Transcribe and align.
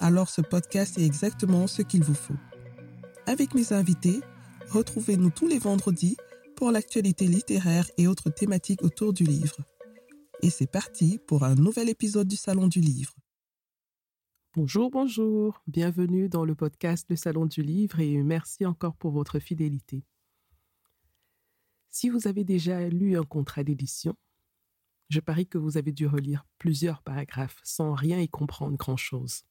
alors 0.00 0.30
ce 0.30 0.40
podcast 0.40 0.98
est 0.98 1.04
exactement 1.04 1.66
ce 1.66 1.82
qu'il 1.82 2.02
vous 2.02 2.14
faut. 2.14 2.36
Avec 3.26 3.54
mes 3.54 3.72
invités, 3.72 4.20
retrouvez-nous 4.70 5.30
tous 5.30 5.46
les 5.46 5.58
vendredis 5.58 6.16
pour 6.56 6.70
l'actualité 6.70 7.26
littéraire 7.26 7.88
et 7.98 8.06
autres 8.08 8.30
thématiques 8.30 8.82
autour 8.82 9.12
du 9.12 9.24
livre. 9.24 9.58
Et 10.42 10.48
c'est 10.48 10.70
parti 10.70 11.20
pour 11.26 11.44
un 11.44 11.54
nouvel 11.54 11.90
épisode 11.90 12.28
du 12.28 12.36
Salon 12.36 12.66
du 12.66 12.80
Livre. 12.80 13.14
Bonjour, 14.56 14.90
bonjour, 14.90 15.62
bienvenue 15.66 16.28
dans 16.28 16.44
le 16.44 16.54
podcast 16.54 17.06
Le 17.10 17.16
Salon 17.16 17.44
du 17.44 17.62
Livre 17.62 18.00
et 18.00 18.22
merci 18.22 18.64
encore 18.64 18.96
pour 18.96 19.12
votre 19.12 19.38
fidélité. 19.38 20.02
Si 21.90 22.08
vous 22.08 22.26
avez 22.26 22.42
déjà 22.42 22.88
lu 22.88 23.18
un 23.18 23.24
contrat 23.24 23.64
d'édition, 23.64 24.16
je 25.10 25.20
parie 25.20 25.46
que 25.46 25.58
vous 25.58 25.76
avez 25.76 25.92
dû 25.92 26.06
relire 26.06 26.46
plusieurs 26.58 27.02
paragraphes 27.02 27.60
sans 27.64 27.92
rien 27.92 28.18
y 28.18 28.28
comprendre 28.28 28.76
grand-chose. 28.76 29.44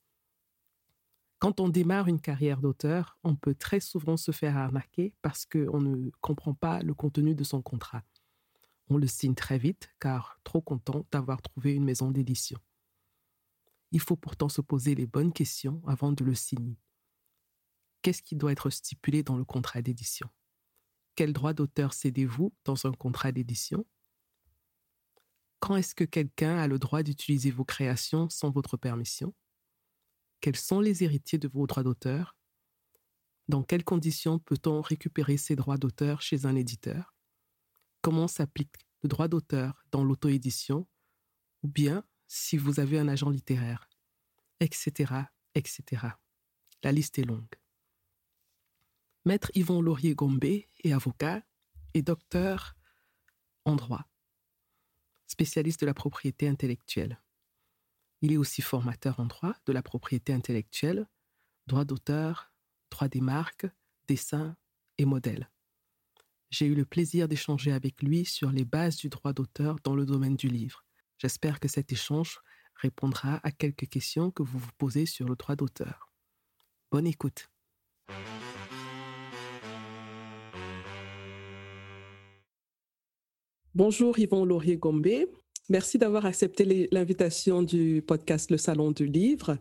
Quand 1.40 1.62
on 1.62 1.70
démarre 1.70 2.10
une 2.10 2.20
carrière 2.20 2.60
d'auteur, 2.60 3.18
on 3.24 3.36
peut 3.36 3.56
très 3.56 3.80
souvent 3.80 4.18
se 4.18 4.32
faire 4.32 4.58
arnaquer 4.58 5.14
parce 5.22 5.46
qu'on 5.46 5.80
ne 5.80 6.10
comprend 6.20 6.54
pas 6.54 6.82
le 6.82 6.94
contenu 6.94 7.34
de 7.34 7.46
son 7.46 7.62
contrat. 7.62 8.04
On 8.90 8.98
le 8.98 9.08
signe 9.08 9.36
très 9.36 9.58
vite 9.58 9.90
car 10.02 10.42
trop 10.44 10.62
content 10.62 11.06
d'avoir 11.12 11.42
trouvé 11.42 11.76
une 11.76 11.86
maison 11.86 12.12
d'édition. 12.12 12.60
Il 13.92 14.02
faut 14.02 14.18
pourtant 14.18 14.50
se 14.50 14.60
poser 14.60 14.96
les 14.96 15.08
bonnes 15.08 15.32
questions 15.32 15.82
avant 15.88 16.12
de 16.12 16.26
le 16.26 16.36
signer. 16.36 16.78
Qu'est-ce 18.02 18.22
qui 18.22 18.36
doit 18.36 18.52
être 18.52 18.70
stipulé 18.70 19.24
dans 19.24 19.38
le 19.38 19.46
contrat 19.46 19.82
d'édition? 19.82 20.30
Quel 21.16 21.32
droit 21.32 21.54
d'auteur 21.54 21.94
cédez-vous 21.94 22.54
dans 22.66 22.86
un 22.86 22.92
contrat 22.92 23.32
d'édition? 23.32 23.86
Quand 25.60 25.78
est-ce 25.78 25.96
que 25.96 26.04
quelqu'un 26.04 26.58
a 26.58 26.68
le 26.68 26.80
droit 26.80 27.02
d'utiliser 27.02 27.52
vos 27.52 27.66
créations 27.66 28.30
sans 28.30 28.52
votre 28.52 28.76
permission? 28.78 29.34
Quels 30.42 30.56
sont 30.56 30.80
les 30.80 31.04
héritiers 31.04 31.40
de 31.40 31.48
vos 31.48 31.68
droits 31.68 31.84
d'auteur? 31.84 32.36
Dans 33.48 33.64
quelles 33.64 33.84
conditions 33.84 34.40
peut-on 34.40 34.82
récupérer 34.82 35.38
ces 35.38 35.56
droits 35.56 35.78
d'auteur 35.78 36.22
chez 36.22 36.46
un 36.46 36.56
éditeur? 36.56 37.16
Comment 38.02 38.28
s'applique 38.28 38.76
le 39.04 39.10
droit 39.10 39.28
d'auteur 39.28 39.84
dans 39.92 40.04
l'auto-édition? 40.04 40.88
Ou 41.64 41.68
bien 41.68 42.06
si 42.28 42.58
vous 42.58 42.80
avez 42.80 43.00
un 43.00 43.08
agent 43.08 43.30
littéraire 43.30 43.90
Etc. 44.62 45.14
etc. 45.56 46.08
La 46.84 46.92
liste 46.92 47.18
est 47.18 47.24
longue. 47.24 47.56
Maître 49.26 49.52
Yvon 49.56 49.82
Laurier-Gombe 49.82 50.44
est 50.44 50.94
avocat 50.94 51.44
et 51.94 52.02
docteur 52.02 52.76
en 53.66 53.76
droit, 53.76 54.06
spécialiste 55.28 55.82
de 55.82 55.86
la 55.86 55.94
propriété 55.94 56.48
intellectuelle. 56.48 57.20
Il 58.22 58.34
est 58.34 58.38
aussi 58.38 58.62
formateur 58.62 59.20
en 59.20 59.26
droit 59.26 59.56
de 59.66 59.72
la 59.72 59.82
propriété 59.82 60.34
intellectuelle, 60.34 61.08
droit 61.68 61.86
d'auteur, 61.86 62.52
droit 62.92 63.08
des 63.08 63.22
marques, 63.22 63.68
dessin 64.08 64.58
et 64.98 65.06
modèle. 65.06 65.50
J'ai 66.50 66.66
eu 66.66 66.76
le 66.76 66.86
plaisir 66.86 67.28
d'échanger 67.28 67.72
avec 67.72 68.02
lui 68.02 68.26
sur 68.26 68.52
les 68.52 68.66
bases 68.66 68.98
du 68.98 69.10
droit 69.10 69.34
d'auteur 69.34 69.78
dans 69.84 69.96
le 69.96 70.06
domaine 70.06 70.36
du 70.36 70.48
livre. 70.48 70.84
J'espère 71.18 71.60
que 71.60 71.68
cet 71.68 71.92
échange 71.92 72.40
répondra 72.76 73.40
à 73.44 73.52
quelques 73.52 73.88
questions 73.88 74.32
que 74.32 74.44
vous 74.44 74.58
vous 74.58 74.72
posez 74.78 75.06
sur 75.06 75.28
le 75.28 75.36
droit 75.36 75.56
d'auteur. 75.56 76.12
Bonne 76.92 77.08
écoute. 77.08 77.50
Bonjour 83.76 84.18
Yvon 84.18 84.46
Laurier-Gombe. 84.46 85.08
Merci 85.70 86.00
d'avoir 86.00 86.26
accepté 86.26 86.90
l'invitation 86.92 87.62
du 87.62 88.02
podcast 88.02 88.50
Le 88.50 88.58
Salon 88.58 88.90
du 88.90 89.06
Livre. 89.06 89.60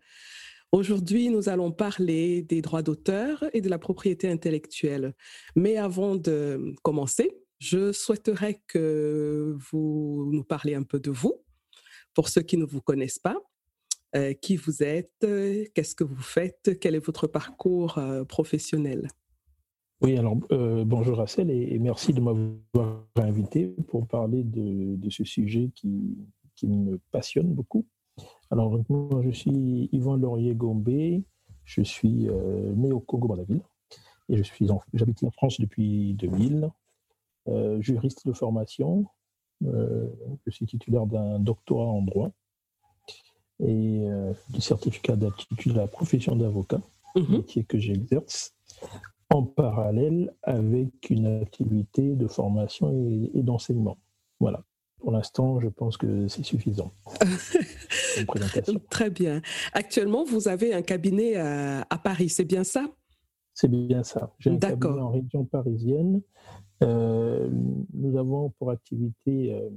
Aujourd'hui, 0.73 1.29
nous 1.29 1.51
allons 1.51 1.71
parler 1.71 2.41
des 2.41 2.63
droits 2.63 2.81
d'auteur 2.81 3.45
et 3.53 3.61
de 3.61 3.69
la 3.69 3.79
propriété 3.79 4.27
intellectuelle. 4.31 5.15
Mais 5.55 5.77
avant 5.77 6.17
de 6.17 6.75
commencer, 6.83 7.37
je 7.59 7.93
souhaiterais 7.93 8.63
que 8.69 9.55
vous 9.71 10.31
nous 10.33 10.45
parliez 10.45 10.75
un 10.75 10.83
peu 10.83 10.99
de 10.99 11.11
vous, 11.11 11.45
pour 12.15 12.31
ceux 12.31 12.43
qui 12.43 12.57
ne 12.57 12.65
vous 12.65 12.81
connaissent 12.81 13.19
pas. 13.19 13.37
Euh, 14.17 14.33
qui 14.33 14.57
vous 14.57 14.83
êtes, 14.83 15.27
qu'est-ce 15.75 15.95
que 15.95 16.05
vous 16.05 16.23
faites, 16.23 16.79
quel 16.81 16.95
est 16.95 17.05
votre 17.05 17.27
parcours 17.27 17.99
euh, 17.99 18.25
professionnel? 18.25 19.11
Oui, 20.01 20.17
alors 20.17 20.37
euh, 20.53 20.85
bonjour 20.85 21.19
Rachel 21.19 21.51
et, 21.51 21.77
merci 21.81 22.13
de 22.13 22.21
m'avoir 22.21 23.05
invité 23.17 23.67
pour 23.89 24.07
parler 24.07 24.45
de, 24.45 25.11
ce 25.11 25.25
sujet 25.25 25.71
qui, 25.75 26.17
me 26.63 26.99
passionne 27.11 27.53
beaucoup. 27.53 27.85
Alors, 28.51 28.79
moi, 28.89 29.23
je 29.23 29.31
suis 29.31 29.89
Yvan 29.93 30.17
Laurier-Gombe, 30.17 31.23
je 31.65 31.83
suis 31.83 32.29
euh, 32.29 32.73
né 32.75 32.93
au 32.93 33.01
Congo, 33.01 33.35
ville 33.49 33.61
et 34.29 34.37
je 34.37 34.43
suis 34.43 34.69
j'habite 34.95 35.25
en 35.25 35.31
France 35.31 35.61
depuis 35.61 36.15
2000, 36.15 36.71
euh, 37.49 37.81
juriste 37.81 38.27
de 38.27 38.33
formation, 38.33 39.07
je 39.63 40.51
suis 40.51 40.67
titulaire 40.67 41.07
d'un 41.07 41.41
doctorat 41.41 41.87
en 41.87 42.03
droit 42.03 42.31
et 43.61 44.07
du 44.51 44.61
certificat 44.61 45.17
d'aptitude 45.17 45.73
à 45.73 45.83
la 45.83 45.89
profession 45.89 46.37
d'avocat, 46.37 46.81
mmh 47.17 47.33
métier 47.33 47.65
que 47.65 47.79
j'exerce 47.79 48.55
en 49.31 49.43
parallèle 49.43 50.33
avec 50.43 51.11
une 51.11 51.27
activité 51.27 52.15
de 52.15 52.27
formation 52.27 52.91
et, 53.35 53.43
d'enseignement. 53.43 53.99
Voilà. 54.41 54.65
Pour 54.99 55.13
l'instant, 55.13 55.61
je 55.61 55.69
pense 55.69 55.97
que 55.97 56.27
c'est 56.29 56.45
suffisant. 56.45 56.93
Très 58.91 59.11
bien. 59.11 59.41
Actuellement, 59.73 60.25
vous 60.25 60.49
avez 60.49 60.75
un 60.75 60.83
cabinet 60.83 61.37
à, 61.37 62.01
Paris, 62.03 62.29
c'est 62.29 62.45
bien 62.45 62.65
ça? 62.65 62.87
C'est 63.55 63.69
bien 63.69 64.03
ça. 64.03 64.33
J'ai 64.39 64.51
un 64.51 64.59
cabinet 64.59 65.01
en 65.01 65.11
région 65.11 65.45
parisienne. 65.45 66.21
Euh, 66.83 67.49
nous 67.93 68.17
avons 68.17 68.51
pour 68.59 68.71
activité, 68.71 69.53
euh, 69.53 69.69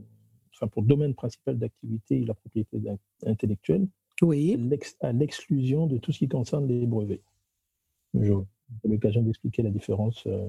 enfin 0.55 0.67
pour 0.67 0.83
domaine 0.83 1.15
principal 1.15 1.57
d'activité, 1.57 2.23
la 2.25 2.33
propriété 2.33 2.77
intellectuelle. 3.25 3.87
Oui. 4.21 4.57
À 5.01 5.11
l'exclusion 5.11 5.87
de 5.87 5.97
tout 5.97 6.11
ce 6.11 6.19
qui 6.19 6.27
concerne 6.27 6.67
les 6.67 6.85
brevets. 6.85 7.23
Je 8.13 8.33
l'occasion 8.83 9.21
d'expliquer 9.21 9.63
la 9.63 9.69
différence 9.69 10.23
euh, 10.27 10.47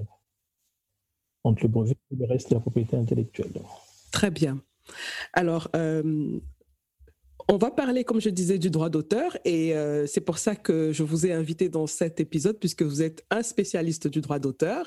entre 1.43 1.63
le 1.63 1.69
brevet 1.69 1.95
et 2.11 2.15
le 2.15 2.25
reste 2.25 2.49
de 2.49 2.55
la 2.55 2.61
propriété 2.61 2.95
intellectuelle. 2.97 3.51
Très 4.11 4.31
bien. 4.31 4.61
Alors, 5.33 5.69
euh, 5.75 6.39
on 7.49 7.57
va 7.57 7.71
parler, 7.71 8.03
comme 8.03 8.21
je 8.21 8.29
disais, 8.29 8.57
du 8.57 8.69
droit 8.69 8.89
d'auteur 8.89 9.37
et 9.43 9.75
euh, 9.75 10.05
c'est 10.07 10.21
pour 10.21 10.37
ça 10.37 10.55
que 10.55 10.91
je 10.93 11.03
vous 11.03 11.25
ai 11.25 11.33
invité 11.33 11.67
dans 11.67 11.87
cet 11.87 12.19
épisode 12.19 12.57
puisque 12.59 12.83
vous 12.83 13.01
êtes 13.01 13.25
un 13.31 13.43
spécialiste 13.43 14.07
du 14.07 14.21
droit 14.21 14.39
d'auteur 14.39 14.85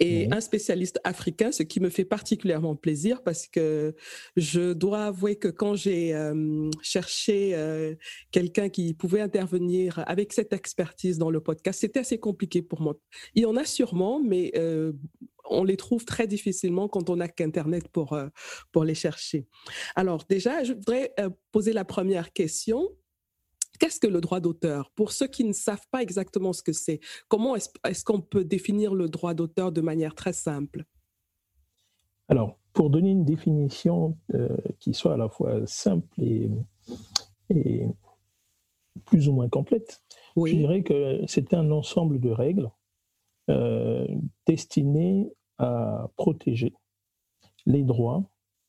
et 0.00 0.28
un 0.32 0.40
spécialiste 0.40 0.98
africain, 1.04 1.52
ce 1.52 1.62
qui 1.62 1.78
me 1.80 1.88
fait 1.88 2.04
particulièrement 2.04 2.74
plaisir 2.74 3.22
parce 3.22 3.46
que 3.46 3.94
je 4.36 4.72
dois 4.72 5.06
avouer 5.06 5.36
que 5.36 5.48
quand 5.48 5.76
j'ai 5.76 6.14
euh, 6.14 6.68
cherché 6.82 7.54
euh, 7.54 7.94
quelqu'un 8.32 8.68
qui 8.68 8.94
pouvait 8.94 9.20
intervenir 9.20 10.02
avec 10.06 10.32
cette 10.32 10.52
expertise 10.52 11.18
dans 11.18 11.30
le 11.30 11.40
podcast, 11.40 11.80
c'était 11.80 12.00
assez 12.00 12.18
compliqué 12.18 12.60
pour 12.60 12.80
moi. 12.80 12.96
Il 13.34 13.42
y 13.42 13.46
en 13.46 13.56
a 13.56 13.64
sûrement, 13.64 14.20
mais 14.20 14.50
euh, 14.56 14.92
on 15.48 15.62
les 15.62 15.76
trouve 15.76 16.04
très 16.04 16.26
difficilement 16.26 16.88
quand 16.88 17.08
on 17.08 17.16
n'a 17.16 17.28
qu'Internet 17.28 17.86
pour, 17.88 18.18
pour 18.72 18.84
les 18.84 18.94
chercher. 18.94 19.46
Alors 19.94 20.24
déjà, 20.28 20.64
je 20.64 20.72
voudrais 20.72 21.14
poser 21.52 21.72
la 21.72 21.84
première 21.84 22.32
question. 22.32 22.88
Qu'est-ce 23.78 24.00
que 24.00 24.06
le 24.06 24.20
droit 24.20 24.40
d'auteur? 24.40 24.90
Pour 24.90 25.12
ceux 25.12 25.26
qui 25.26 25.44
ne 25.44 25.52
savent 25.52 25.86
pas 25.90 26.02
exactement 26.02 26.52
ce 26.52 26.62
que 26.62 26.72
c'est, 26.72 27.00
comment 27.28 27.56
est-ce 27.56 28.04
qu'on 28.04 28.20
peut 28.20 28.44
définir 28.44 28.94
le 28.94 29.08
droit 29.08 29.34
d'auteur 29.34 29.72
de 29.72 29.80
manière 29.80 30.14
très 30.14 30.32
simple? 30.32 30.84
Alors, 32.28 32.58
pour 32.72 32.90
donner 32.90 33.10
une 33.10 33.24
définition 33.24 34.16
euh, 34.34 34.48
qui 34.78 34.94
soit 34.94 35.14
à 35.14 35.16
la 35.16 35.28
fois 35.28 35.66
simple 35.66 36.08
et, 36.20 36.50
plus 39.04 39.28
ou 39.28 39.32
moins 39.32 39.48
complète, 39.48 40.02
je 40.36 40.54
dirais 40.54 40.82
que 40.82 41.20
c'est 41.26 41.52
un 41.52 41.70
ensemble 41.70 42.20
de 42.20 42.30
règles 42.30 42.70
euh, 43.50 44.06
destinées 44.46 45.32
à 45.58 46.08
protéger 46.16 46.72
les 47.66 47.82
droits 47.82 48.24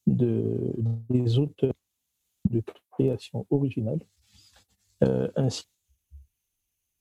de, 0.07 0.73
des 1.09 1.39
auteurs 1.39 1.73
de 2.49 2.61
création 2.91 3.45
originale 3.49 3.99
ainsi 5.01 5.63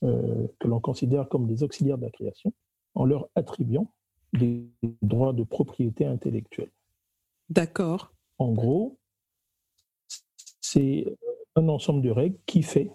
que 0.01 0.67
l'on 0.67 0.79
considère 0.79 1.29
comme 1.29 1.47
des 1.47 1.63
auxiliaires 1.63 1.97
de 1.97 2.05
la 2.05 2.11
création 2.11 2.53
en 2.93 3.05
leur 3.05 3.29
attribuant 3.35 3.91
des 4.33 4.69
droits 5.01 5.33
de 5.33 5.43
propriété 5.43 6.05
intellectuelle. 6.05 6.71
D'accord. 7.49 8.13
En 8.37 8.51
gros, 8.51 8.99
c'est 10.61 11.05
un 11.55 11.69
ensemble 11.69 12.01
de 12.01 12.09
règles 12.09 12.37
qui 12.45 12.63
fait 12.63 12.91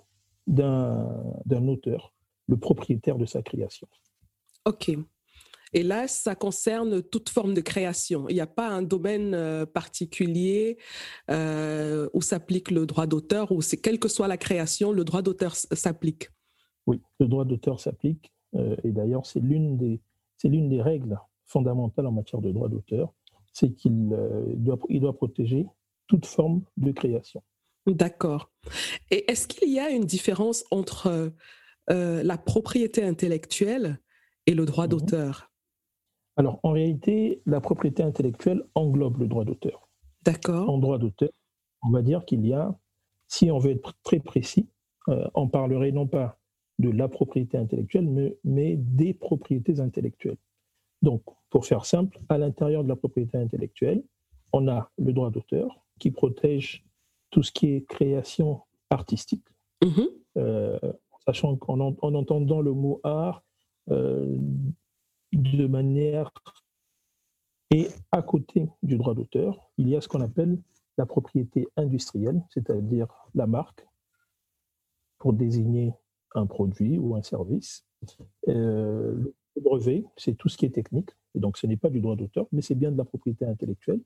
d'un 0.47 1.69
auteur 1.69 2.13
le 2.47 2.57
propriétaire 2.57 3.17
de 3.17 3.27
sa 3.27 3.43
création. 3.43 3.89
OK. 4.67 4.91
Et 5.73 5.83
là, 5.83 6.09
ça 6.09 6.35
concerne 6.35 7.03
toute 7.03 7.29
forme 7.29 7.55
de 7.55 7.61
création. 7.61 8.29
Il 8.29 8.35
n'y 8.35 8.41
a 8.41 8.47
pas 8.47 8.69
un 8.69 8.83
domaine 8.83 9.35
euh, 9.35 9.67
particulier 9.67 10.79
euh, 11.31 12.09
où 12.13 12.23
s'applique 12.23 12.71
le 12.71 12.87
droit 12.87 13.07
d'auteur, 13.07 13.53
ou 13.53 13.63
c'est 13.63 13.77
quelle 13.77 14.01
que 14.01 14.09
soit 14.09 14.27
la 14.27 14.37
création, 14.37 14.91
le 14.91 15.05
droit 15.05 15.23
d'auteur 15.23 15.55
s'applique. 15.55 16.29
Oui, 16.87 17.01
le 17.21 17.29
droit 17.29 17.45
d'auteur 17.45 17.79
s'applique. 17.79 18.33
Euh, 18.57 18.75
et 18.83 18.91
d'ailleurs, 18.91 19.27
c'est 19.27 19.41
l'une 19.41 19.77
des, 19.77 20.01
l'une 20.43 20.69
des 20.69 20.83
règles 20.83 21.19
fondamentales 21.47 22.07
en 22.07 22.13
matière 22.13 22.41
de 22.41 22.51
droit 22.51 22.69
d'auteur, 22.69 23.13
c'est 23.53 23.73
qu'il 23.73 24.09
doit, 24.57 24.79
il 24.89 25.01
doit 25.01 25.17
protéger 25.17 25.67
toute 26.07 26.27
forme 26.27 26.63
de 26.77 26.91
création. 26.93 27.43
D'accord. 27.87 28.51
Et 29.11 29.31
est-ce 29.31 29.49
qu'il 29.49 29.73
y 29.73 29.81
a 29.81 29.91
une 29.91 30.05
différence 30.05 30.65
entre 30.71 31.33
la 31.89 32.39
propriété 32.39 33.03
intellectuelle 33.03 33.99
et 34.47 34.55
le 34.55 34.65
droit 34.65 34.87
mmh 34.87 34.91
d'auteur? 34.91 35.50
Alors, 36.37 36.61
en 36.63 36.73
réalité, 36.73 37.43
la 37.47 37.61
propriété 37.61 38.03
intellectuelle 38.03 38.63
englobe 38.75 39.19
le 39.19 39.29
droit 39.29 39.45
d'auteur. 39.45 39.89
D'accord. 40.25 40.69
En 40.69 40.79
droit 40.79 40.99
d'auteur, 40.99 41.31
on 41.83 41.91
va 41.91 42.03
dire 42.03 42.25
qu'il 42.25 42.47
y 42.47 42.53
a, 42.53 42.79
si 43.27 43.51
on 43.51 43.59
veut 43.59 43.73
être 43.73 43.95
très 44.03 44.21
précis, 44.21 44.69
euh, 45.09 45.29
on 45.35 45.49
parlerait 45.49 45.93
non 45.93 46.07
pas 46.07 46.39
de 46.79 46.91
la 46.91 47.09
propriété 47.09 47.59
intellectuelle, 47.59 48.07
mais, 48.07 48.37
mais, 48.45 48.77
des 48.77 49.13
propriétés 49.13 49.81
intellectuelles. 49.81 50.39
Donc, 51.03 51.23
pour 51.51 51.67
faire 51.67 51.85
simple, 51.85 52.19
à 52.29 52.39
l'intérieur 52.39 52.85
de 52.85 52.89
la 52.89 52.97
propriété 52.97 53.37
intellectuelle, 53.37 54.03
on 54.53 54.69
a 54.69 54.91
le 54.99 55.13
droit 55.13 55.31
d'auteur 55.31 55.85
qui 55.99 56.11
protège 56.11 56.85
tout 57.31 57.43
ce 57.43 57.53
qui 57.53 57.75
est 57.75 57.87
création 57.87 58.63
artistique, 58.89 59.45
mmh 59.85 60.03
euh, 60.37 60.79
sachant 61.27 61.57
qu'en 61.57 61.81
en 61.81 62.15
entendant 62.15 62.61
le 62.61 62.73
mot 62.73 63.01
art, 63.03 63.43
euh, 63.91 64.39
de 65.33 65.67
manière... 65.67 66.33
Et 67.73 67.89
à 68.11 68.21
côté 68.21 68.69
du 68.83 68.97
droit 68.97 69.15
d'auteur, 69.15 69.71
il 69.79 69.89
y 69.89 69.95
a 69.95 70.01
ce 70.01 70.09
qu'on 70.09 70.21
appelle 70.21 70.59
la 70.99 71.07
propriété 71.07 71.69
industrielle, 71.77 72.43
c'est-à-dire 72.51 73.07
la 73.35 73.47
marque, 73.47 73.87
pour 75.19 75.33
désigner 75.33 75.95
un 76.35 76.47
produit 76.47 76.99
ou 76.99 77.15
un 77.15 77.23
service. 77.23 77.87
Euh, 78.49 79.15
le 79.55 79.63
brevet, 79.63 80.05
c'est 80.17 80.35
tout 80.35 80.49
ce 80.49 80.57
qui 80.57 80.67
est 80.67 80.75
technique, 80.75 81.11
et 81.35 81.39
donc 81.39 81.59
ce 81.59 81.67
n'est 81.69 81.77
pas 81.77 81.91
du 81.91 82.01
droit 82.01 82.17
d'auteur, 82.17 82.47
mais 82.51 82.61
c'est 82.61 82.75
bien 82.75 82.91
de 82.91 82.99
la 82.99 83.05
propriété 83.05 83.45
intellectuelle. 83.45 84.01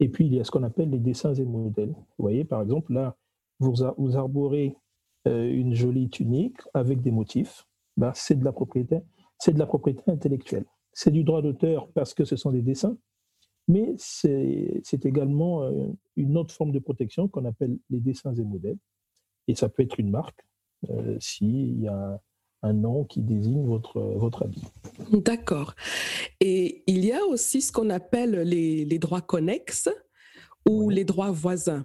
Et 0.00 0.10
puis, 0.10 0.26
il 0.26 0.34
y 0.34 0.40
a 0.40 0.44
ce 0.44 0.50
qu'on 0.50 0.62
appelle 0.62 0.90
les 0.90 0.98
dessins 0.98 1.32
et 1.32 1.44
modèles. 1.44 1.94
Vous 1.94 2.22
voyez, 2.22 2.44
par 2.44 2.60
exemple, 2.60 2.92
là, 2.92 3.16
vous, 3.60 3.74
vous 3.96 4.16
arborez 4.16 4.76
euh, 5.26 5.50
une 5.50 5.74
jolie 5.74 6.10
tunique 6.10 6.58
avec 6.74 7.00
des 7.00 7.10
motifs. 7.10 7.66
Ben, 7.96 8.12
c'est 8.14 8.38
de 8.38 8.44
la 8.44 8.52
propriété 8.52 9.00
c'est 9.38 9.52
de 9.52 9.58
la 9.58 9.66
propriété 9.66 10.02
intellectuelle. 10.10 10.64
C'est 10.92 11.10
du 11.10 11.24
droit 11.24 11.42
d'auteur 11.42 11.88
parce 11.92 12.14
que 12.14 12.24
ce 12.24 12.36
sont 12.36 12.52
des 12.52 12.62
dessins, 12.62 12.96
mais 13.68 13.94
c'est 13.98 15.04
également 15.04 15.62
euh, 15.64 15.88
une 16.16 16.36
autre 16.36 16.54
forme 16.54 16.72
de 16.72 16.78
protection 16.78 17.28
qu'on 17.28 17.44
appelle 17.44 17.78
les 17.90 18.00
dessins 18.00 18.34
et 18.34 18.44
modèles. 18.44 18.78
Et 19.48 19.54
ça 19.54 19.68
peut 19.68 19.82
être 19.82 19.98
une 20.00 20.10
marque 20.10 20.44
euh, 20.90 21.16
s'il 21.20 21.80
y 21.80 21.88
a 21.88 22.20
un 22.62 22.72
nom 22.72 23.04
qui 23.04 23.20
désigne 23.20 23.66
votre, 23.66 24.00
votre 24.00 24.44
habit. 24.44 24.64
D'accord. 25.12 25.74
Et 26.40 26.82
il 26.86 27.04
y 27.04 27.12
a 27.12 27.24
aussi 27.24 27.60
ce 27.60 27.70
qu'on 27.70 27.90
appelle 27.90 28.40
les, 28.40 28.84
les 28.84 28.98
droits 28.98 29.20
connexes 29.20 29.88
ou 30.68 30.90
les 30.90 31.04
droits 31.04 31.30
voisins. 31.30 31.84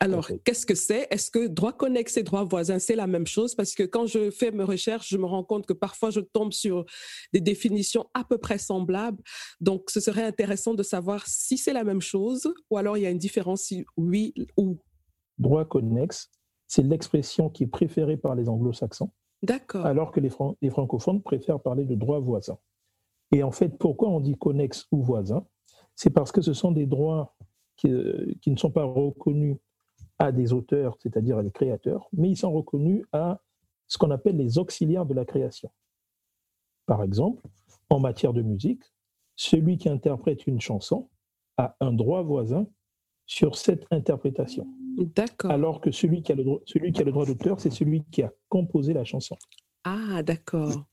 Alors, 0.00 0.30
qu'est-ce 0.44 0.66
que 0.66 0.74
c'est? 0.74 1.06
Est-ce 1.10 1.30
que 1.30 1.46
droit 1.46 1.72
connexe 1.72 2.16
et 2.16 2.22
droit 2.22 2.44
voisin, 2.44 2.78
c'est 2.78 2.94
la 2.94 3.06
même 3.06 3.26
chose? 3.26 3.54
Parce 3.54 3.74
que 3.74 3.82
quand 3.82 4.06
je 4.06 4.30
fais 4.30 4.50
mes 4.50 4.64
recherches, 4.64 5.08
je 5.08 5.16
me 5.16 5.26
rends 5.26 5.44
compte 5.44 5.66
que 5.66 5.72
parfois 5.72 6.10
je 6.10 6.20
tombe 6.20 6.52
sur 6.52 6.84
des 7.32 7.40
définitions 7.40 8.06
à 8.14 8.24
peu 8.24 8.38
près 8.38 8.58
semblables. 8.58 9.22
Donc, 9.60 9.90
ce 9.90 10.00
serait 10.00 10.24
intéressant 10.24 10.74
de 10.74 10.82
savoir 10.82 11.26
si 11.26 11.58
c'est 11.58 11.72
la 11.72 11.84
même 11.84 12.00
chose 12.00 12.52
ou 12.70 12.76
alors 12.76 12.96
il 12.96 13.02
y 13.02 13.06
a 13.06 13.10
une 13.10 13.18
différence, 13.18 13.62
si 13.62 13.84
oui 13.96 14.34
ou. 14.56 14.78
Droit 15.38 15.64
connexe, 15.64 16.30
c'est 16.66 16.82
l'expression 16.82 17.48
qui 17.48 17.64
est 17.64 17.68
préférée 17.68 18.16
par 18.16 18.34
les 18.34 18.48
anglo-saxons. 18.48 19.10
D'accord. 19.42 19.86
Alors 19.86 20.10
que 20.12 20.20
les, 20.20 20.30
les 20.62 20.70
francophones 20.70 21.22
préfèrent 21.22 21.60
parler 21.60 21.84
de 21.84 21.94
droit 21.94 22.18
voisin. 22.18 22.58
Et 23.32 23.42
en 23.42 23.52
fait, 23.52 23.78
pourquoi 23.78 24.08
on 24.08 24.20
dit 24.20 24.36
connexe 24.36 24.86
ou 24.90 25.02
voisin? 25.02 25.46
C'est 25.94 26.10
parce 26.10 26.32
que 26.32 26.40
ce 26.40 26.52
sont 26.52 26.72
des 26.72 26.86
droits 26.86 27.34
qui, 27.78 27.90
euh, 27.90 28.34
qui, 28.42 28.50
ne 28.50 28.56
sont 28.56 28.70
pas 28.70 28.84
reconnus 28.84 29.56
à 30.18 30.32
des 30.32 30.52
auteurs, 30.52 30.96
c'est-à-dire 31.00 31.38
à 31.38 31.42
des 31.42 31.50
créateurs, 31.50 32.08
mais 32.12 32.28
ils 32.28 32.36
sont 32.36 32.52
reconnus 32.52 33.04
à 33.12 33.40
ce 33.86 33.96
qu'on 33.96 34.10
appelle 34.10 34.36
les 34.36 34.58
auxiliaires 34.58 35.06
de 35.06 35.14
la 35.14 35.24
création. 35.24 35.70
Par 36.84 37.02
exemple, 37.02 37.42
en 37.88 38.00
matière 38.00 38.32
de 38.32 38.42
musique, 38.42 38.82
celui 39.36 39.78
qui 39.78 39.88
interprète 39.88 40.46
une 40.46 40.60
chanson 40.60 41.08
a 41.56 41.76
un 41.80 41.92
droit 41.92 42.22
voisin 42.22 42.66
sur 43.26 43.56
cette 43.56 43.86
interprétation. 43.90 44.66
D'accord. 44.96 45.50
Alors 45.50 45.80
que 45.80 45.92
celui 45.92 46.22
qui 46.22 46.32
a 46.32 46.34
le, 46.34 46.44
celui 46.66 46.92
qui 46.92 47.02
a 47.02 47.04
le 47.04 47.12
droit 47.12 47.24
d'auteur, 47.24 47.60
c'est 47.60 47.70
celui 47.70 48.02
qui 48.10 48.22
a 48.22 48.32
composé 48.48 48.92
la 48.92 49.04
chanson. 49.04 49.36
Ah, 49.84 50.22
d'accord. 50.22 50.86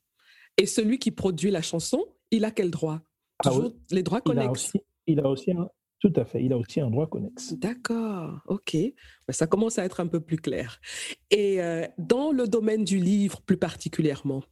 Et 0.57 0.65
celui 0.65 0.99
qui 0.99 1.11
produit 1.11 1.49
la 1.49 1.61
chanson, 1.61 2.05
il 2.31 2.45
a 2.45 2.51
quel 2.51 2.69
droit? 2.69 3.01
Ah 3.43 3.49
Toujours 3.49 3.73
les 3.91 4.03
droits 4.03 4.21
connexes. 4.21 4.71
Il 4.73 4.79
a 4.79 4.81
aussi, 4.81 4.85
il 5.07 5.19
a 5.19 5.29
aussi 5.29 5.51
un, 5.51 5.69
tout 5.99 6.13
à 6.15 6.25
fait. 6.25 6.43
Il 6.43 6.53
a 6.53 6.57
aussi 6.57 6.79
un 6.81 6.89
droit 6.89 7.07
connexe. 7.07 7.53
D'accord. 7.53 8.41
OK. 8.47 8.73
Ben, 8.73 8.93
ça 9.31 9.47
commence 9.47 9.79
à 9.79 9.85
être 9.85 9.99
un 9.99 10.07
peu 10.07 10.19
plus 10.19 10.37
clair. 10.37 10.79
Et 11.31 11.61
euh, 11.61 11.87
dans 11.97 12.31
le 12.31 12.47
domaine 12.47 12.83
du 12.83 12.99
livre 12.99 13.41
plus 13.41 13.57
particulièrement, 13.57 14.43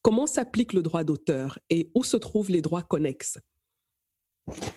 comment 0.00 0.26
s'applique 0.26 0.72
le 0.72 0.82
droit 0.82 1.04
d'auteur 1.04 1.58
et 1.70 1.90
où 1.94 2.02
se 2.02 2.16
trouvent 2.16 2.50
les 2.50 2.62
droits 2.62 2.82
connexes? 2.82 3.38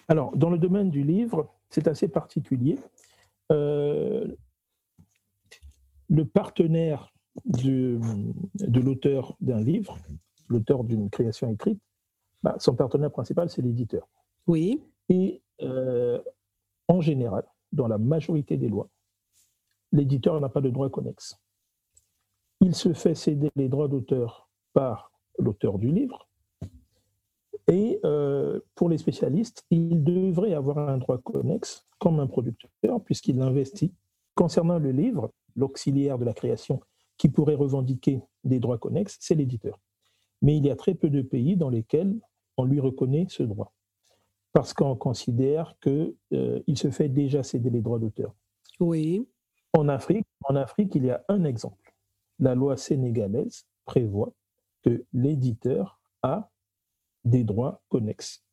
Alors, 0.08 0.36
dans 0.38 0.50
le 0.50 0.60
domaine 0.60 0.90
du 0.90 1.04
livre, 1.04 1.52
c'est 1.70 1.88
assez 1.88 2.08
particulier. 2.08 2.78
Euh, 3.52 4.28
le 6.10 6.26
partenaire 6.26 7.12
de, 7.46 8.00
de 8.56 8.80
l'auteur 8.80 9.36
d'un 9.42 9.60
livre, 9.62 9.98
l'auteur 10.48 10.84
d'une 10.84 11.10
création 11.10 11.52
écrite, 11.52 11.80
bah, 12.44 12.56
son 12.60 12.76
partenaire 12.76 13.12
principal, 13.12 13.50
c'est 13.50 13.64
l'éditeur. 13.64 14.08
Oui. 14.46 14.84
Et 15.10 15.42
euh, 15.62 16.20
en 16.88 17.02
général, 17.02 17.44
dans 17.72 17.88
la 17.88 17.98
majorité 17.98 18.58
des 18.58 18.70
lois, 18.70 18.90
l'éditeur 19.92 20.40
n'a 20.40 20.50
pas 20.50 20.62
de 20.62 20.70
droit 20.70 20.90
connexe. 20.90 21.38
Il 22.62 22.76
se 22.76 22.94
fait 22.94 23.16
céder 23.16 23.50
les 23.56 23.70
droits 23.70 23.88
d'auteur 23.88 24.50
par 24.74 25.12
l'auteur 25.38 25.78
du 25.78 25.92
livre. 25.92 26.28
Et 27.68 28.00
euh, 28.06 28.60
pour 28.76 28.90
les 28.90 28.98
spécialistes, 28.98 29.66
il 29.72 30.04
devrait 30.04 30.54
avoir 30.54 30.78
un 30.78 30.98
droit 30.98 31.18
connexe 31.18 31.86
comme 32.00 32.20
un 32.20 32.28
producteur, 32.28 33.02
puisqu'il 33.04 33.42
investit. 33.42 33.94
Concernant 34.36 34.80
le 34.80 34.92
livre, 34.92 35.32
l'auxiliaire 35.56 36.20
de 36.20 36.26
la 36.26 36.34
création 36.34 36.82
qui 37.18 37.30
pourrait 37.30 37.56
revendiquer 37.56 38.22
des 38.44 38.60
droits 38.60 38.78
connexes, 38.78 39.18
c'est 39.20 39.36
l'éditeur. 39.36 39.80
Mais 40.42 40.58
il 40.58 40.66
y 40.66 40.70
a 40.70 40.76
très 40.76 40.94
peu 40.94 41.10
de 41.10 41.22
pays 41.22 41.56
dans 41.56 41.70
lesquels 41.70 42.20
on 42.58 42.66
lui 42.66 42.80
reconnaît 42.80 43.26
ce 43.30 43.44
droit 43.44 43.74
parce 44.56 44.74
qu'on 44.74 44.96
considère 44.96 45.76
qu'il 45.82 46.16
euh, 46.32 46.62
se 46.76 46.90
fait 46.90 47.10
déjà 47.10 47.44
céder 47.44 47.70
les 47.70 47.82
droits 47.82 48.00
d'auteur. 48.00 48.34
Oui. 48.80 49.28
En 49.74 49.90
Afrique, 49.90 50.26
en 50.46 50.56
Afrique, 50.56 50.96
il 50.96 51.04
y 51.04 51.12
a 51.12 51.26
un 51.28 51.44
exemple. 51.44 51.94
La 52.40 52.56
loi 52.56 52.78
sénégalaise 52.78 53.66
prévoit 53.84 54.32
que 54.82 55.04
l'éditeur 55.12 56.00
a 56.24 56.50
des 57.26 57.44
droits 57.44 57.82
connexes, 57.90 58.46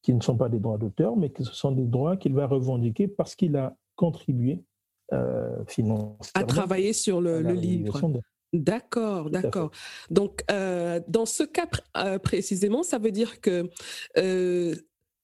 qui 0.00 0.14
ne 0.14 0.22
sont 0.22 0.38
pas 0.38 0.48
des 0.48 0.58
droits 0.58 0.78
d'auteur, 0.78 1.18
mais 1.18 1.28
que 1.28 1.44
ce 1.44 1.52
sont 1.52 1.72
des 1.72 1.86
droits 1.86 2.16
qu'il 2.16 2.32
va 2.32 2.46
revendiquer 2.46 3.06
parce 3.06 3.36
qu'il 3.36 3.56
a 3.58 3.76
contribué 3.96 4.64
euh, 5.12 5.62
financièrement 5.66 6.16
à 6.32 6.44
travailler 6.44 6.94
sur 6.94 7.20
le, 7.20 7.42
livre. 7.52 8.22
D'accord, 8.54 9.28
d'accord. 9.28 9.70
Donc, 10.10 10.42
euh, 10.50 10.98
dans 11.08 11.26
ce 11.26 11.42
cas 11.42 11.66
précisément, 12.20 12.82
ça 12.82 12.96
veut 12.98 13.12
dire 13.12 13.42
que 13.42 13.68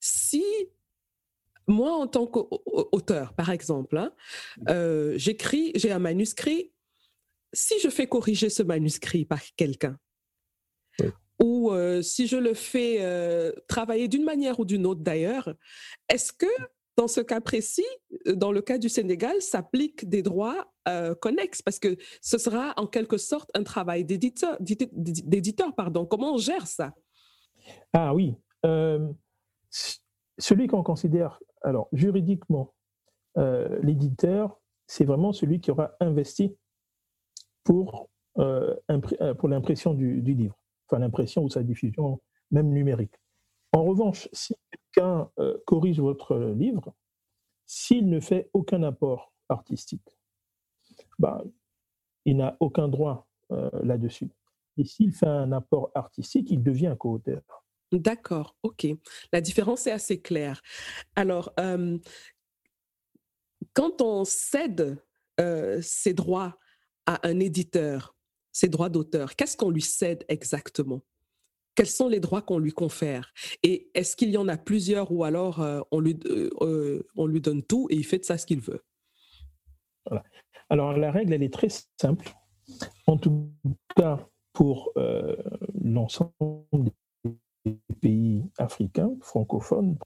si 0.07 0.45
moi, 1.69 1.93
en 1.97 2.07
tant 2.07 2.27
qu'auteur, 2.27 3.35
par 3.35 3.51
exemple, 3.51 3.99
hein, 3.99 4.13
euh, 4.69 5.15
j'écris, 5.17 5.73
j'ai 5.75 5.91
un 5.91 5.99
manuscrit, 5.99 6.73
si 7.53 7.81
je 7.81 7.89
fais 7.89 8.07
corriger 8.07 8.51
ce 8.51 8.63
manuscrit 8.63 9.25
par 9.25 9.41
quelqu'un, 9.57 9.99
ou 11.43 11.73
euh, 11.73 12.03
si 12.03 12.29
je 12.29 12.37
le 12.37 12.55
fais 12.55 12.99
euh, 13.01 13.53
travailler 13.69 14.09
d'une 14.09 14.25
manière 14.25 14.61
ou 14.61 14.65
d'une 14.65 14.87
autre 14.87 15.01
d'ailleurs, 15.01 15.55
est-ce 16.09 16.33
que 16.33 16.47
dans 16.97 17.09
ce 17.09 17.21
cas 17.21 17.41
précis, 17.41 17.85
dans 18.27 18.53
le 18.53 18.63
cas 18.63 18.79
du 18.79 18.89
Sénégal, 18.89 19.43
s'appliquent 19.43 20.09
des 20.09 20.23
droits 20.23 20.73
connexes? 21.21 21.61
Parce 21.61 21.79
que 21.79 21.99
ce 22.23 22.39
sera 22.39 22.73
en 22.79 22.87
quelque 22.87 23.19
sorte 23.19 23.51
un 23.53 23.65
travail 23.65 24.03
d'éditeur. 24.07 24.57
pardon. 25.77 26.07
Comment 26.07 26.33
on 26.33 26.39
gère 26.39 26.67
ça? 26.67 26.95
Ah 27.93 28.15
oui. 28.15 28.33
Celui 30.39 30.67
qu'on 30.67 30.83
considère, 30.83 31.41
alors 31.63 31.89
juridiquement, 31.93 32.75
l'éditeur, 33.83 34.59
c'est 34.87 35.05
vraiment 35.05 35.33
celui 35.33 35.61
qui 35.61 35.71
aura 35.71 35.93
investi 36.01 36.57
pour, 37.65 38.09
pour 38.35 39.49
l'impression 39.49 39.93
du, 39.93 40.21
livre, 40.23 40.59
enfin 40.87 40.99
l'impression 40.99 41.45
ou 41.45 41.51
sa 41.51 41.63
diffusion 41.63 42.21
même 42.51 42.71
numérique. 42.71 43.15
En 43.73 43.85
revanche, 43.85 44.29
si 44.33 44.55
quelqu'un 44.71 45.31
euh, 45.39 45.59
corrige 45.67 46.01
votre 46.01 46.37
livre, 46.39 46.95
s'il 47.67 48.09
ne 48.09 48.21
fait 48.21 48.49
aucun 48.53 48.83
apport 48.83 49.33
artistique, 49.49 50.19
bah, 51.19 51.43
il 52.25 52.39
n'a 52.39 52.57
aucun 52.61 52.89
droit 52.89 53.27
euh, 53.53 53.71
là-dessus. 53.83 54.31
Et 54.77 54.85
s'il 54.85 55.13
fait 55.13 55.27
un 55.27 55.53
apport 55.53 55.91
artistique, 55.95 56.51
il 56.51 56.63
devient 56.63 56.95
co-auteur. 56.99 57.43
D'accord, 57.99 58.57
ok. 58.63 58.87
La 59.33 59.41
différence 59.41 59.87
est 59.87 59.93
assez 59.93 60.21
claire. 60.21 60.61
Alors, 61.15 61.55
quand 63.73 64.03
on 64.03 64.25
cède 64.25 65.03
ses 65.81 66.13
droits 66.13 66.59
à 67.07 67.27
un 67.27 67.41
éditeur, 67.41 68.15
ses 68.53 68.69
droits 68.69 68.91
d'auteur, 68.91 69.35
qu'est-ce 69.35 69.57
qu'on 69.57 69.71
lui 69.71 69.81
cède 69.81 70.25
exactement? 70.29 71.03
Quels 71.75 71.87
sont 71.87 72.09
les 72.09 72.21
droits 72.21 72.43
qu'on 72.43 72.59
lui 72.59 72.73
confère? 72.73 73.33
Et 73.63 73.91
est-ce 73.95 74.15
qu'il 74.15 74.31
y 74.31 74.37
en 74.37 74.49
a 74.49 74.57
plusieurs 74.59 75.11
ou 75.11 75.25
alors 75.25 75.65
on, 75.91 76.01
lui, 76.01 76.19
on 76.61 77.27
lui 77.27 77.41
donne 77.41 77.63
tout 77.63 77.87
et 77.91 77.97
il 77.97 78.05
fait 78.05 78.19
de 78.19 78.25
ça 78.25 78.37
ce 78.37 78.45
qu'il 78.45 78.61
veut? 78.61 78.85
Alors 80.69 80.93
la 80.97 81.11
règle, 81.13 81.33
elle 81.33 81.43
est 81.43 81.53
très 81.53 81.69
simple. 82.01 82.31
En 83.07 83.17
tout 83.17 83.53
cas, 83.95 84.29
pour 84.53 84.93
l'ensemble 85.83 86.35
des 86.73 86.93
pays 88.01 88.45
africains 88.59 89.15
francophones, 89.21 89.99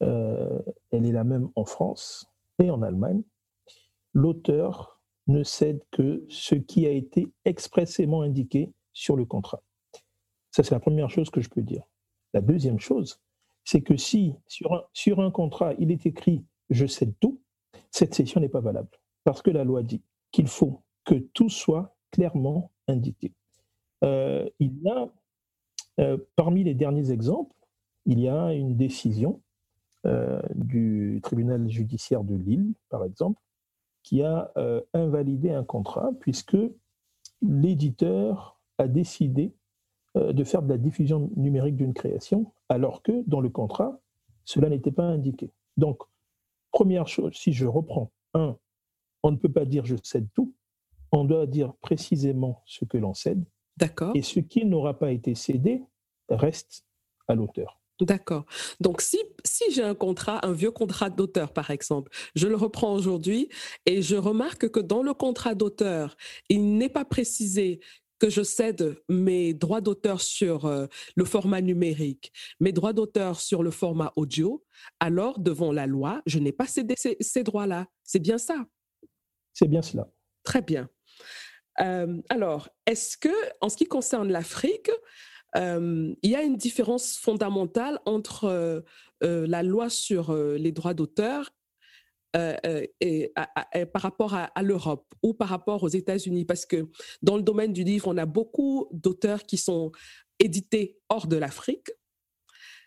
elle 0.00 0.64
est 1.06 1.12
la 1.12 1.24
même 1.24 1.50
en 1.56 1.64
France 1.64 2.26
et 2.58 2.70
en 2.70 2.82
Allemagne. 2.82 3.22
L'auteur 4.14 5.00
ne 5.26 5.42
cède 5.42 5.82
que 5.90 6.24
ce 6.28 6.54
qui 6.54 6.86
a 6.86 6.90
été 6.90 7.28
expressément 7.44 8.22
indiqué 8.22 8.72
sur 8.92 9.16
le 9.16 9.24
contrat. 9.24 9.62
Ça, 10.50 10.62
c'est 10.62 10.74
la 10.74 10.80
première 10.80 11.10
chose 11.10 11.30
que 11.30 11.40
je 11.40 11.48
peux 11.48 11.62
dire. 11.62 11.84
La 12.34 12.40
deuxième 12.40 12.80
chose, 12.80 13.20
c'est 13.64 13.82
que 13.82 13.96
si 13.96 14.34
sur 14.46 14.72
un, 14.72 14.82
sur 14.92 15.20
un 15.20 15.30
contrat, 15.30 15.74
il 15.78 15.90
est 15.90 16.06
écrit 16.06 16.44
je 16.70 16.86
cède 16.86 17.14
tout, 17.20 17.40
cette 17.90 18.14
cession 18.14 18.40
n'est 18.40 18.48
pas 18.48 18.60
valable. 18.60 18.88
Parce 19.24 19.42
que 19.42 19.50
la 19.50 19.64
loi 19.64 19.82
dit 19.82 20.02
qu'il 20.30 20.48
faut 20.48 20.82
que 21.04 21.14
tout 21.14 21.48
soit 21.48 21.96
clairement 22.10 22.72
indiqué. 22.88 23.32
Euh, 24.04 24.48
il 24.58 24.80
y 24.82 24.88
a, 24.88 25.12
euh, 26.00 26.18
parmi 26.36 26.64
les 26.64 26.74
derniers 26.74 27.10
exemples, 27.10 27.54
il 28.06 28.18
y 28.18 28.28
a 28.28 28.52
une 28.52 28.76
décision 28.76 29.40
euh, 30.06 30.40
du 30.54 31.20
tribunal 31.22 31.68
judiciaire 31.68 32.24
de 32.24 32.34
Lille, 32.34 32.72
par 32.88 33.04
exemple, 33.04 33.40
qui 34.02 34.22
a 34.22 34.50
invalidé 34.94 35.50
un 35.50 35.62
contrat 35.62 36.10
puisque 36.20 36.56
l'éditeur 37.42 38.58
a 38.78 38.88
décidé 38.88 39.52
euh, 40.16 40.32
de 40.32 40.42
faire 40.42 40.62
de 40.62 40.68
la 40.68 40.78
diffusion 40.78 41.30
numérique 41.36 41.76
d'une 41.76 41.94
création, 41.94 42.52
alors 42.68 43.02
que 43.02 43.22
dans 43.28 43.40
le 43.40 43.48
contrat, 43.48 44.00
cela 44.44 44.68
n'était 44.68 44.90
pas 44.90 45.04
indiqué. 45.04 45.52
Donc, 45.76 46.02
première 46.72 47.06
chose, 47.06 47.34
si 47.34 47.52
je 47.52 47.66
reprends, 47.66 48.10
un, 48.34 48.56
on 49.22 49.30
ne 49.30 49.36
peut 49.36 49.52
pas 49.52 49.64
dire 49.64 49.84
je 49.84 49.96
cède 50.02 50.26
tout, 50.34 50.52
on 51.12 51.24
doit 51.24 51.46
dire 51.46 51.74
précisément 51.74 52.62
ce 52.66 52.84
que 52.84 52.98
l'on 52.98 53.14
cède. 53.14 53.44
D'accord. 53.76 54.12
Et 54.16 54.22
ce 54.22 54.40
qui 54.40 54.64
n'aura 54.64 54.98
pas 54.98 55.12
été 55.12 55.34
cédé 55.34 55.82
reste 56.30 56.84
à 57.28 57.34
l'auteur. 57.34 57.80
D'accord. 58.00 58.46
Donc, 58.80 59.02
si, 59.02 59.18
si 59.44 59.64
j'ai 59.72 59.82
un 59.82 59.94
contrat, 59.94 60.44
un 60.46 60.52
vieux 60.52 60.70
contrat 60.70 61.10
d'auteur, 61.10 61.52
par 61.52 61.70
exemple, 61.70 62.10
je 62.34 62.48
le 62.48 62.56
reprends 62.56 62.94
aujourd'hui 62.94 63.48
et 63.84 64.00
je 64.00 64.16
remarque 64.16 64.70
que 64.70 64.80
dans 64.80 65.02
le 65.02 65.12
contrat 65.12 65.54
d'auteur, 65.54 66.16
il 66.48 66.78
n'est 66.78 66.88
pas 66.88 67.04
précisé 67.04 67.80
que 68.18 68.30
je 68.30 68.42
cède 68.42 68.96
mes 69.08 69.54
droits 69.54 69.80
d'auteur 69.80 70.20
sur 70.20 70.66
euh, 70.66 70.86
le 71.16 71.24
format 71.24 71.60
numérique, 71.60 72.32
mes 72.60 72.70
droits 72.70 72.92
d'auteur 72.92 73.40
sur 73.40 73.62
le 73.62 73.70
format 73.70 74.12
audio, 74.14 74.62
alors 75.00 75.40
devant 75.40 75.72
la 75.72 75.86
loi, 75.86 76.22
je 76.26 76.38
n'ai 76.38 76.52
pas 76.52 76.66
cédé 76.66 76.94
ces, 76.96 77.42
droits-là. 77.42 77.86
C'est 78.04 78.18
bien 78.18 78.38
ça? 78.38 78.66
C'est 79.54 79.68
bien 79.68 79.82
cela. 79.82 80.06
Très 80.44 80.60
bien. 80.60 80.88
Euh, 81.80 82.20
alors, 82.28 82.68
est-ce 82.86 83.16
que, 83.16 83.30
en 83.62 83.70
ce 83.70 83.76
qui 83.76 83.86
concerne 83.86 84.30
l'Afrique, 84.30 84.90
il 85.56 86.16
y 86.22 86.34
a 86.34 86.42
une 86.42 86.56
différence 86.56 87.16
fondamentale 87.16 88.00
entre 88.04 88.84
la 89.20 89.62
loi 89.62 89.88
sur 89.90 90.32
les 90.34 90.72
droits 90.72 90.94
d'auteur 90.94 91.50
euh, 92.36 92.56
euh, 92.64 92.86
et, 93.00 93.32
par 93.92 94.02
rapport 94.02 94.34
à, 94.34 94.62
l'Europe 94.62 95.14
ou 95.22 95.34
par 95.34 95.48
rapport 95.48 95.82
aux 95.82 95.88
États-Unis 95.88 96.44
Parce 96.44 96.64
que 96.64 96.88
dans 97.22 97.36
le 97.36 97.42
domaine 97.42 97.72
du 97.72 97.82
livre, 97.82 98.08
on 98.08 98.16
a 98.16 98.26
beaucoup 98.26 98.88
d'auteurs 98.92 99.44
qui 99.44 99.56
sont 99.56 99.90
édités 100.38 100.98
hors 101.08 101.26
de 101.26 101.36
l'Afrique. 101.36 101.90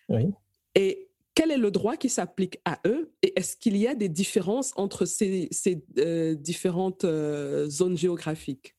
Oui. 0.07 0.31
Et 0.75 1.09
quel 1.35 1.51
est 1.51 1.57
le 1.57 1.71
droit 1.71 1.97
qui 1.97 2.09
s'applique 2.09 2.59
à 2.63 2.79
eux 2.87 3.11
Et 3.21 3.37
est-ce 3.37 3.57
qu'il 3.57 3.75
y 3.75 3.87
a 3.87 3.95
des 3.95 4.09
différences 4.09 4.71
entre 4.77 5.05
ces, 5.05 5.49
ces 5.51 5.83
euh, 5.97 6.35
différentes 6.35 7.05
zones 7.05 7.97
géographiques? 7.97 8.75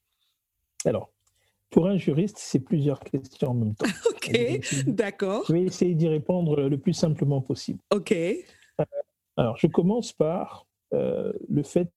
Alors, 0.87 1.13
pour 1.75 1.89
un 1.89 1.97
juriste, 1.97 2.39
c'est 2.39 2.61
plusieurs 2.61 3.01
questions 3.01 3.51
en 3.51 3.55
même 3.55 3.75
temps. 3.75 3.87
ok, 4.09 4.87
d'accord. 4.87 5.43
Je 5.49 5.55
vais 5.55 5.63
essayer 5.63 5.97
d'y 5.97 6.07
répondre 6.07 6.69
le 6.69 6.79
plus 6.79 6.93
simplement 6.93 7.41
possible. 7.41 7.81
Ok. 7.93 8.15
Alors, 9.37 9.57
je 9.57 9.67
commence 9.67 10.13
par 10.13 10.69
euh, 10.93 11.33
le 11.49 11.65
fait 11.65 11.91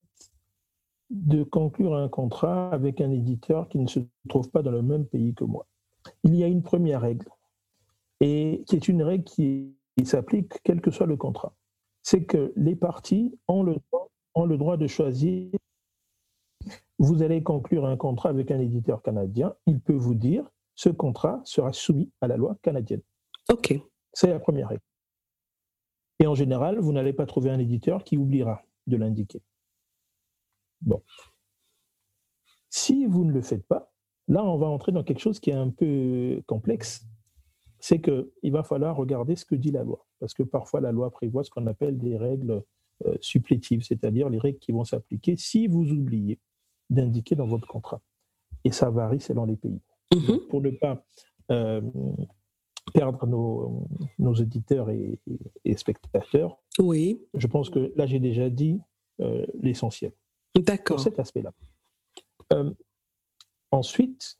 de 1.11 1.43
conclure 1.43 1.95
un 1.95 2.09
contrat 2.09 2.71
avec 2.71 3.01
un 3.01 3.11
éditeur 3.11 3.69
qui 3.69 3.77
ne 3.77 3.85
se 3.85 3.99
trouve 4.27 4.49
pas 4.49 4.63
dans 4.63 4.71
le 4.71 4.81
même 4.81 5.05
pays 5.05 5.35
que 5.35 5.43
moi. 5.43 5.67
Il 6.23 6.35
y 6.35 6.43
a 6.43 6.47
une 6.47 6.63
première 6.63 7.01
règle, 7.01 7.29
et 8.19 8.63
qui 8.65 8.77
est 8.77 8.87
une 8.87 9.03
règle 9.03 9.25
qui, 9.25 9.75
s'applique 10.05 10.53
quel 10.63 10.81
que 10.81 10.89
soit 10.89 11.05
le 11.05 11.17
contrat. 11.17 11.53
C'est 12.01 12.23
que 12.23 12.51
les 12.55 12.75
parties 12.75 13.37
ont 13.47 13.61
le, 13.61 13.75
ont 14.33 14.45
le 14.45 14.57
droit 14.57 14.77
de 14.77 14.87
choisir. 14.87 15.51
Vous 16.99 17.21
allez 17.21 17.43
conclure 17.43 17.85
un 17.85 17.97
contrat 17.97 18.29
avec 18.29 18.49
un 18.51 18.59
éditeur 18.59 19.01
canadien, 19.03 19.55
il 19.65 19.79
peut 19.79 19.93
vous 19.93 20.15
dire 20.15 20.49
ce 20.75 20.89
contrat 20.89 21.41
sera 21.43 21.73
soumis 21.73 22.11
à 22.21 22.27
la 22.27 22.37
loi 22.37 22.57
canadienne. 22.61 23.01
OK. 23.49 23.73
C'est 24.13 24.29
la 24.29 24.39
première 24.39 24.69
règle. 24.69 24.83
Et 26.19 26.27
en 26.27 26.35
général, 26.35 26.79
vous 26.79 26.91
n'allez 26.91 27.13
pas 27.13 27.25
trouver 27.25 27.49
un 27.49 27.59
éditeur 27.59 28.03
qui 28.03 28.17
oubliera 28.17 28.63
de 28.87 28.97
l'indiquer. 28.97 29.41
Bon. 30.81 31.01
Si 32.69 33.05
vous 33.05 33.25
ne 33.25 33.31
le 33.31 33.41
faites 33.41 33.65
pas, 33.65 33.91
là, 34.27 34.43
on 34.43 34.57
va 34.57 34.67
entrer 34.67 34.91
dans 34.91 35.03
quelque 35.03 35.19
chose 35.19 35.39
qui 35.39 35.51
est 35.51 35.53
un 35.53 35.69
peu 35.69 36.41
complexe. 36.47 37.05
C'est 37.79 38.01
qu'il 38.01 38.51
va 38.51 38.63
falloir 38.63 38.95
regarder 38.95 39.35
ce 39.35 39.45
que 39.45 39.55
dit 39.55 39.71
la 39.71 39.83
loi. 39.83 40.05
Parce 40.19 40.33
que 40.33 40.43
parfois, 40.43 40.81
la 40.81 40.91
loi 40.91 41.11
prévoit 41.11 41.43
ce 41.43 41.51
qu'on 41.51 41.67
appelle 41.67 41.97
des 41.97 42.17
règles 42.17 42.63
euh, 43.05 43.15
supplétives, 43.21 43.83
c'est-à-dire 43.83 44.29
les 44.29 44.39
règles 44.39 44.59
qui 44.59 44.71
vont 44.71 44.83
s'appliquer 44.83 45.37
si 45.37 45.67
vous 45.67 45.91
oubliez 45.91 46.39
d'indiquer 46.89 47.35
dans 47.35 47.47
votre 47.47 47.67
contrat. 47.67 48.01
Et 48.63 48.71
ça 48.71 48.89
varie 48.89 49.19
selon 49.19 49.45
les 49.45 49.55
pays. 49.55 49.81
Mm-hmm. 50.13 50.47
pour 50.47 50.61
ne 50.61 50.69
pas 50.69 51.03
euh, 51.51 51.81
perdre 52.93 53.27
nos, 53.27 53.87
nos 54.19 54.33
auditeurs 54.33 54.89
et, 54.89 55.19
spectateurs. 55.75 56.57
Oui. 56.79 57.21
Je 57.33 57.47
pense 57.47 57.69
que 57.69 57.91
là, 57.95 58.05
j'ai 58.05 58.19
déjà 58.19 58.49
dit 58.49 58.79
euh, 59.19 59.45
l'essentiel. 59.61 60.13
D'accord. 60.55 60.95
Pour 60.95 61.03
cet 61.03 61.19
aspect-là. 61.19 61.53
Euh, 62.53 62.71
ensuite, 63.71 64.39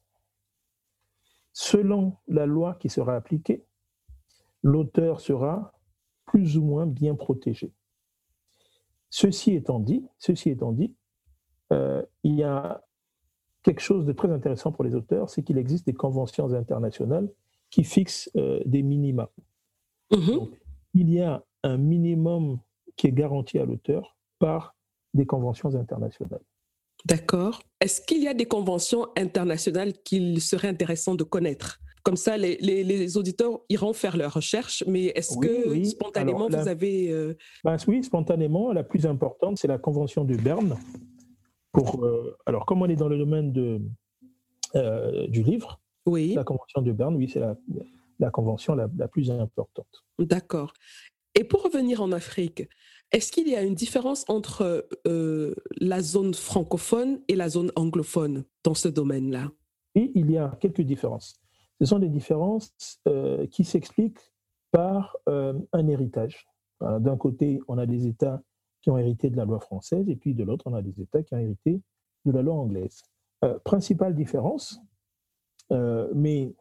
selon 1.51 2.15
la 2.27 2.45
loi 2.45 2.75
qui 2.75 2.89
sera 2.89 3.15
appliquée, 3.15 3.65
l'auteur 4.63 5.19
sera 5.19 5.73
plus 6.25 6.57
ou 6.57 6.63
moins 6.63 6.85
bien 6.85 7.15
protégé. 7.15 7.73
Ceci 9.09 9.53
étant 9.53 9.79
dit, 9.79 10.05
ceci 10.17 10.49
étant 10.49 10.71
dit 10.71 10.95
il 11.71 12.35
y 12.35 12.43
a 12.43 12.81
quelque 13.67 13.81
chose 13.81 14.05
de 14.05 14.13
très 14.13 14.31
intéressant 14.31 14.71
pour 14.71 14.85
les 14.85 14.95
auteurs, 14.95 15.29
c'est 15.29 15.43
qu'il 15.43 15.57
existe 15.57 15.85
des 15.85 15.93
conventions 15.93 16.53
internationales 16.53 17.29
qui 17.69 17.83
fixe 17.83 18.29
euh, 18.37 18.61
des 18.65 18.81
minima. 18.81 19.29
Mhm. 20.11 20.47
il 20.93 21.09
y 21.13 21.19
a 21.19 21.43
un 21.63 21.77
minimum 21.77 22.59
qui 22.95 23.07
est 23.07 23.11
garanti 23.11 23.59
à 23.59 23.65
l'auteur 23.65 24.15
par 24.39 24.73
des 25.13 25.25
conventions 25.25 25.75
internationales. 25.75 26.45
D'accord. 27.05 27.61
Est-ce 27.81 27.99
qu'il 28.01 28.23
y 28.23 28.27
a 28.29 28.33
des 28.33 28.45
conventions 28.45 29.07
internationales 29.17 29.91
qu'il 30.05 30.39
serait 30.39 30.69
intéressant 30.69 31.15
de 31.15 31.23
connaître? 31.23 31.79
Comme 32.03 32.15
ça, 32.15 32.37
les, 32.37 33.17
auditeurs 33.17 33.59
iront 33.67 33.91
faire 33.91 34.15
leurs 34.15 34.33
recherches, 34.33 34.81
mais 34.87 35.07
est-ce 35.07 35.37
que 35.37 35.83
spontanément, 35.83 36.47
vous 36.47 36.69
avez... 36.69 37.11
Euh, 37.11 37.35
ben, 37.65 37.75
oui, 37.85 38.01
spontanément, 38.01 38.71
la 38.71 38.83
plus 38.83 39.05
importante, 39.05 39.57
c'est 39.57 39.67
la 39.67 39.77
Convention 39.77 40.23
de 40.23 40.37
Berne. 40.37 40.77
Pour, 41.77 42.03
euh, 42.03 42.35
alors, 42.47 42.65
comme 42.65 42.81
on 42.81 42.89
est 42.89 42.95
dans 42.95 43.07
le 43.07 43.19
domaine 43.19 43.51
de, 43.51 43.79
euh, 44.75 45.27
du 45.27 45.43
livre, 45.43 45.79
oui. 46.07 46.33
la 46.33 46.43
Convention 46.43 46.81
de 46.81 46.91
Berne, 46.91 47.15
oui, 47.15 47.29
c'est 47.29 47.39
la, 47.39 47.55
la, 48.17 48.31
convention 48.31 48.73
la, 48.73 48.89
la 48.97 49.07
plus 49.07 49.29
importante. 49.29 50.03
D'accord. 50.17 50.73
Et 51.35 51.43
pour 51.43 51.61
revenir 51.61 52.01
en 52.01 52.11
Afrique, 52.11 52.67
est-ce 53.11 53.31
qu'il 53.31 53.47
y 53.47 53.55
a 53.55 53.61
une 53.61 53.75
différence 53.75 54.25
entre 54.27 54.87
la 55.79 56.01
zone 56.01 56.33
francophone 56.33 57.21
et 57.27 57.35
la 57.35 57.47
zone 57.47 57.71
anglophone 57.75 58.43
dans 58.63 58.73
ce 58.73 58.87
domaine-là? 58.87 59.51
Oui, 59.95 60.11
il 60.15 60.31
y 60.31 60.37
a 60.37 60.57
quelques 60.59 60.81
différences. 60.81 61.35
Ce 61.79 61.85
sont 61.85 61.99
des 61.99 62.09
différences 62.09 62.73
euh, 63.07 63.45
qui 63.47 63.63
s'expliquent 63.63 64.31
par 64.71 65.15
euh, 65.29 65.53
un 65.73 65.87
héritage. 65.87 66.47
D'un 66.81 67.17
côté, 67.17 67.59
on 67.67 67.77
a 67.77 67.85
des 67.87 68.05
États 68.05 68.41
ont 68.89 68.97
hérité 68.97 69.29
de 69.29 69.37
la 69.37 69.45
loi 69.45 69.59
française, 69.59 70.09
et 70.09 70.15
puis 70.15 70.33
de 70.33 70.43
l'autre, 70.43 70.65
on 70.67 70.73
a 70.73 70.81
des 70.81 71.01
États 71.01 71.23
qui 71.23 71.33
ont 71.35 71.39
hérité 71.39 71.81
de 72.25 72.31
la 72.31 72.41
loi 72.41 72.55
anglaise. 72.55 73.03
Euh, 73.43 73.59
principale 73.59 74.15
différence, 74.15 74.81
mais 76.15 76.53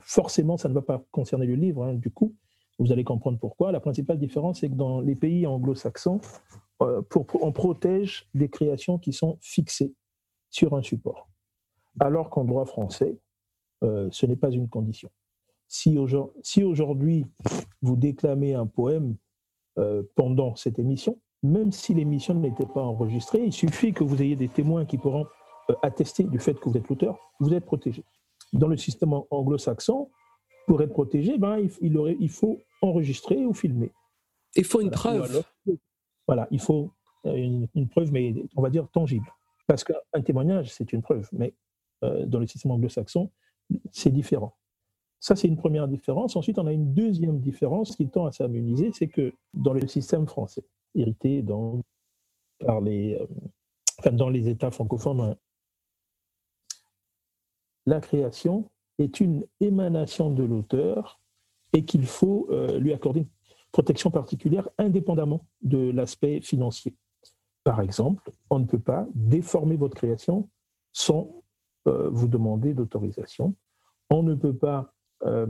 forcément, 0.00 0.56
ça 0.56 0.68
ne 0.68 0.74
va 0.74 0.82
pas 0.82 1.02
concerner 1.10 1.46
le 1.46 1.54
livre, 1.54 1.84
hein, 1.84 1.94
du 1.94 2.10
coup, 2.10 2.34
vous 2.78 2.92
allez 2.92 3.04
comprendre 3.04 3.38
pourquoi. 3.38 3.72
La 3.72 3.80
principale 3.80 4.18
différence, 4.18 4.60
c'est 4.60 4.68
que 4.68 4.74
dans 4.74 5.00
les 5.00 5.14
pays 5.14 5.46
anglo-saxons, 5.46 6.20
on 6.80 7.52
protège 7.52 8.28
des 8.34 8.48
créations 8.48 8.98
qui 8.98 9.12
sont 9.12 9.38
fixées 9.40 9.94
sur 10.50 10.74
un 10.74 10.82
support. 10.82 11.28
Alors 12.00 12.30
qu'en 12.30 12.44
droit 12.44 12.64
français, 12.66 13.18
euh, 13.82 14.08
ce 14.10 14.26
n'est 14.26 14.36
pas 14.36 14.50
une 14.50 14.68
condition. 14.68 15.10
Si, 15.66 15.98
aujourd'hui 15.98 17.26
vous 17.82 17.96
déclamez 17.96 18.54
un 18.54 18.66
poème 18.66 19.16
euh, 19.16 19.27
pendant 20.14 20.56
cette 20.56 20.78
émission, 20.78 21.18
même 21.42 21.70
si 21.72 21.94
l'émission 21.94 22.34
n'était 22.34 22.66
pas 22.66 22.82
enregistrée, 22.82 23.44
il 23.44 23.52
suffit 23.52 23.92
que 23.92 24.02
vous 24.02 24.20
ayez 24.22 24.36
des 24.36 24.48
témoins 24.48 24.84
qui 24.84 24.98
pourront 24.98 25.26
euh, 25.70 25.74
attester 25.82 26.24
du 26.24 26.38
fait 26.38 26.54
que 26.54 26.68
vous 26.68 26.76
êtes 26.76 26.88
l'auteur, 26.88 27.18
vous 27.38 27.52
êtes 27.54 27.64
protégé. 27.64 28.04
Dans 28.52 28.68
le 28.68 28.76
système 28.76 29.14
anglo-saxon, 29.30 30.10
pour 30.66 30.82
être 30.82 30.92
protégé, 30.92 31.38
ben, 31.38 31.58
il, 31.80 31.96
aurait, 31.96 32.16
il, 32.18 32.30
faut 32.30 32.58
enregistrer 32.82 33.44
ou 33.46 33.54
filmer. 33.54 33.92
Il 34.56 34.64
faut 34.64 34.80
une 34.80 34.90
preuve. 34.90 35.44
Voilà, 36.26 36.48
il 36.50 36.60
faut 36.60 36.90
une, 37.24 37.68
une, 37.74 37.88
preuve, 37.88 38.12
mais 38.12 38.34
on 38.56 38.62
va 38.62 38.70
dire 38.70 38.86
tangible. 38.90 39.32
Parce 39.66 39.84
qu'un 39.84 40.22
témoignage, 40.22 40.72
c'est 40.72 40.92
une 40.92 41.02
preuve, 41.02 41.28
mais 41.32 41.54
dans 42.02 42.38
le 42.38 42.46
système 42.46 42.72
anglo-saxon, 42.72 43.30
c'est 43.92 44.10
différent. 44.10 44.57
Ça, 45.20 45.34
c'est 45.34 45.48
une 45.48 45.56
première 45.56 45.88
différence. 45.88 46.36
Ensuite, 46.36 46.58
on 46.58 46.66
a 46.66 46.72
une 46.72 46.94
deuxième 46.94 47.40
différence 47.40 47.96
qui 47.96 48.08
tend 48.08 48.26
à 48.26 48.32
s'harmoniser, 48.32 48.92
c'est 48.92 49.08
que 49.08 49.32
dans 49.52 49.72
le 49.72 49.86
système 49.88 50.26
français, 50.26 50.64
hérité 50.94 51.42
dans, 51.42 51.80
par 52.64 52.80
les, 52.80 53.14
euh, 54.06 54.10
dans 54.12 54.28
les 54.28 54.48
États 54.48 54.70
francophones, 54.70 55.36
la 57.86 58.00
création 58.00 58.70
est 58.98 59.20
une 59.20 59.46
émanation 59.60 60.30
de 60.30 60.44
l'auteur 60.44 61.20
et 61.72 61.84
qu'il 61.84 62.06
faut 62.06 62.46
euh, 62.50 62.78
lui 62.78 62.92
accorder 62.92 63.20
une 63.20 63.28
protection 63.72 64.10
particulière 64.10 64.68
indépendamment 64.78 65.46
de 65.62 65.90
l'aspect 65.90 66.40
financier. 66.40 66.94
Par 67.64 67.80
exemple, 67.80 68.30
on 68.50 68.58
ne 68.60 68.66
peut 68.66 68.78
pas 68.78 69.06
déformer 69.14 69.76
votre 69.76 69.96
création 69.96 70.48
sans 70.92 71.42
euh, 71.86 72.08
vous 72.10 72.28
demander 72.28 72.72
d'autorisation. 72.72 73.54
On 74.10 74.22
ne 74.22 74.34
peut 74.34 74.56
pas 74.56 74.94
euh, 75.24 75.46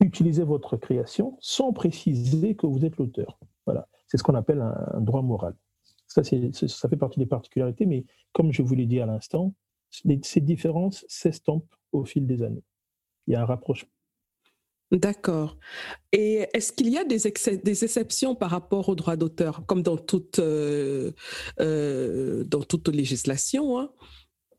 utiliser 0.00 0.44
votre 0.44 0.76
création 0.76 1.36
sans 1.40 1.72
préciser 1.72 2.54
que 2.54 2.66
vous 2.66 2.84
êtes 2.84 2.96
l'auteur. 2.96 3.38
Voilà, 3.66 3.88
c'est 4.06 4.16
ce 4.16 4.22
qu'on 4.22 4.34
appelle 4.34 4.60
un, 4.60 5.00
droit 5.00 5.22
moral. 5.22 5.54
Ça, 6.06 6.22
ça 6.22 6.88
fait 6.88 6.96
partie 6.96 7.18
des 7.18 7.26
particularités, 7.26 7.84
mais 7.84 8.06
comme 8.32 8.52
je 8.52 8.62
vous 8.62 8.74
l'ai 8.74 8.86
dit 8.86 9.00
à 9.00 9.06
l'instant, 9.06 9.54
ces 9.90 10.40
différences 10.40 11.04
s'estompent 11.08 11.74
au 11.92 12.04
fil 12.04 12.26
des 12.26 12.42
années. 12.42 12.64
Il 13.26 13.34
y 13.34 13.36
a 13.36 13.42
un 13.42 13.46
rapprochement. 13.46 13.90
D'accord. 14.90 15.58
Et 16.12 16.46
est-ce 16.54 16.72
qu'il 16.72 16.88
y 16.88 16.96
a 16.96 17.04
des, 17.04 17.18
des, 17.62 17.84
exceptions 17.84 18.34
par 18.34 18.50
rapport 18.50 18.88
au 18.88 18.94
droit 18.94 19.16
d'auteur, 19.16 19.66
comme 19.66 19.82
dans 19.82 19.98
toute, 19.98 20.38
euh, 20.38 21.12
dans 21.58 22.62
toute 22.62 22.88
législation 22.88 23.78
hein? 23.78 23.90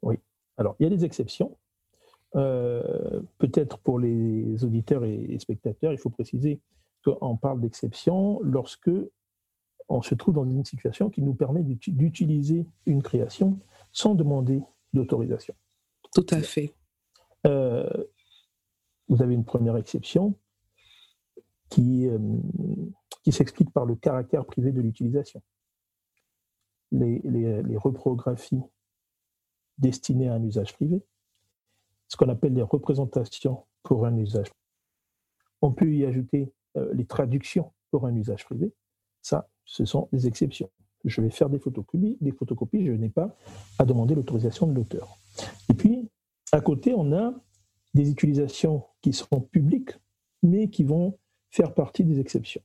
Oui. 0.04 0.18
Alors, 0.58 0.76
il 0.80 0.84
y 0.84 0.86
a 0.86 0.96
des 0.96 1.04
exceptions. 1.04 1.58
Euh, 2.36 3.22
peut-être 3.40 3.80
pour 3.80 4.00
les 4.00 4.64
auditeurs 4.64 5.04
et 5.04 5.38
spectateurs, 5.40 5.92
il 5.92 5.98
faut 5.98 6.10
préciser 6.10 6.60
qu'on 7.04 7.38
parle 7.38 7.62
d'exception 7.62 8.40
lorsque 8.44 8.92
on 9.88 10.02
se 10.02 10.14
trouve 10.14 10.36
dans 10.36 10.46
une 10.46 10.66
situation 10.66 11.10
qui 11.10 11.22
nous 11.22 11.34
permet 11.34 11.64
d'utiliser 11.64 12.68
une 12.86 13.02
création 13.02 13.60
sans 13.92 14.14
demander 14.14 14.62
d'autorisation. 14.94 15.56
Tout 16.14 16.26
à 16.30 16.42
fait. 16.42 16.76
Euh, 17.48 17.90
vous 19.08 19.22
avez 19.22 19.34
une 19.34 19.46
première 19.46 19.78
exception 19.78 20.36
qui, 21.70 22.08
euh, 22.08 22.20
qui 23.24 23.32
s'explique 23.32 23.72
par 23.72 23.86
le 23.86 23.96
caractère 23.96 24.46
privé 24.46 24.72
de 24.72 24.82
l'utilisation. 24.82 25.42
Les, 26.92 27.22
les, 27.24 27.64
les 27.64 27.78
reprographies 27.78 28.62
destinées 29.78 30.28
à 30.28 30.36
un 30.36 30.44
usage 30.44 30.74
privé, 30.74 31.02
ce 32.10 32.18
qu'on 32.18 32.28
appelle 32.28 32.54
les 32.54 32.62
représentations 32.62 33.64
pour 33.84 34.06
un 34.06 34.18
usage. 34.18 34.48
On 35.62 35.72
peut 35.72 35.94
y 35.94 36.06
ajouter 36.06 36.52
euh, 36.76 36.94
les 36.94 37.06
traductions 37.06 37.72
pour 37.90 38.06
un 38.06 38.16
usage 38.16 38.44
privé. 38.46 38.74
Ça, 39.22 39.50
ce 39.64 39.86
sont 39.86 40.10
des 40.12 40.28
exceptions. 40.28 40.70
Je 41.06 41.22
vais 41.22 41.30
faire 41.30 41.50
des 41.50 41.60
photocopies, 41.60 42.18
des 42.20 42.32
photocopies 42.32 42.86
je 42.86 42.92
n'ai 42.92 43.10
pas 43.10 43.34
à 43.78 43.86
demander 43.86 44.16
l'autorisation 44.16 44.68
de 44.68 44.74
l'auteur. 44.74 45.08
Et 45.70 45.74
puis, 45.74 46.10
à 46.52 46.60
côté, 46.60 46.94
on 46.94 47.14
a 47.14 47.34
des 47.94 48.12
utilisations 48.12 48.84
qui 49.02 49.14
seront 49.14 49.42
publiques, 49.42 49.92
mais 50.44 50.70
qui 50.70 50.84
vont 50.84 51.18
faire 51.50 51.74
partie 51.74 52.04
des 52.04 52.20
exceptions. 52.20 52.62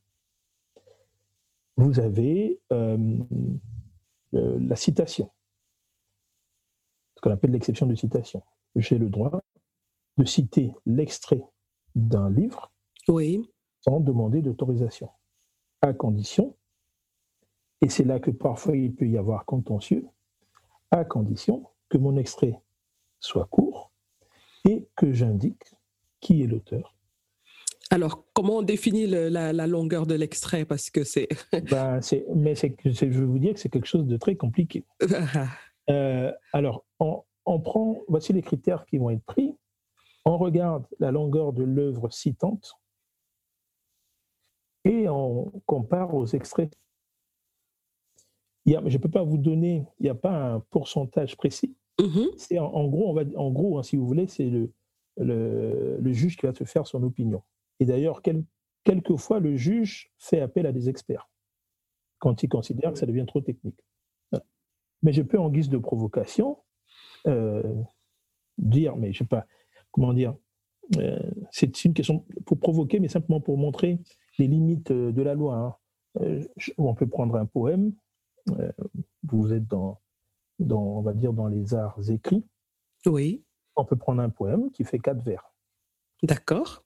Vous 1.76 2.00
avez 2.00 2.60
euh, 2.72 3.18
euh, 4.34 4.58
la 4.60 4.76
citation 4.76 5.30
qu'on 7.24 7.30
appelle 7.30 7.52
l'exception 7.52 7.86
de 7.86 7.94
citation. 7.94 8.42
J'ai 8.76 8.98
le 8.98 9.08
droit 9.08 9.40
de 10.16 10.24
citer 10.24 10.72
l'extrait 10.86 11.42
d'un 11.94 12.30
livre 12.30 12.72
oui. 13.08 13.48
sans 13.80 14.00
demander 14.00 14.42
d'autorisation, 14.42 15.08
à 15.82 15.92
condition, 15.92 16.56
et 17.80 17.88
c'est 17.88 18.04
là 18.04 18.18
que 18.18 18.30
parfois 18.30 18.76
il 18.76 18.94
peut 18.94 19.06
y 19.06 19.18
avoir 19.18 19.44
contentieux, 19.44 20.06
à 20.90 21.04
condition 21.04 21.66
que 21.88 21.98
mon 21.98 22.16
extrait 22.16 22.60
soit 23.20 23.46
court 23.46 23.92
et 24.64 24.88
que 24.96 25.12
j'indique 25.12 25.74
qui 26.20 26.42
est 26.42 26.46
l'auteur. 26.46 26.94
Alors, 27.90 28.24
comment 28.32 28.56
on 28.56 28.62
définit 28.62 29.06
la, 29.06 29.66
longueur 29.66 30.06
de 30.06 30.14
l'extrait? 30.14 30.64
Parce 30.64 30.90
que 30.90 31.04
c'est. 31.04 31.28
ben, 31.70 32.00
mais 32.34 32.54
je 32.54 33.04
veux 33.06 33.26
vous 33.26 33.38
dire 33.38 33.54
que 33.54 33.60
c'est 33.60 33.68
quelque 33.68 33.86
chose 33.86 34.06
de 34.06 34.16
très 34.16 34.36
compliqué. 34.36 34.84
Euh, 35.90 36.32
alors, 36.54 36.86
on, 37.46 37.60
prend, 37.60 38.02
voici 38.08 38.32
les 38.32 38.42
critères 38.42 38.86
qui 38.86 38.98
vont 38.98 39.10
être 39.10 39.24
pris. 39.24 39.56
On 40.24 40.38
regarde 40.38 40.86
la 40.98 41.10
longueur 41.10 41.52
de 41.52 41.62
l'œuvre 41.64 42.10
citante 42.10 42.78
et 44.84 45.08
on 45.08 45.50
compare 45.66 46.14
aux 46.14 46.26
extraits. 46.26 46.72
je 48.66 48.76
ne 48.76 48.98
peux 48.98 49.10
pas 49.10 49.22
vous 49.22 49.38
donner, 49.38 49.86
il 50.00 50.04
n'y 50.04 50.10
a 50.10 50.14
pas 50.14 50.54
un 50.54 50.60
pourcentage 50.60 51.36
précis. 51.36 51.76
Mm-hmm. 51.98 52.36
C'est 52.36 52.58
en, 52.58 52.88
gros, 52.88 53.10
on 53.10 53.14
va, 53.14 53.22
en 53.36 53.50
gros, 53.50 53.78
hein, 53.78 53.82
si 53.82 53.96
vous 53.96 54.06
voulez, 54.06 54.26
c'est 54.26 54.48
le, 54.48 54.72
le, 55.16 56.12
juge 56.12 56.36
qui 56.36 56.46
va 56.46 56.54
se 56.54 56.64
faire 56.64 56.86
son 56.86 57.02
opinion. 57.02 57.42
Et 57.80 57.84
d'ailleurs, 57.84 58.20
quelquefois, 58.84 59.40
le 59.40 59.56
juge 59.56 60.12
fait 60.18 60.40
appel 60.40 60.66
à 60.66 60.72
des 60.72 60.88
experts 60.88 61.28
quand 62.18 62.42
il 62.42 62.48
considère 62.48 62.92
que 62.92 62.98
ça 62.98 63.06
devient 63.06 63.26
trop 63.26 63.40
technique. 63.40 63.80
Mais 65.02 65.12
je 65.12 65.20
peux, 65.20 65.38
en 65.38 65.50
guise 65.50 65.68
de 65.68 65.76
provocation, 65.76 66.58
dire, 68.58 68.96
mais 68.96 69.12
je 69.12 69.18
sais 69.18 69.24
pas, 69.24 69.46
comment 69.90 70.12
dire, 70.12 70.34
euh, 70.96 71.18
c'est 71.50 71.84
une 71.84 71.94
question 71.94 72.24
pour 72.44 72.58
provoquer, 72.58 73.00
mais 73.00 73.08
simplement 73.08 73.40
pour 73.40 73.56
montrer 73.56 74.00
les 74.38 74.46
limites 74.46 74.90
euh, 74.90 75.12
de 75.12 75.22
la 75.22 75.34
loi. 75.34 75.78
Hein. 76.20 76.40
on 76.78 76.94
peut 76.94 77.06
prendre 77.06 77.36
un 77.36 77.46
poème, 77.46 77.92
vous 79.22 79.52
êtes 79.52 79.66
dans, 79.66 80.00
dans, 80.58 80.82
on 80.82 81.02
va 81.02 81.12
dire, 81.12 81.32
dans 81.32 81.48
les 81.48 81.74
arts 81.74 81.98
écrits. 82.10 82.44
Oui. 83.06 83.44
On 83.76 83.84
peut 83.84 83.96
prendre 83.96 84.22
un 84.22 84.30
poème 84.30 84.70
qui 84.70 84.84
fait 84.84 84.98
quatre 84.98 85.22
vers. 85.22 85.52
D'accord. 86.22 86.84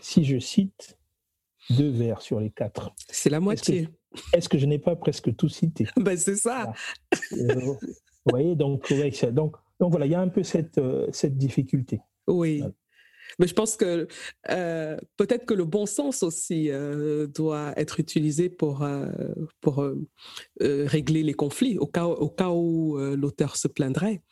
Si 0.00 0.24
je 0.24 0.38
cite 0.38 0.98
deux 1.70 1.90
vers 1.90 2.22
sur 2.22 2.40
les 2.40 2.50
quatre. 2.50 2.92
C'est 3.08 3.30
la 3.30 3.40
moitié. 3.40 3.88
Est-ce 4.32 4.48
que 4.48 4.58
je 4.58 4.66
n'ai 4.66 4.78
pas 4.78 4.96
presque 4.96 5.34
tout 5.36 5.48
cité? 5.48 5.86
Ben, 5.96 6.16
C'est 6.16 6.36
ça. 6.36 6.72
Vous 7.30 7.78
voyez, 8.26 8.54
donc, 8.54 8.92
donc 9.32 9.56
Donc 9.82 9.90
voilà, 9.90 10.06
il 10.06 10.12
y 10.12 10.14
a 10.14 10.20
un 10.20 10.28
peu 10.28 10.44
cette, 10.44 10.80
cette 11.10 11.36
difficulté. 11.36 12.00
Oui. 12.28 12.62
Mais 13.38 13.48
je 13.48 13.54
pense 13.54 13.76
que 13.76 14.06
euh, 14.50 14.96
peut-être 15.16 15.44
que 15.44 15.54
le 15.54 15.64
bon 15.64 15.86
sens 15.86 16.22
aussi 16.22 16.70
euh, 16.70 17.26
doit 17.26 17.72
être 17.76 17.98
utilisé 17.98 18.48
pour, 18.48 18.84
euh, 18.84 19.10
pour 19.60 19.84
régler 20.60 21.24
les 21.24 21.34
conflits, 21.34 21.78
au 21.78 21.86
cas, 21.86 22.06
au 22.06 22.28
cas 22.28 22.50
où 22.50 22.96
l'auteur 22.96 23.56
se 23.56 23.66
plaindrait. 23.66 24.22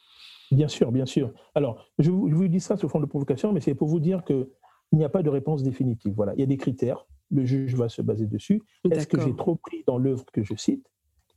Bien 0.52 0.68
sûr, 0.68 0.92
bien 0.92 1.06
sûr. 1.06 1.32
Alors, 1.56 1.84
je 1.98 2.12
vous, 2.12 2.28
je 2.28 2.34
vous 2.36 2.46
dis 2.46 2.60
ça 2.60 2.76
sous 2.76 2.88
forme 2.88 3.04
de 3.04 3.08
provocation, 3.08 3.52
mais 3.52 3.60
c'est 3.60 3.74
pour 3.74 3.88
vous 3.88 4.00
dire 4.00 4.22
qu'il 4.24 4.46
n'y 4.92 5.04
a 5.04 5.08
pas 5.08 5.24
de 5.24 5.30
réponse 5.30 5.64
définitive. 5.64 6.12
Voilà, 6.14 6.32
il 6.34 6.40
y 6.40 6.44
a 6.44 6.46
des 6.46 6.56
critères, 6.56 7.06
le 7.32 7.44
juge 7.44 7.74
va 7.74 7.88
se 7.88 8.02
baser 8.02 8.26
dessus. 8.26 8.62
Est-ce 8.88 9.08
que 9.08 9.20
j'ai 9.20 9.34
trop 9.34 9.56
pris 9.56 9.82
dans 9.86 9.98
l'œuvre 9.98 10.26
que 10.32 10.44
je 10.44 10.54
cite? 10.54 10.86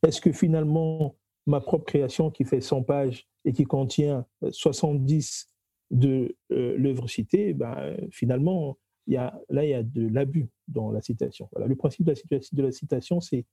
Est-ce 0.06 0.22
que 0.22 0.32
finalement, 0.32 1.16
ma 1.46 1.62
propre 1.62 1.86
création 1.86 2.32
qui 2.32 2.44
fait 2.44 2.62
100 2.62 2.84
pages 2.84 3.28
et 3.46 3.54
qui 3.54 3.64
contient 3.64 4.26
70 4.50 5.54
de 5.92 6.36
euh, 6.52 6.76
l'œuvre 6.78 7.08
citée, 7.08 7.54
ben, 7.54 7.96
finalement, 8.12 8.78
y 9.08 9.16
a, 9.16 9.40
là, 9.50 9.64
il 9.64 9.70
y 9.70 9.74
a 9.74 9.84
de 9.84 10.08
l'abus 10.08 10.50
dans 10.68 10.92
la 10.92 11.02
citation. 11.02 11.50
Voilà. 11.52 11.68
Le 11.68 11.76
principe 11.76 12.06
de 12.06 12.14
la, 12.32 12.40
de 12.52 12.64
la 12.64 12.72
citation, 12.72 13.22
c'est 13.22 13.46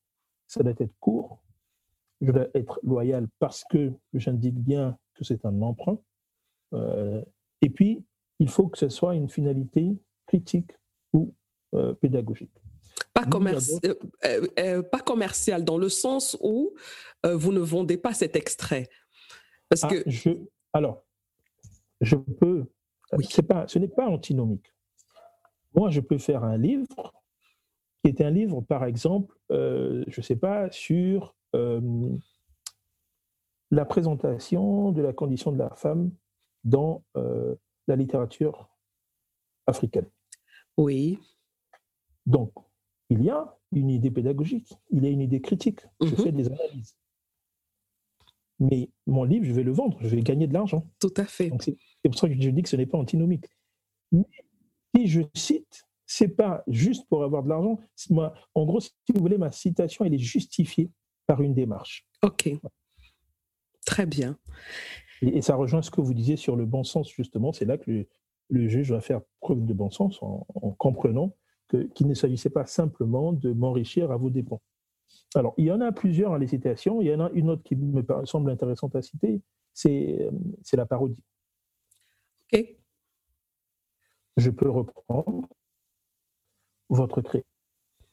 ça 0.47 0.63
doit 0.63 0.73
être 0.79 0.95
court, 0.99 1.43
je 2.21 2.33
dois 2.33 2.49
être 2.55 2.81
loyal 2.83 3.29
parce 3.39 3.65
que 3.71 3.93
j'indique 4.15 4.59
bien 4.59 4.99
que 5.15 5.25
c'est 5.25 5.45
un 5.45 5.63
emprunt. 5.63 5.99
Euh, 6.73 7.23
et 7.63 7.71
puis, 7.71 8.05
il 8.39 8.49
faut 8.49 8.69
que 8.69 8.79
ce 8.79 8.89
soit 8.89 9.15
une 9.15 9.29
finalité 9.29 9.97
critique 10.27 10.73
ou 11.13 11.35
euh, 11.75 11.95
pédagogique. 11.95 12.51
Pas, 13.13 13.23
pas 13.23 15.01
commercial, 15.01 15.65
dans 15.65 15.79
le 15.79 15.89
sens 15.89 16.39
où 16.41 16.75
vous 17.25 17.53
ne 17.53 17.61
vendez 17.61 17.99
pas 17.99 18.15
cet 18.15 18.35
extrait. 18.35 18.89
Parce 19.71 19.85
ah, 19.85 19.89
que... 19.89 20.03
Je, 20.07 20.31
alors, 20.75 21.03
je 22.01 22.17
peux. 22.17 22.67
Pas, 23.49 23.67
ce 23.67 23.79
n'est 23.79 23.89
pas 23.89 24.07
antinomique. 24.07 24.73
Moi, 25.75 25.91
je 25.91 26.01
peux 26.01 26.19
faire 26.19 26.45
un 26.45 26.57
livre 26.57 27.13
qui 28.03 28.11
est 28.11 28.21
un 28.21 28.31
livre, 28.31 28.61
par 28.61 28.85
exemple, 28.85 29.37
euh, 29.51 30.05
je 30.07 30.21
ne 30.21 30.25
sais 30.25 30.37
pas, 30.37 30.71
sur 30.71 31.35
euh, 31.57 31.81
la 33.71 33.85
présentation 33.85 34.93
de 34.93 35.03
la 35.03 35.13
condition 35.13 35.51
de 35.51 35.59
la 35.59 35.71
femme 35.71 36.13
dans 36.63 37.03
euh, 37.17 37.57
la 37.89 37.97
littérature 37.97 38.69
africaine. 39.67 40.09
Oui. 40.77 41.19
Donc, 42.27 42.53
il 43.09 43.25
y 43.25 43.31
a 43.31 43.57
une 43.73 43.91
idée 43.91 44.11
pédagogique, 44.11 44.73
il 44.91 45.05
y 45.05 45.09
a 45.09 45.11
une 45.11 45.21
idée 45.21 45.41
critique. 45.41 45.81
Je 46.01 46.11
mhm. 46.11 46.17
fais 46.17 46.33
des 46.33 46.47
analyses 46.47 46.97
mais 48.61 48.91
mon 49.07 49.25
livre, 49.25 49.47
je 49.47 49.53
vais 49.53 49.63
le 49.63 49.73
vendre, 49.73 49.97
je 50.01 50.09
vais 50.09 50.21
gagner 50.21 50.47
de 50.47 50.53
l'argent. 50.53 50.87
Tout 51.01 51.15
à 51.17 51.25
fait. 51.25 51.51
C'est 51.61 51.77
pour 52.05 52.19
ça 52.19 52.29
que 52.29 52.35
je 52.39 52.51
dis 52.51 52.63
que 52.63 52.69
ce 52.69 52.77
n'est 52.77 52.87
pas 52.87 52.99
antinomique. 52.99 53.47
Mais 54.13 54.27
si 54.95 55.07
je 55.07 55.23
cite, 55.35 55.87
c'est 56.07 56.29
pas 56.29 56.63
juste 56.67 57.09
pour 57.09 57.25
avoir 57.25 57.43
de 57.43 57.49
l'argent. 57.49 57.79
En 58.55 58.67
gros, 58.67 58.81
si 58.81 58.93
vous 59.15 59.21
voulez, 59.21 59.39
ma 59.39 59.51
citation, 59.51 60.05
elle 60.05 60.15
est 60.15 60.19
justifiée 60.19 60.91
par 61.27 61.41
une 61.41 61.55
démarche. 61.55 62.07
OK. 62.23 62.51
Très 63.87 64.07
bien. 64.07 64.37
Et, 65.23 65.41
ça 65.41 65.55
rejoint 65.55 65.83
ce 65.83 65.91
que 65.91 66.01
vous 66.01 66.15
disiez 66.15 66.37
sur 66.37 66.57
le 66.57 66.67
bon 66.67 66.85
sens, 66.85 67.11
justement. 67.11 67.53
C'est 67.53 67.65
là 67.65 67.79
que 67.79 68.07
le, 68.49 68.69
juge 68.69 68.91
va 68.91 69.01
faire 69.01 69.21
preuve 69.41 69.65
de 69.65 69.73
bon 69.73 69.91
sens 69.91 70.19
en, 70.23 70.45
comprenant 70.79 71.35
qu'il 71.95 72.09
ne 72.09 72.15
s'agissait 72.15 72.51
pas 72.51 72.67
simplement 72.67 73.33
de 73.33 73.53
m'enrichir 73.53 74.11
à 74.11 74.17
vos 74.17 74.29
dépens. 74.29 74.61
Alors, 75.35 75.55
il 75.57 75.67
y 75.67 75.73
en 75.73 75.81
a 75.81 75.93
plusieurs, 75.93 76.33
en 76.33 76.37
les 76.37 76.49
citations. 76.49 77.01
Il 77.01 77.07
y 77.09 77.15
en 77.15 77.21
a 77.21 77.31
une 77.31 77.51
autre 77.51 77.63
qui 77.63 77.77
me 77.77 78.05
semble 78.25 78.51
intéressante 78.51 78.97
à 78.97 79.03
citer, 79.03 79.41
c'est 79.73 80.31
la 80.73 80.87
parodie. 80.87 81.23
OK. 82.53 82.77
Je 84.37 84.51
peux 84.51 84.69
reprendre 84.69 85.49
votre 86.89 87.21
créé, 87.21 87.45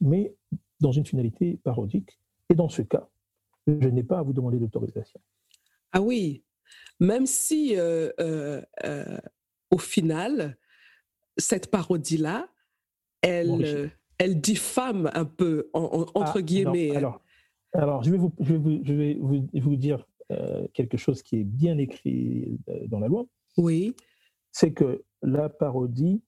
mais 0.01 0.36
dans 0.80 0.91
une 0.91 1.06
finalité 1.06 1.60
parodique. 1.63 2.19
Et 2.49 2.56
dans 2.56 2.69
ce 2.69 2.82
cas, 2.82 3.10
je 3.65 3.89
n'ai 3.89 4.03
pas 4.03 4.19
à 4.19 4.21
vous 4.21 4.34
demander 4.34 4.58
d'autorisation. 4.58 5.19
Ah 5.91 6.01
oui, 6.01 6.43
même 6.99 7.25
si 7.25 7.77
euh, 7.77 8.12
euh, 8.19 8.62
euh, 8.84 9.17
au 9.71 9.77
final, 9.77 10.58
cette 11.38 11.71
parodie-là, 11.71 12.47
elle, 13.21 13.91
elle 14.17 14.41
diffame 14.41 15.10
un 15.13 15.25
peu, 15.25 15.69
entre 15.73 16.38
ah, 16.38 16.41
guillemets. 16.41 16.95
alors, 16.95 17.21
alors, 17.73 18.03
je 18.03 18.12
vais 18.12 18.17
vous, 18.17 18.34
je 18.39 18.53
vais 18.93 19.13
vous, 19.15 19.47
vous, 19.53 19.75
dire 19.75 20.06
euh, 20.32 20.67
quelque 20.73 20.97
chose 20.97 21.21
qui 21.21 21.38
est 21.39 21.43
bien 21.43 21.77
écrit 21.77 22.60
euh, 22.69 22.88
dans 22.88 22.99
la 22.99 23.08
loi. 23.08 23.25
Oui. 23.58 23.95
C'est 24.51 24.73
que 24.73 25.03
la 25.21 25.49
parodie, 25.49 26.23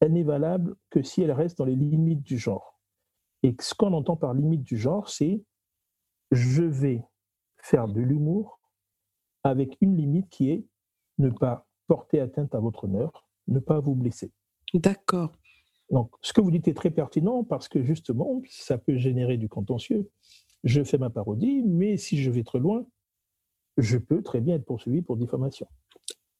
elle 0.00 0.12
n'est 0.12 0.22
valable 0.22 0.76
que 0.90 1.02
si 1.02 1.22
elle 1.22 1.32
reste 1.32 1.58
dans 1.58 1.64
les 1.64 1.76
limites 1.76 2.22
du 2.22 2.38
genre. 2.38 2.80
Et 3.42 3.54
ce 3.60 3.74
qu'on 3.74 3.92
entend 3.92 4.16
par 4.16 4.34
limite 4.34 4.62
du 4.62 4.78
genre, 4.78 5.08
c'est 5.08 5.42
je 6.30 6.62
vais 6.62 7.04
faire 7.58 7.88
de 7.88 8.00
l'humour 8.00 8.60
avec 9.42 9.76
une 9.80 9.96
limite 9.96 10.28
qui 10.28 10.50
est 10.50 10.64
ne 11.18 11.30
pas 11.30 11.66
porter 11.86 12.20
atteinte 12.20 12.54
à 12.54 12.60
votre 12.60 12.84
honneur, 12.84 13.28
ne 13.48 13.58
pas 13.58 13.80
vous 13.80 13.94
blesser. 13.94 14.32
D'accord. 14.74 15.32
Donc, 15.90 16.10
ce 16.20 16.32
que 16.32 16.40
vous 16.40 16.50
dites 16.50 16.68
est 16.68 16.74
très 16.74 16.90
pertinent 16.90 17.44
parce 17.44 17.68
que 17.68 17.82
justement, 17.82 18.42
ça 18.48 18.78
peut 18.78 18.96
générer 18.96 19.36
du 19.36 19.48
contentieux. 19.48 20.08
Je 20.64 20.82
fais 20.82 20.98
ma 20.98 21.10
parodie, 21.10 21.62
mais 21.62 21.96
si 21.96 22.20
je 22.20 22.30
vais 22.30 22.42
trop 22.42 22.58
loin, 22.58 22.86
je 23.76 23.98
peux 23.98 24.22
très 24.22 24.40
bien 24.40 24.56
être 24.56 24.64
poursuivi 24.64 25.02
pour 25.02 25.16
diffamation. 25.16 25.66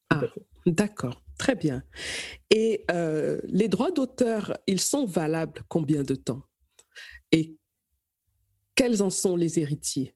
Ah, 0.09 0.21
d'accord, 0.65 1.21
très 1.37 1.55
bien. 1.55 1.83
Et 2.49 2.83
euh, 2.91 3.39
les 3.45 3.67
droits 3.67 3.91
d'auteur, 3.91 4.57
ils 4.67 4.81
sont 4.81 5.05
valables 5.05 5.61
combien 5.67 6.03
de 6.03 6.15
temps? 6.15 6.43
Et 7.31 7.57
quels 8.75 9.01
en 9.01 9.09
sont 9.09 9.35
les 9.35 9.59
héritiers? 9.59 10.15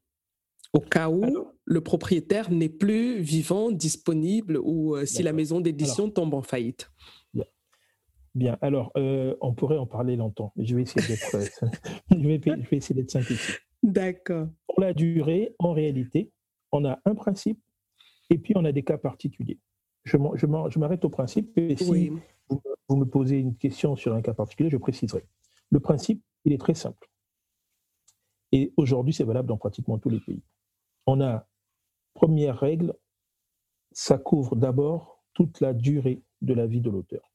Au 0.73 0.79
cas 0.79 1.09
où 1.09 1.47
le 1.65 1.81
propriétaire 1.81 2.49
n'est 2.49 2.69
plus 2.69 3.19
vivant, 3.19 3.71
disponible 3.71 4.57
ou 4.57 4.95
euh, 4.95 5.05
si 5.05 5.21
la 5.21 5.33
maison 5.33 5.59
d'édition 5.59 6.09
tombe 6.09 6.33
en 6.33 6.41
faillite 6.41 6.89
Bien, 8.33 8.57
alors, 8.61 8.91
euh, 8.95 9.35
on 9.41 9.53
pourrait 9.53 9.77
en 9.77 9.85
parler 9.85 10.15
longtemps, 10.15 10.53
mais 10.55 10.65
je 10.65 10.75
vais 10.75 10.83
essayer 10.83 11.05
d'être, 11.05 11.35
euh, 11.35 11.69
je 12.11 12.27
vais, 12.27 12.77
essayer 12.77 12.95
d'être 12.95 13.11
simplifié. 13.11 13.55
D'accord. 13.83 14.47
Pour 14.67 14.79
la 14.79 14.93
durée, 14.93 15.53
en 15.59 15.73
réalité, 15.73 16.31
on 16.71 16.85
a 16.85 16.99
un 17.03 17.15
principe 17.15 17.59
et 18.29 18.37
puis 18.37 18.53
on 18.55 18.63
a 18.63 18.71
des 18.71 18.83
cas 18.83 18.97
particuliers. 18.97 19.59
Je, 20.03 20.17
m'arrête 20.17 21.03
au 21.03 21.09
principe 21.09 21.57
et 21.57 21.75
si 21.75 22.09
vous, 22.87 22.95
me 22.95 23.05
posez 23.05 23.37
une 23.37 23.55
question 23.55 23.95
sur 23.95 24.13
un 24.13 24.21
cas 24.21 24.33
particulier, 24.33 24.69
je 24.69 24.77
préciserai. 24.77 25.25
Le 25.69 25.79
principe, 25.79 26.23
il 26.45 26.53
est 26.53 26.57
très 26.57 26.73
simple. 26.73 27.09
Et 28.51 28.73
aujourd'hui, 28.77 29.13
c'est 29.13 29.23
valable 29.23 29.47
dans 29.47 29.57
pratiquement 29.57 29.97
tous 29.97 30.09
les 30.09 30.19
pays. 30.19 30.43
On 31.05 31.21
a, 31.21 31.47
première 32.13 32.57
règle, 32.57 32.95
ça 33.91 34.17
couvre 34.17 34.55
d'abord 34.55 35.23
toute 35.33 35.59
la 35.59 35.73
durée 35.73 36.23
de 36.41 36.53
la 36.53 36.65
vie 36.65 36.81
de 36.81 36.89
l'auteur. 36.89 37.30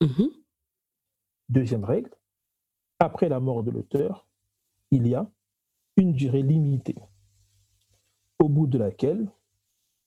Mhm. 0.00 0.30
Deuxième 1.48 1.84
règle, 1.84 2.10
après 2.98 3.28
la 3.28 3.40
mort 3.40 3.62
de 3.62 3.70
l'auteur, 3.70 4.26
il 4.90 5.06
y 5.06 5.14
a 5.14 5.30
une 5.96 6.12
durée 6.12 6.42
limitée, 6.42 6.96
au 8.38 8.48
bout 8.48 8.66
de 8.66 8.78
laquelle 8.78 9.28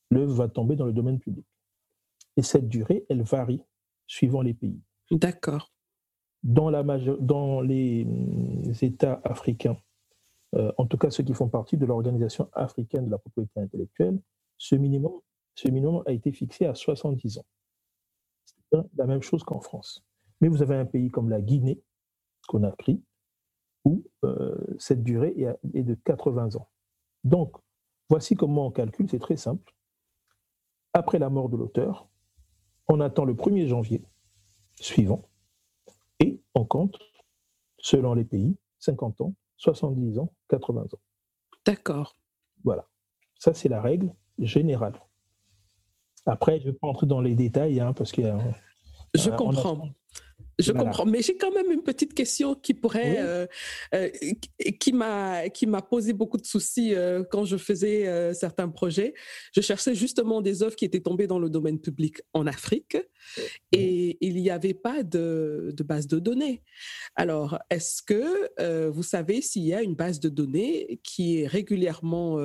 l'œuvre 0.09 0.33
va 0.33 0.47
tomber 0.47 0.75
dans 0.75 0.85
le 0.85 0.93
domaine 0.93 1.19
public. 1.19 1.45
Et 2.37 2.41
cette 2.41 2.69
durée, 2.69 3.05
elle 3.09 3.23
varie 3.23 3.61
suivant 4.07 4.41
les 4.41 4.53
pays. 4.53 4.81
D'accord. 5.09 5.71
Dans, 6.43 6.69
la 6.69 6.83
dans 7.19 7.61
les 7.61 8.05
hum, 8.05 8.73
États 8.81 9.21
africains, 9.23 9.77
euh, 10.55 10.71
en 10.77 10.85
tout 10.85 10.97
cas 10.97 11.09
ceux 11.11 11.23
qui 11.23 11.33
font 11.33 11.49
partie 11.49 11.77
de 11.77 11.85
l'Organisation 11.85 12.49
africaine 12.53 13.05
de 13.05 13.11
la 13.11 13.17
propriété 13.17 13.59
intellectuelle, 13.59 14.19
ce 14.57 14.75
minimum, 14.75 15.19
ce 15.55 15.67
minimum 15.69 16.03
a 16.05 16.11
été 16.11 16.31
fixé 16.31 16.65
à 16.65 16.75
70 16.75 17.39
ans 17.39 17.45
la 18.71 19.05
même 19.05 19.21
chose 19.21 19.43
qu'en 19.43 19.59
France. 19.59 20.05
Mais 20.39 20.47
vous 20.47 20.61
avez 20.61 20.75
un 20.75 20.85
pays 20.85 21.09
comme 21.09 21.29
la 21.29 21.41
Guinée, 21.41 21.81
qu'on 22.47 22.63
a 22.63 22.71
pris, 22.71 23.03
où 23.85 24.03
euh, 24.23 24.57
cette 24.77 25.03
durée 25.03 25.35
est 25.73 25.83
de 25.83 25.95
80 25.95 26.55
ans. 26.55 26.69
Donc, 27.23 27.55
voici 28.09 28.35
comment 28.35 28.67
on 28.67 28.71
calcule, 28.71 29.09
c'est 29.09 29.19
très 29.19 29.37
simple. 29.37 29.73
Après 30.93 31.19
la 31.19 31.29
mort 31.29 31.49
de 31.49 31.57
l'auteur, 31.57 32.07
on 32.87 32.99
attend 32.99 33.25
le 33.25 33.33
1er 33.33 33.67
janvier 33.67 34.03
suivant 34.75 35.29
et 36.19 36.41
on 36.53 36.65
compte, 36.65 36.99
selon 37.77 38.13
les 38.13 38.25
pays, 38.25 38.57
50 38.79 39.21
ans, 39.21 39.35
70 39.57 40.19
ans, 40.19 40.33
80 40.49 40.81
ans. 40.81 40.99
D'accord. 41.65 42.17
Voilà. 42.63 42.87
Ça, 43.39 43.53
c'est 43.53 43.69
la 43.69 43.81
règle 43.81 44.13
générale. 44.39 44.99
Après, 46.25 46.59
je 46.59 46.67
ne 46.67 46.71
vais 46.71 46.77
pas 46.77 46.87
entrer 46.87 47.07
dans 47.07 47.21
les 47.21 47.35
détails, 47.35 47.79
hein, 47.79 47.93
parce 47.93 48.11
que. 48.11 48.21
je 49.13 49.29
comprends. 49.29 49.89
Je 50.61 50.71
comprends, 50.71 51.05
mais 51.05 51.21
j'ai 51.21 51.35
quand 51.37 51.51
même 51.51 51.71
une 51.71 51.81
petite 51.81 52.13
question 52.13 52.55
qui 52.55 52.73
pourrait, 52.73 53.17
euh, 53.19 53.47
euh, 53.95 54.09
qui 54.79 54.93
m'a, 54.93 55.49
qui 55.49 55.65
m'a 55.65 55.81
posé 55.81 56.13
beaucoup 56.13 56.37
de 56.37 56.45
soucis 56.45 56.93
euh, 56.93 57.23
quand 57.23 57.45
je 57.45 57.57
faisais 57.57 58.33
certains 58.33 58.69
projets. 58.69 59.13
Je 59.53 59.61
cherchais 59.61 59.95
justement 59.95 60.41
des 60.41 60.63
œuvres 60.63 60.75
qui 60.75 60.85
étaient 60.85 60.99
tombées 60.99 61.27
dans 61.27 61.39
le 61.39 61.49
domaine 61.49 61.79
public 61.79 62.21
en 62.33 62.47
Afrique, 62.47 62.97
et 63.71 64.17
il 64.21 64.35
n'y 64.35 64.49
avait 64.49 64.73
pas 64.73 65.03
de, 65.03 65.73
de, 65.75 65.83
base 65.83 66.07
de 66.07 66.19
données. 66.19 66.63
Alors, 67.15 67.59
est-ce 67.69 68.01
que 68.01 68.89
vous 68.89 69.03
savez 69.03 69.41
s'il 69.41 69.63
y 69.63 69.73
a 69.73 69.81
une 69.81 69.95
base 69.95 70.19
de 70.19 70.29
données 70.29 70.99
qui 71.03 71.39
est 71.39 71.47
régulièrement 71.47 72.37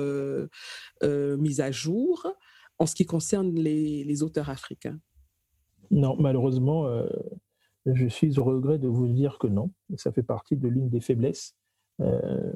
mise 1.03 1.61
à 1.61 1.71
jour 1.71 2.25
en 2.79 2.85
ce 2.85 2.95
qui 2.95 3.05
concerne 3.05 3.55
les, 3.55 4.23
auteurs 4.23 4.49
africains 4.49 4.99
Non, 5.91 6.15
malheureusement 6.19 6.87
je 7.93 8.07
suis 8.07 8.39
au 8.39 8.43
regret 8.43 8.77
de 8.77 8.87
vous 8.87 9.07
dire 9.07 9.37
que 9.39 9.47
non. 9.47 9.71
Ça 9.95 10.11
fait 10.11 10.23
partie 10.23 10.57
de 10.57 10.67
l'une 10.67 10.89
des 10.89 11.01
faiblesses 11.01 11.55
euh, 12.01 12.51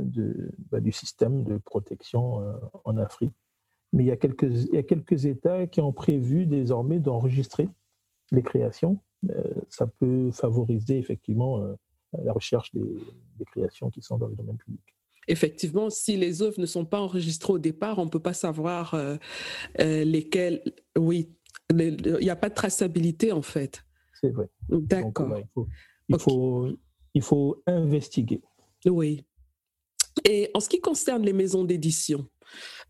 bah, 0.70 0.80
du 0.80 0.92
système 0.92 1.44
de 1.44 1.58
protection 1.58 2.42
euh, 2.42 2.54
en 2.84 2.98
Afrique. 2.98 3.34
Mais 3.94 4.04
il 4.04 4.08
y, 4.08 4.12
a 4.12 4.16
quelques, 4.16 5.26
États 5.26 5.68
qui 5.68 5.82
ont 5.82 5.92
prévu 5.92 6.46
désormais 6.46 7.00
d'enregistrer 7.00 7.68
les 8.32 8.42
créations. 8.42 9.00
Euh, 9.30 9.44
ça 9.68 9.86
peut 9.86 10.32
favoriser 10.32 10.98
effectivement 10.98 11.62
la 12.14 12.32
recherche 12.32 12.74
des, 12.74 12.88
créations 13.48 13.90
qui 13.90 14.02
sont 14.02 14.18
dans 14.18 14.28
le 14.28 14.36
domaine 14.36 14.58
public. 14.58 14.96
Effectivement, 15.32 15.90
si 15.90 16.18
les 16.18 16.42
œuvres 16.42 16.60
ne 16.60 16.66
sont 16.66 16.86
pas 16.86 17.00
enregistrées 17.00 17.54
au 17.54 17.60
départ, 17.60 18.00
on 18.00 18.06
ne 18.06 18.10
peut 18.10 18.20
pas 18.20 18.34
savoir 18.34 18.96
lesquelles. 19.80 20.62
Oui, 20.98 21.30
il 21.80 22.18
n'y 22.22 22.30
a 22.30 22.36
pas 22.36 22.50
de 22.50 22.56
traçabilité 22.56 23.32
en 23.32 23.42
fait. 23.42 23.84
C'est 24.20 24.30
vrai. 24.30 24.50
D'accord. 24.70 25.38
il, 26.10 26.20
faut, 26.20 26.68
il, 27.14 27.22
faut, 27.22 27.64
investiguer. 27.66 28.42
Oui. 28.86 29.26
Et 30.26 30.52
en 30.54 30.60
ce 30.60 30.70
qui 30.70 30.80
concerne 30.80 31.24
les 31.24 31.34
maisons 31.34 31.64
d'édition, 31.64 32.28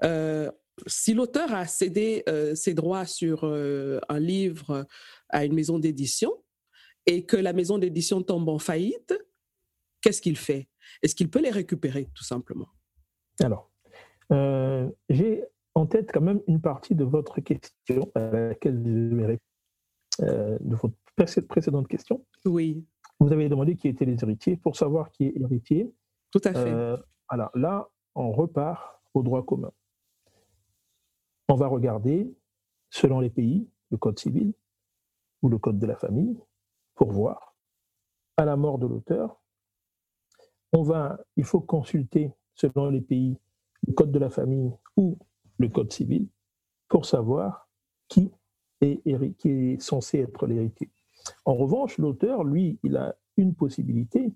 euh, 0.04 0.52
si 0.88 1.14
l'auteur 1.14 1.54
a 1.54 1.66
cédé 1.68 2.24
euh, 2.28 2.56
ses 2.56 2.74
droits 2.74 3.06
sur 3.06 3.44
euh, 3.44 4.00
un 4.10 4.20
livre 4.20 4.86
à 5.30 5.46
une 5.46 5.54
maison 5.54 5.80
d'édition 5.80 6.34
et 7.06 7.26
que 7.26 7.38
la 7.38 7.54
maison 7.54 7.78
d'édition 7.78 8.22
tombe 8.22 8.50
en 8.50 8.60
faillite, 8.60 9.14
qu'est-ce 10.02 10.22
qu'il 10.22 10.38
fait? 10.38 10.68
Est-ce 11.02 11.16
qu'il 11.16 11.30
peut 11.30 11.42
les 11.42 11.50
récupérer 11.52 12.10
tout 12.14 12.24
simplement? 12.24 12.70
Alors, 13.42 13.72
j'ai 15.10 15.44
en 15.74 15.86
tête 15.86 16.12
quand 16.14 16.22
même 16.22 16.42
une 16.48 16.62
partie 16.62 16.96
de 16.96 17.04
votre 17.04 17.40
question 17.42 18.12
à 18.16 18.32
laquelle 18.32 18.82
je 18.84 19.16
vais 19.16 19.26
répondre, 19.26 20.60
de 20.60 20.76
votre 20.76 20.96
précédente 21.48 21.88
question. 21.88 22.26
Oui. 22.46 22.86
Vous 23.20 23.32
avez 23.32 23.50
demandé 23.50 23.76
qui 23.76 23.88
étaient 23.88 24.06
les 24.06 24.24
héritiers. 24.24 24.58
Pour 24.58 24.76
savoir 24.76 25.12
qui 25.12 25.26
est 25.26 25.38
héritier, 25.38 25.94
tout 26.32 26.42
à 26.44 26.54
fait. 26.54 26.72
Euh, 26.72 26.98
alors 27.28 27.52
là, 27.56 27.90
on 28.16 28.32
repart 28.32 29.02
au 29.14 29.22
droit 29.24 29.46
commun. 29.46 29.72
On 31.50 31.56
va 31.56 31.68
regarder, 31.68 32.34
selon 32.90 33.20
les 33.20 33.30
pays, 33.30 33.70
le 33.90 33.98
code 33.98 34.18
civil 34.18 34.54
ou 35.42 35.50
le 35.50 35.58
code 35.58 35.80
de 35.80 35.86
la 35.86 35.96
famille, 35.96 36.40
pour 36.96 37.12
voir. 37.12 37.56
À 38.38 38.46
la 38.46 38.56
mort 38.56 38.80
de 38.80 38.88
l'auteur, 38.88 39.41
on 40.72 40.84
va, 40.84 41.20
il 41.38 41.44
faut 41.44 41.62
consulter, 41.62 42.32
selon 42.56 42.90
les 42.90 43.02
pays, 43.02 43.38
le 43.88 43.94
code 43.94 44.12
de 44.12 44.20
la 44.20 44.30
famille 44.30 44.72
ou 44.96 45.18
le 45.58 45.70
code 45.70 45.92
civil 45.92 46.28
pour 46.88 47.06
savoir 47.06 47.70
qui 48.08 48.32
est, 48.82 49.82
censé 49.82 50.20
être 50.20 50.48
l'héritier. 50.48 50.90
En 51.46 51.54
revanche, 51.54 51.98
l'auteur, 51.98 52.44
lui, 52.44 52.80
il 52.84 52.98
a 52.98 53.16
une 53.38 53.54
possibilité, 53.54 54.34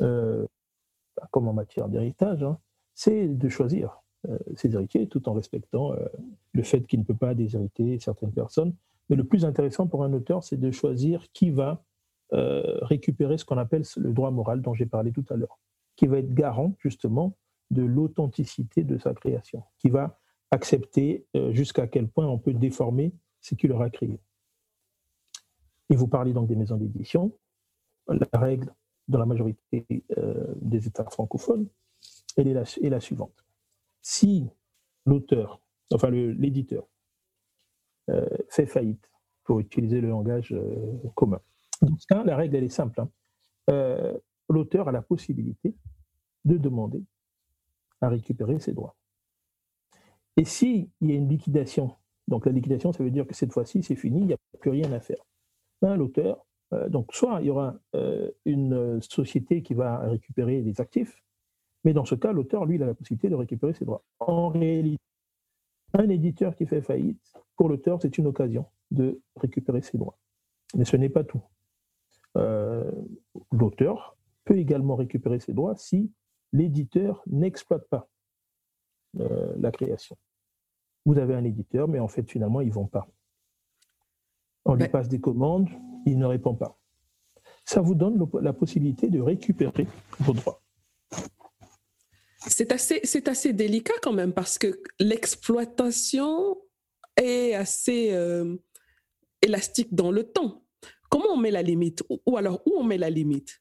euh, 0.00 0.46
comme 1.30 1.48
en 1.48 1.52
matière 1.52 1.88
d'héritage, 1.88 2.42
hein, 2.42 2.58
c'est 2.94 3.28
de 3.28 3.48
choisir 3.48 4.02
euh, 4.28 4.38
ses 4.56 4.74
héritiers 4.74 5.08
tout 5.08 5.28
en 5.28 5.32
respectant 5.32 5.92
euh, 5.92 6.04
le 6.52 6.62
fait 6.62 6.86
qu'il 6.86 7.00
ne 7.00 7.04
peut 7.04 7.16
pas 7.16 7.34
déshériter 7.34 7.98
certaines 8.00 8.32
personnes. 8.32 8.74
Mais 9.08 9.16
le 9.16 9.24
plus 9.24 9.44
intéressant 9.44 9.86
pour 9.86 10.04
un 10.04 10.12
auteur, 10.12 10.44
c'est 10.44 10.58
de 10.58 10.70
choisir 10.70 11.30
qui 11.32 11.50
va 11.50 11.82
récupérer 12.32 13.38
ce 13.38 13.44
qu'on 13.44 13.58
appelle 13.58 13.82
le 13.96 14.12
droit 14.12 14.30
moral 14.30 14.62
dont 14.62 14.74
j'ai 14.74 14.86
parlé 14.86 15.12
tout 15.12 15.24
à 15.30 15.36
l'heure, 15.36 15.58
qui 15.96 16.06
va 16.06 16.18
être 16.18 16.32
garant 16.32 16.74
justement 16.78 17.36
de 17.70 17.82
l'authenticité 17.82 18.84
de 18.84 18.98
sa 18.98 19.14
création, 19.14 19.64
qui 19.78 19.90
va 19.90 20.18
accepter 20.50 21.26
jusqu'à 21.50 21.86
quel 21.86 22.08
point 22.08 22.26
on 22.26 22.38
peut 22.38 22.54
déformer 22.54 23.12
ce 23.40 23.54
qu'il 23.54 23.72
aura 23.72 23.90
créé. 23.90 24.20
Et 25.88 25.96
vous 25.96 26.06
parlez 26.06 26.32
donc 26.32 26.48
des 26.48 26.56
maisons 26.56 26.76
d'édition. 26.76 27.36
La 28.08 28.38
règle 28.38 28.72
dans 29.08 29.18
la 29.18 29.26
majorité 29.26 29.84
euh, 30.16 30.54
des 30.62 30.86
États 30.86 31.04
francophones, 31.04 31.68
elle 32.36 32.48
est 32.48 32.90
la, 32.90 33.00
suivante. 33.00 33.44
Si 34.00 34.48
l'auteur, 35.04 35.60
enfin 35.92 36.10
l'éditeur, 36.10 36.86
euh, 38.08 38.28
fait 38.48 38.66
faillite, 38.66 39.10
pour 39.44 39.58
utiliser 39.58 40.00
le 40.00 40.08
langage 40.08 40.52
euh, 40.52 40.92
commun, 41.16 41.40
dans 41.82 41.96
ce 41.96 42.06
cas, 42.06 42.22
la 42.24 42.36
règle, 42.36 42.56
est 42.56 42.68
simple. 42.68 43.00
Hein. 43.00 43.10
l'auteur 44.48 44.88
a 44.88 44.92
la 44.92 45.02
possibilité 45.02 45.74
de 46.44 46.56
demander 46.56 47.04
à 48.00 48.08
récupérer 48.08 48.58
ses 48.60 48.72
droits. 48.72 48.96
Et 50.36 50.44
s'il 50.44 50.88
y 51.00 51.12
a 51.12 51.14
une 51.14 51.28
liquidation, 51.28 51.96
donc 52.28 52.46
la 52.46 52.52
liquidation, 52.52 52.92
ça 52.92 53.02
veut 53.02 53.10
dire 53.10 53.26
que 53.26 53.34
cette 53.34 53.52
fois-ci, 53.52 53.82
c'est 53.82 53.96
fini, 53.96 54.20
il 54.20 54.26
n'y 54.26 54.32
a 54.32 54.38
plus 54.58 54.70
rien 54.70 54.90
à 54.92 55.00
faire 55.00 55.18
l'auteur. 55.82 56.46
Euh, 56.72 56.88
donc, 56.88 57.12
soit 57.12 57.40
il 57.40 57.46
y 57.46 57.50
aura 57.50 57.74
euh, 57.94 58.30
une 58.44 59.00
société 59.02 59.62
qui 59.62 59.74
va 59.74 59.98
récupérer 59.98 60.62
des 60.62 60.80
actifs, 60.80 61.22
mais 61.84 61.92
dans 61.92 62.04
ce 62.04 62.14
cas, 62.14 62.32
l'auteur, 62.32 62.64
lui, 62.66 62.76
il 62.76 62.82
a 62.82 62.86
la 62.86 62.94
possibilité 62.94 63.28
de 63.28 63.34
récupérer 63.34 63.72
ses 63.72 63.84
droits. 63.84 64.04
En 64.20 64.48
réalité, 64.48 65.02
un 65.94 66.08
éditeur 66.08 66.54
qui 66.54 66.66
fait 66.66 66.82
faillite, 66.82 67.32
pour 67.56 67.68
l'auteur, 67.68 68.00
c'est 68.00 68.18
une 68.18 68.26
occasion 68.26 68.66
de 68.90 69.20
récupérer 69.36 69.82
ses 69.82 69.98
droits. 69.98 70.18
Mais 70.76 70.84
ce 70.84 70.96
n'est 70.96 71.08
pas 71.08 71.24
tout. 71.24 71.42
Euh, 72.36 72.90
l'auteur 73.52 74.16
peut 74.44 74.58
également 74.58 74.96
récupérer 74.96 75.40
ses 75.40 75.52
droits 75.52 75.76
si 75.76 76.12
l'éditeur 76.52 77.22
n'exploite 77.26 77.88
pas 77.88 78.08
la 79.14 79.72
création. 79.72 80.16
Vous 81.04 81.18
avez 81.18 81.34
un 81.34 81.42
éditeur, 81.42 81.88
mais 81.88 81.98
en 81.98 82.06
fait, 82.06 82.30
finalement, 82.30 82.60
ils 82.60 82.68
ne 82.68 82.72
vont 82.72 82.86
pas. 82.86 83.08
On 84.64 84.74
lui 84.74 84.88
passe 84.88 85.08
des 85.08 85.20
commandes, 85.20 85.68
il 86.06 86.18
ne 86.18 86.26
répond 86.26 86.54
pas. 86.54 86.78
Ça 87.64 87.80
vous 87.80 87.94
donne 87.94 88.28
la 88.40 88.52
possibilité 88.52 89.08
de 89.08 89.20
récupérer 89.20 89.86
vos 90.20 90.32
droits. 90.32 90.62
C'est 92.46 92.72
assez, 92.72 93.00
c'est 93.04 93.28
assez 93.28 93.52
délicat 93.52 93.94
quand 94.02 94.12
même 94.12 94.32
parce 94.32 94.58
que 94.58 94.80
l'exploitation 94.98 96.58
est 97.16 97.54
assez 97.54 98.12
euh, 98.12 98.56
élastique 99.42 99.94
dans 99.94 100.10
le 100.10 100.24
temps. 100.24 100.64
Comment 101.10 101.34
on 101.34 101.36
met 101.36 101.50
la 101.50 101.62
limite 101.62 102.02
Ou 102.08 102.36
alors 102.36 102.62
où 102.66 102.72
on 102.78 102.84
met 102.84 102.96
la 102.96 103.10
limite? 103.10 103.60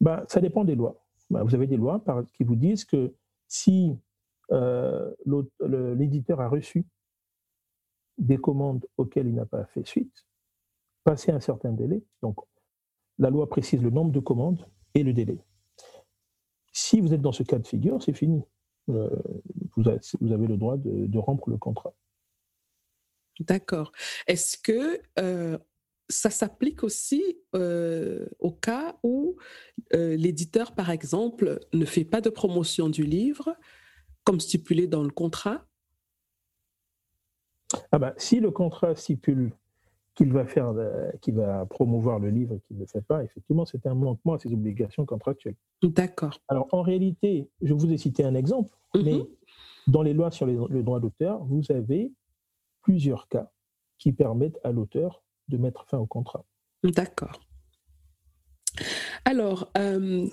Ben, 0.00 0.24
Ça 0.28 0.40
dépend 0.40 0.64
des 0.64 0.74
lois. 0.74 1.00
Ben, 1.30 1.44
vous 1.44 1.54
avez 1.54 1.66
des 1.66 1.76
lois 1.76 2.02
qui 2.34 2.42
vous 2.42 2.56
disent 2.56 2.84
que 2.84 3.14
si 3.46 3.96
euh, 4.50 5.14
l'éditeur 5.94 6.40
a 6.40 6.48
reçu 6.48 6.84
des 8.18 8.38
commandes 8.38 8.86
auxquelles 8.96 9.28
il 9.28 9.34
n'a 9.34 9.46
pas 9.46 9.64
fait 9.66 9.86
suite, 9.86 10.26
passer 11.04 11.32
un 11.32 11.40
certain 11.40 11.72
délai. 11.72 12.02
Donc, 12.22 12.36
la 13.18 13.30
loi 13.30 13.48
précise 13.48 13.82
le 13.82 13.90
nombre 13.90 14.12
de 14.12 14.20
commandes 14.20 14.66
et 14.94 15.02
le 15.02 15.12
délai. 15.12 15.38
Si 16.72 17.00
vous 17.00 17.12
êtes 17.12 17.20
dans 17.20 17.32
ce 17.32 17.42
cas 17.42 17.58
de 17.58 17.66
figure, 17.66 18.02
c'est 18.02 18.14
fini. 18.14 18.42
Euh, 18.88 19.10
vous, 19.76 19.88
avez, 19.88 20.46
le 20.46 20.56
droit 20.56 20.76
de, 20.76 21.18
rompre 21.18 21.48
le 21.50 21.56
contrat. 21.56 21.94
D'accord. 23.40 23.92
Est-ce 24.26 24.58
que 24.58 25.00
euh, 25.18 25.58
ça 26.12 26.30
s'applique 26.30 26.84
aussi 26.84 27.22
euh, 27.54 28.26
au 28.38 28.52
cas 28.52 28.96
où 29.02 29.36
l'éditeur, 29.92 30.72
par 30.72 30.90
exemple, 30.90 31.60
ne 31.72 31.84
fait 31.84 32.04
pas 32.04 32.20
de 32.20 32.30
promotion 32.30 32.88
du 32.88 33.04
livre, 33.04 33.54
comme 34.24 34.40
stipulé 34.40 34.86
dans 34.86 35.02
le 35.02 35.10
contrat? 35.10 35.66
Ah 37.90 37.98
ben, 37.98 38.14
si 38.16 38.40
le 38.40 38.50
contrat 38.50 38.94
stipule 38.94 39.52
qu'il 40.14 40.32
va 40.32 40.46
faire, 40.46 40.74
qu'il 41.20 41.34
va 41.34 41.66
promouvoir 41.66 42.18
le 42.18 42.30
livre 42.30 42.54
et 42.54 42.60
qu'il 42.60 42.76
ne 42.76 42.82
le 42.82 42.86
fait 42.86 43.02
pas, 43.02 43.24
effectivement, 43.24 43.64
c'est 43.64 43.86
un 43.86 43.94
manquement 43.94 44.34
à 44.34 44.38
ses 44.38 44.52
obligations 44.52 45.06
contractuelles. 45.06 45.56
D'accord. 45.82 46.38
Alors, 46.48 46.68
en 46.72 46.82
réalité, 46.82 47.48
je 47.62 47.74
vous 47.74 47.90
ai 47.92 47.96
cité 47.96 48.24
un 48.24 48.34
exemple, 48.34 48.76
mhm. 48.94 49.02
mais 49.04 49.20
dans 49.86 50.02
les 50.02 50.12
lois 50.12 50.30
sur 50.30 50.46
le 50.46 50.82
droit 50.82 51.00
d'auteur, 51.00 51.44
vous 51.44 51.62
avez 51.70 52.12
plusieurs 52.82 53.28
cas 53.28 53.50
qui 53.98 54.12
permettent 54.12 54.58
à 54.64 54.72
l'auteur 54.72 55.22
de 55.48 55.56
mettre 55.56 55.86
fin 55.88 55.98
au 55.98 56.06
contrat. 56.06 56.44
D'accord. 56.84 57.40
Alors, 59.24 59.70
euh, 59.76 60.26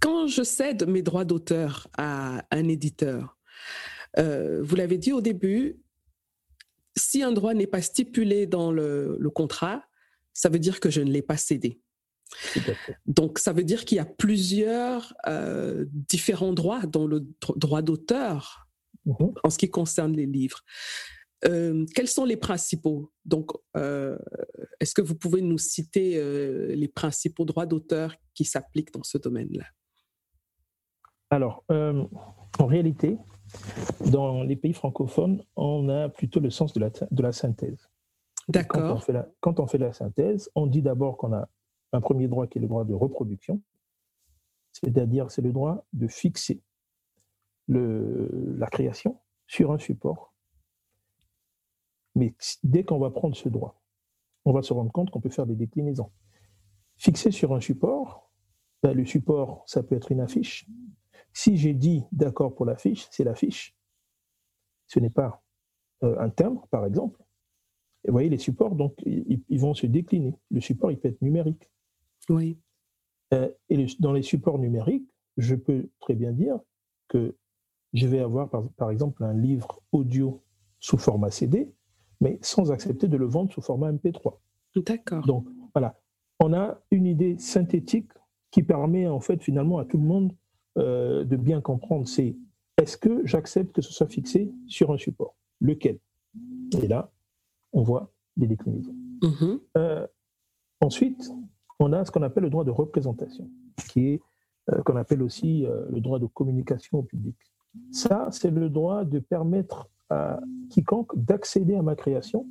quand 0.00 0.26
je 0.26 0.42
cède 0.42 0.86
mes 0.88 1.02
droits 1.02 1.24
d'auteur 1.24 1.88
à 1.96 2.44
un 2.50 2.68
éditeur, 2.68 3.38
euh, 4.18 4.62
vous 4.62 4.76
l'avez 4.76 4.98
dit 4.98 5.12
au 5.12 5.20
début, 5.20 5.80
si 6.96 7.22
un 7.22 7.32
droit 7.32 7.54
n'est 7.54 7.66
pas 7.66 7.82
stipulé 7.82 8.46
dans 8.46 8.70
le, 8.70 9.18
contrat, 9.34 9.84
ça 10.32 10.48
veut 10.48 10.58
dire 10.58 10.80
que 10.80 10.90
je 10.90 11.00
ne 11.00 11.10
l'ai 11.10 11.22
pas 11.22 11.36
cédé. 11.36 11.80
Donc, 13.06 13.38
ça 13.38 13.52
veut 13.52 13.64
dire 13.64 13.84
qu'il 13.84 13.96
y 13.96 14.00
a 14.00 14.04
plusieurs 14.04 15.14
euh, 15.26 15.84
différents 15.90 16.52
droits 16.52 16.86
dans 16.86 17.06
le 17.06 17.26
droit 17.56 17.82
d'auteur 17.82 18.68
mhm. 19.06 19.34
en 19.42 19.50
ce 19.50 19.58
qui 19.58 19.70
concerne 19.70 20.14
les 20.14 20.26
livres. 20.26 20.62
Euh, 21.46 21.84
quels 21.94 22.08
sont 22.08 22.24
les 22.24 22.36
principaux? 22.36 23.12
Donc, 23.24 23.50
euh, 23.76 24.18
est-ce 24.80 24.94
que 24.94 25.02
vous 25.02 25.14
pouvez 25.14 25.42
nous 25.42 25.58
citer 25.58 26.18
les 26.74 26.88
principaux 26.88 27.44
droits 27.44 27.66
d'auteur 27.66 28.14
qui 28.34 28.44
s'appliquent 28.44 28.92
dans 28.92 29.02
ce 29.02 29.18
domaine-là? 29.18 29.66
Alors, 31.30 31.64
en 31.68 32.66
réalité, 32.66 33.18
dans 34.10 34.42
les 34.42 34.56
pays 34.56 34.72
francophones, 34.72 35.42
on 35.56 35.88
a 35.88 36.08
plutôt 36.08 36.40
le 36.40 36.50
sens 36.50 36.72
de 36.72 36.80
la, 36.80 36.90
de 36.90 37.22
la 37.22 37.32
synthèse. 37.32 37.88
D'accord. 38.48 38.82
Quand, 39.40 39.60
on 39.60 39.66
fait 39.66 39.78
la 39.78 39.92
synthèse, 39.92 40.50
on 40.54 40.66
dit 40.66 40.82
d'abord 40.82 41.16
qu'on 41.16 41.32
a 41.32 41.48
un 41.92 42.00
premier 42.00 42.28
droit 42.28 42.46
qui 42.46 42.58
est 42.58 42.60
le 42.60 42.68
droit 42.68 42.84
de 42.84 42.92
reproduction, 42.92 43.62
c'est-à-dire 44.72 45.30
c'est 45.30 45.42
le 45.42 45.52
droit 45.52 45.86
de 45.92 46.08
fixer 46.08 46.62
le, 47.68 48.28
la 48.58 48.66
création 48.66 49.18
sur 49.46 49.72
un 49.72 49.78
support. 49.78 50.33
Mais 52.14 52.34
dès 52.62 52.84
qu'on 52.84 52.98
va 52.98 53.10
prendre 53.10 53.36
ce 53.36 53.48
droit, 53.48 53.80
on 54.44 54.52
va 54.52 54.62
se 54.62 54.72
rendre 54.72 54.92
compte 54.92 55.10
qu'on 55.10 55.20
peut 55.20 55.30
faire 55.30 55.46
des 55.46 55.56
déclinaisons. 55.56 56.10
Fixer 56.96 57.30
sur 57.30 57.54
un 57.54 57.60
support, 57.60 58.30
ben, 58.82 58.92
le 58.92 59.04
support, 59.04 59.64
ça 59.66 59.82
peut 59.82 59.96
être 59.96 60.12
une 60.12 60.20
affiche. 60.20 60.68
Si 61.32 61.56
j'ai 61.56 61.74
dit 61.74 62.04
d'accord 62.12 62.54
pour 62.54 62.66
l'affiche, 62.66 63.08
c'est 63.10 63.24
l'affiche. 63.24 63.76
Ce 64.86 65.00
n'est 65.00 65.10
pas 65.10 65.42
euh, 66.02 66.16
un 66.20 66.30
timbre, 66.30 66.68
par 66.68 66.84
exemple. 66.84 67.20
Et 68.04 68.08
vous 68.08 68.12
voyez, 68.12 68.28
les 68.28 68.38
supports, 68.38 68.74
donc, 68.74 68.94
ils, 69.06 69.58
vont 69.58 69.74
se 69.74 69.86
décliner. 69.86 70.34
Le 70.50 70.60
support, 70.60 70.92
il 70.92 70.98
peut 70.98 71.08
être 71.08 71.22
numérique. 71.22 71.70
Oui. 72.28 72.58
Euh, 73.32 73.50
et 73.70 73.86
dans 73.98 74.12
les 74.12 74.22
supports 74.22 74.58
numériques, 74.58 75.08
je 75.38 75.54
peux 75.54 75.88
très 76.00 76.14
bien 76.14 76.32
dire 76.32 76.60
que 77.08 77.36
je 77.94 78.06
vais 78.06 78.20
avoir, 78.20 78.50
par, 78.76 78.90
exemple, 78.90 79.24
un 79.24 79.32
livre 79.32 79.82
audio 79.92 80.42
sous 80.80 80.98
format 80.98 81.30
CD, 81.30 81.72
mais 82.20 82.38
sans 82.42 82.72
accepter 82.72 83.08
de 83.08 83.16
le 83.16 83.26
vendre 83.26 83.52
sous 83.52 83.60
format 83.60 83.92
MP3. 83.92 84.34
D'accord. 84.76 85.24
Donc, 85.24 85.46
voilà. 85.74 85.98
On 86.40 86.52
a 86.52 86.80
une 86.90 87.06
idée 87.06 87.38
synthétique 87.38 88.10
qui 88.50 88.62
permet, 88.62 89.08
en 89.08 89.20
fait, 89.20 89.42
finalement, 89.42 89.78
à 89.78 89.84
tout 89.84 89.98
le 89.98 90.04
monde 90.04 90.32
euh, 90.78 91.24
de 91.24 91.36
bien 91.36 91.60
comprendre. 91.60 92.08
C'est 92.08 92.36
est-ce 92.76 92.96
que 92.96 93.24
j'accepte 93.24 93.72
que 93.72 93.82
ce 93.82 93.92
soit 93.92 94.08
fixé 94.08 94.52
sur 94.66 94.92
un 94.92 94.98
support? 94.98 95.36
Lequel? 95.60 95.98
Et 96.82 96.88
là, 96.88 97.12
on 97.72 97.82
voit 97.82 98.12
les 98.36 98.46
déclinaisons. 98.46 98.94
Mm-hmm. 99.22 99.60
Euh, 99.76 100.06
ensuite, 100.80 101.32
on 101.78 101.92
a 101.92 102.04
ce 102.04 102.10
qu'on 102.10 102.22
appelle 102.22 102.44
le 102.44 102.50
droit 102.50 102.64
de 102.64 102.70
représentation, 102.70 103.48
qui 103.88 104.08
est 104.08 104.22
euh, 104.70 104.82
qu'on 104.82 104.96
appelle 104.96 105.22
aussi 105.22 105.66
le 105.90 106.00
droit 106.00 106.18
de 106.18 106.26
communication 106.26 106.98
au 106.98 107.02
public. 107.02 107.36
Ça, 107.90 108.28
c'est 108.30 108.50
le 108.50 108.68
droit 108.68 109.04
de 109.04 109.18
permettre 109.18 109.88
à 110.14 110.40
quiconque 110.70 111.16
d'accéder 111.16 111.74
à 111.74 111.82
ma 111.82 111.96
création 111.96 112.46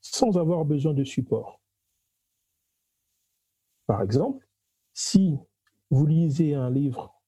sans 0.00 0.36
avoir 0.36 0.64
besoin 0.64 0.94
de 0.94 1.04
support. 1.04 1.60
Par 3.86 4.02
exemple, 4.02 4.46
si 4.92 5.36
vous 5.90 6.06
lisez 6.06 6.54
un 6.54 6.70
livre 6.70 7.20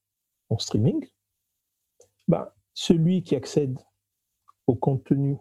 en 0.49 0.57
streaming, 0.57 1.05
bah, 2.27 2.55
celui 2.73 3.23
qui 3.23 3.35
accède 3.35 3.77
au 4.65 4.75
contenu 4.75 5.37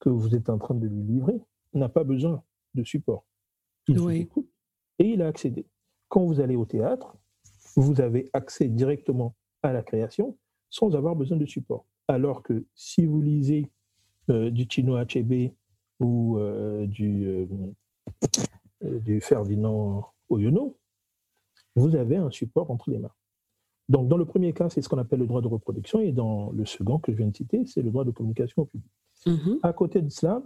que 0.00 0.08
vous 0.08 0.34
êtes 0.34 0.48
en 0.48 0.58
train 0.58 0.74
de 0.74 0.86
lui 0.86 1.02
livrer 1.02 1.40
n'a 1.72 1.88
pas 1.88 2.04
besoin 2.04 2.42
de 2.74 2.84
support. 2.84 3.24
Il 3.88 3.98
vous 3.98 4.10
écoute 4.10 4.48
et 4.98 5.10
il 5.10 5.22
a 5.22 5.26
accédé. 5.28 5.66
Quand 6.08 6.24
vous 6.24 6.40
allez 6.40 6.56
au 6.56 6.66
théâtre, 6.66 7.16
vous 7.76 8.00
avez 8.00 8.30
accès 8.32 8.68
directement 8.68 9.34
à 9.62 9.72
la 9.72 9.82
création 9.82 10.36
sans 10.70 10.94
avoir 10.94 11.16
besoin 11.16 11.38
de 11.38 11.46
support. 11.46 11.86
Alors 12.08 12.42
que 12.42 12.64
si 12.74 13.06
vous 13.06 13.20
lisez 13.20 13.70
euh, 14.30 14.50
du 14.50 14.66
Chino 14.68 14.96
Achebe 14.96 15.52
ou 16.00 16.38
euh, 16.38 16.86
du, 16.86 17.26
euh, 17.26 19.00
du 19.00 19.20
Ferdinand 19.20 20.06
Oyono, 20.28 20.78
vous 21.76 21.94
avez 21.94 22.16
un 22.16 22.30
support 22.30 22.70
entre 22.70 22.90
les 22.90 22.98
mains. 22.98 23.12
Donc, 23.88 24.08
dans 24.08 24.16
le 24.16 24.26
premier 24.26 24.52
cas, 24.52 24.68
c'est 24.68 24.82
ce 24.82 24.88
qu'on 24.88 24.98
appelle 24.98 25.20
le 25.20 25.26
droit 25.26 25.40
de 25.40 25.46
reproduction, 25.46 26.00
et 26.00 26.12
dans 26.12 26.50
le 26.50 26.66
second 26.66 26.98
que 26.98 27.10
je 27.10 27.16
viens 27.16 27.28
de 27.28 27.36
citer, 27.36 27.64
c'est 27.64 27.80
le 27.80 27.90
droit 27.90 28.04
de 28.04 28.10
communication 28.10 28.62
au 28.62 28.66
public. 28.66 28.90
Mm-hmm. 29.26 29.60
À 29.62 29.72
côté 29.72 30.02
de 30.02 30.10
cela, 30.10 30.42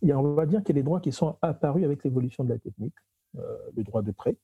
il 0.00 0.08
y 0.08 0.12
a, 0.12 0.18
on 0.18 0.34
va 0.34 0.46
dire 0.46 0.62
qu'il 0.62 0.76
y 0.76 0.78
a 0.78 0.80
des 0.80 0.84
droits 0.84 1.00
qui 1.00 1.10
sont 1.10 1.36
apparus 1.42 1.84
avec 1.84 2.04
l'évolution 2.04 2.44
de 2.44 2.50
la 2.50 2.58
technique. 2.58 2.94
Euh, 3.36 3.56
le 3.76 3.82
droit 3.82 4.02
de 4.02 4.12
prêt, 4.12 4.36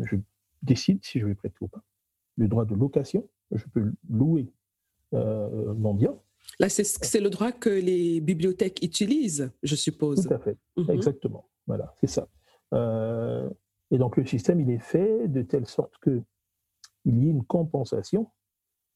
je 0.00 0.16
décide 0.62 1.02
si 1.04 1.18
je 1.18 1.26
vais 1.26 1.34
prêter 1.34 1.56
ou 1.62 1.68
pas. 1.68 1.82
Le 2.36 2.46
droit 2.46 2.66
de 2.66 2.74
location, 2.74 3.26
je 3.52 3.64
peux 3.66 3.92
louer 4.08 4.52
euh. 5.14 5.74
Là, 6.58 6.68
c'est 6.68 7.20
le 7.20 7.30
droit 7.30 7.52
que 7.52 7.70
les 7.70 8.20
bibliothèques 8.20 8.82
utilisent, 8.82 9.50
je 9.62 9.76
suppose. 9.76 10.26
Tout 10.26 10.34
à 10.34 10.38
fait, 10.38 10.56
mm-hmm. 10.76 10.92
exactement. 10.92 11.48
Voilà, 11.66 11.94
c'est 12.00 12.06
ça. 12.06 12.28
Euh, 12.74 13.48
et 13.90 13.98
donc 13.98 14.16
le 14.16 14.24
système, 14.24 14.60
il 14.60 14.70
est 14.70 14.78
fait 14.78 15.28
de 15.28 15.42
telle 15.42 15.66
sorte 15.66 15.96
que 16.00 16.22
il 17.04 17.18
y 17.18 17.26
ait 17.26 17.30
une 17.30 17.44
compensation 17.44 18.30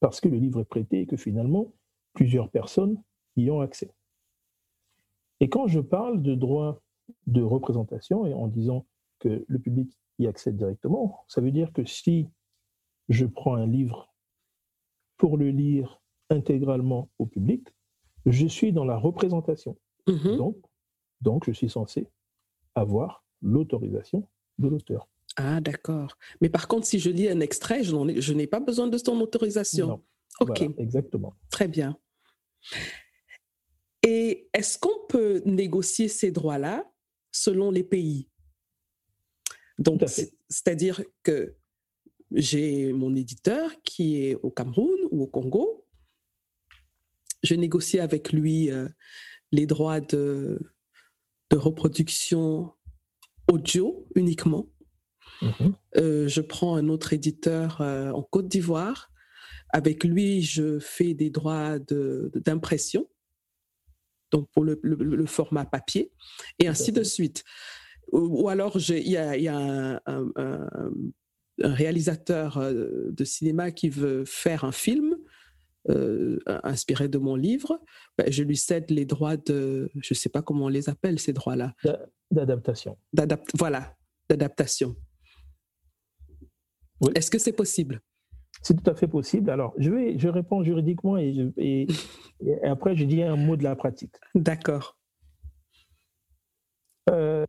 parce 0.01 0.21
que 0.21 0.29
le 0.29 0.37
livre 0.37 0.61
est 0.61 0.67
prêté 0.67 1.01
et 1.01 1.07
que 1.07 1.17
finalement, 1.17 1.73
plusieurs 2.13 2.51
personnes 2.51 3.03
y 3.37 3.51
ont 3.51 3.61
accès. 3.61 3.95
Et 5.41 5.49
quand 5.49 5.67
je 5.67 5.81
parle 5.81 6.23
de 6.23 6.35
droit 6.35 6.81
de 7.27 7.43
représentation, 7.43 8.27
et 8.27 8.35
en 8.35 8.47
disant 8.47 8.87
que 9.19 9.45
le 9.47 9.59
public 9.59 9.99
y 10.19 10.27
accède 10.27 10.57
directement, 10.57 11.25
ça 11.29 11.41
veut 11.41 11.51
dire 11.51 11.73
que 11.73 11.85
si 11.85 12.29
je 13.09 13.27
prends 13.27 13.55
un 13.55 13.67
livre 13.67 14.15
pour 15.17 15.37
le 15.37 15.51
lire 15.51 16.03
intégralement 16.31 17.11
au 17.19 17.27
public, 17.27 17.69
je 18.27 18.47
suis 18.47 18.73
dans 18.73 18.85
la 18.85 18.97
représentation. 18.97 19.77
Mm-hmm. 20.07 20.37
Donc, 20.37 20.57
donc, 21.21 21.45
je 21.47 21.53
suis 21.53 21.71
censé 21.71 22.07
avoir 22.75 23.25
l'autorisation 23.41 24.29
de 24.59 24.69
l'auteur. 24.69 25.09
Ah, 25.37 25.61
d'accord. 25.61 26.17
Mais 26.41 26.49
par 26.49 26.69
contre, 26.69 26.87
si 26.87 26.99
je 26.99 27.11
lis 27.11 27.29
un 27.29 27.41
extrait, 27.41 27.83
je 27.83 28.33
n'ai 28.33 28.47
pas 28.47 28.61
besoin 28.61 28.89
de 28.89 28.99
son 28.99 29.21
autorisation. 29.21 29.87
Non. 29.87 30.05
Ok. 30.41 30.63
exactement. 30.79 31.35
Très 31.51 31.69
bien. 31.69 31.97
Et 34.03 34.49
est-ce 34.53 34.79
qu'on 34.79 35.07
peut 35.09 35.43
négocier 35.47 36.09
ces 36.09 36.31
droits-là 36.31 36.91
selon 37.33 37.71
les 37.71 37.85
pays? 37.85 38.29
Donc, 39.79 40.03
c'est-à-dire 40.49 41.03
que 41.23 41.57
j'ai 42.33 42.93
mon 42.93 43.15
éditeur 43.15 43.71
qui 43.83 44.25
est 44.25 44.35
au 44.37 44.51
Cameroun 44.51 44.99
ou 45.11 45.23
au 45.23 45.27
Congo. 45.27 45.84
Je 47.45 47.55
négocie 47.55 48.01
avec 48.01 48.33
lui 48.33 48.71
euh, 48.71 48.89
les 49.53 49.67
droits 49.67 50.01
de, 50.01 50.59
de 51.51 51.57
reproduction 51.57 52.73
audio 53.53 54.09
uniquement. 54.15 54.67
Mhm. 55.43 55.75
Euh, 55.97 56.29
je 56.29 56.41
prends 56.41 56.77
un 56.77 56.89
autre 56.89 57.13
éditeur 57.13 57.81
euh, 57.81 58.11
en 58.11 58.23
Côte 58.23 58.49
d'Ivoire. 58.49 59.11
Avec 59.71 60.05
lui, 60.05 60.41
je 60.43 60.79
fais 60.79 61.15
des 61.15 61.31
droits 61.31 61.79
d'impression, 61.81 63.09
donc 64.31 64.49
pour 64.53 64.63
le, 64.65 65.27
format 65.27 65.65
papier, 65.65 66.13
et 66.61 66.69
ainsi 66.69 66.93
de 66.93 67.03
suite. 67.03 67.43
Ou, 68.13 68.49
alors, 68.49 68.79
il 68.89 69.09
y 69.09 69.17
a, 69.17 70.01
un, 70.07 70.69
réalisateur 71.59 72.73
de 72.73 73.25
cinéma 73.25 73.73
qui 73.73 73.89
veut 73.89 74.25
faire 74.25 74.63
un 74.63 74.71
film. 74.71 75.17
Inspiré 76.63 77.09
de 77.09 77.19
mon 77.19 77.35
livre, 77.35 77.81
ben, 78.17 78.31
je 78.31 78.43
lui 78.43 78.57
cède 78.57 78.91
les 78.91 79.05
droits 79.05 79.37
de, 79.37 79.91
je 79.95 80.15
ne 80.15 80.17
sais 80.17 80.29
pas 80.29 80.43
comment 80.43 80.67
on 80.67 80.69
les 80.69 80.89
appelle 80.89 81.19
ces 81.19 81.33
droits-là. 81.33 81.75
D'adaptation. 82.31 82.97
voilà, 83.59 83.95
d'adaptation. 84.29 84.97
Est-ce 87.15 87.31
que 87.31 87.39
c'est 87.39 87.53
possible? 87.53 88.01
C'est 88.63 88.83
tout 88.83 88.91
à 88.91 88.95
fait 88.95 89.09
possible. 89.09 89.51
Alors, 89.51 89.75
je 89.77 89.91
vais, 89.91 90.19
je 90.19 90.29
réponds 90.29 90.63
juridiquement 90.63 91.19
et, 91.19 91.53
et, 91.59 91.87
après, 92.63 92.97
je 92.97 93.05
dis 93.05 93.23
un 93.23 93.37
mot 93.37 93.57
de 93.57 93.65
la 93.65 93.77
pratique. 93.77 94.15
D'accord. 94.35 94.97
Euh, 97.11 97.45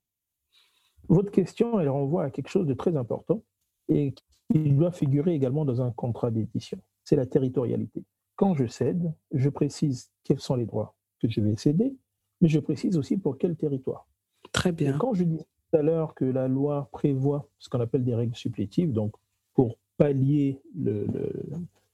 votre 1.07 1.31
question, 1.31 1.79
elle 1.79 1.89
renvoie 1.89 2.25
à 2.25 2.29
quelque 2.31 2.49
chose 2.49 2.67
de 2.67 2.73
très 2.73 2.97
important 2.97 3.43
et 3.87 4.13
qui 4.13 4.71
doit 4.71 4.91
figurer 4.91 5.33
également 5.33 5.63
dans 5.63 5.81
un 5.81 5.91
contrat 5.91 6.31
d'édition. 6.31 6.79
C'est 7.03 7.15
la 7.15 7.25
territorialité. 7.25 8.03
Quand 8.35 8.53
je 8.53 8.67
cède, 8.67 9.13
je 9.31 9.49
précise 9.49 10.11
quels 10.23 10.39
sont 10.39 10.55
les 10.55 10.65
droits 10.65 10.95
que 11.19 11.29
je 11.29 11.39
vais 11.41 11.55
céder, 11.55 11.95
mais 12.41 12.49
je 12.49 12.59
précise 12.59 12.97
aussi 12.97 13.17
pour 13.17 13.37
quel 13.37 13.55
territoire. 13.55 14.07
Très 14.51 14.71
bien. 14.71 14.97
quand 14.97 15.13
je 15.13 15.23
dis 15.23 15.37
tout 15.37 15.77
à 15.77 15.81
l'heure 15.81 16.13
que 16.13 16.25
la 16.25 16.47
loi 16.47 16.89
prévoit 16.91 17.49
ce 17.59 17.69
qu'on 17.69 17.79
appelle 17.79 18.03
des 18.03 18.15
règles 18.15 18.35
supplétives, 18.35 18.91
donc 18.91 19.13
pour 19.53 19.77
pallier 19.97 20.61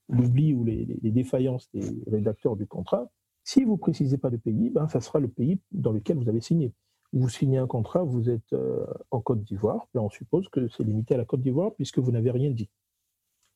l'oubli 0.10 0.54
ou 0.54 0.64
les, 0.64 0.86
défaillances 1.04 1.70
des 1.74 2.04
rédacteurs 2.08 2.56
du 2.56 2.66
contrat, 2.68 3.10
si 3.44 3.64
vous 3.64 3.74
ne 3.74 3.78
précisez 3.78 4.18
pas 4.18 4.30
de 4.30 4.38
pays, 4.38 4.70
ben, 4.70 4.88
ça 4.88 5.02
sera 5.02 5.20
le 5.20 5.28
pays 5.28 5.60
dans 5.72 5.92
lequel 5.92 6.18
vous 6.18 6.30
avez 6.30 6.42
signé. 6.42 6.74
vous 7.14 7.30
signez 7.30 7.58
un 7.58 7.68
contrat, 7.68 8.04
vous 8.04 8.30
êtes 8.30 8.54
euh, 8.54 8.86
en 9.10 9.22
Côte 9.22 9.44
d'Ivoire, 9.44 9.88
on 9.96 10.10
suppose 10.10 10.48
que 10.50 10.68
c'est 10.70 10.84
limité 10.84 11.16
à 11.16 11.18
la 11.18 11.26
Côte 11.26 11.42
d'Ivoire 11.42 11.74
puisque 11.76 12.00
vous 12.00 12.12
n'avez 12.12 12.32
rien 12.32 12.52
dit. 12.52 12.70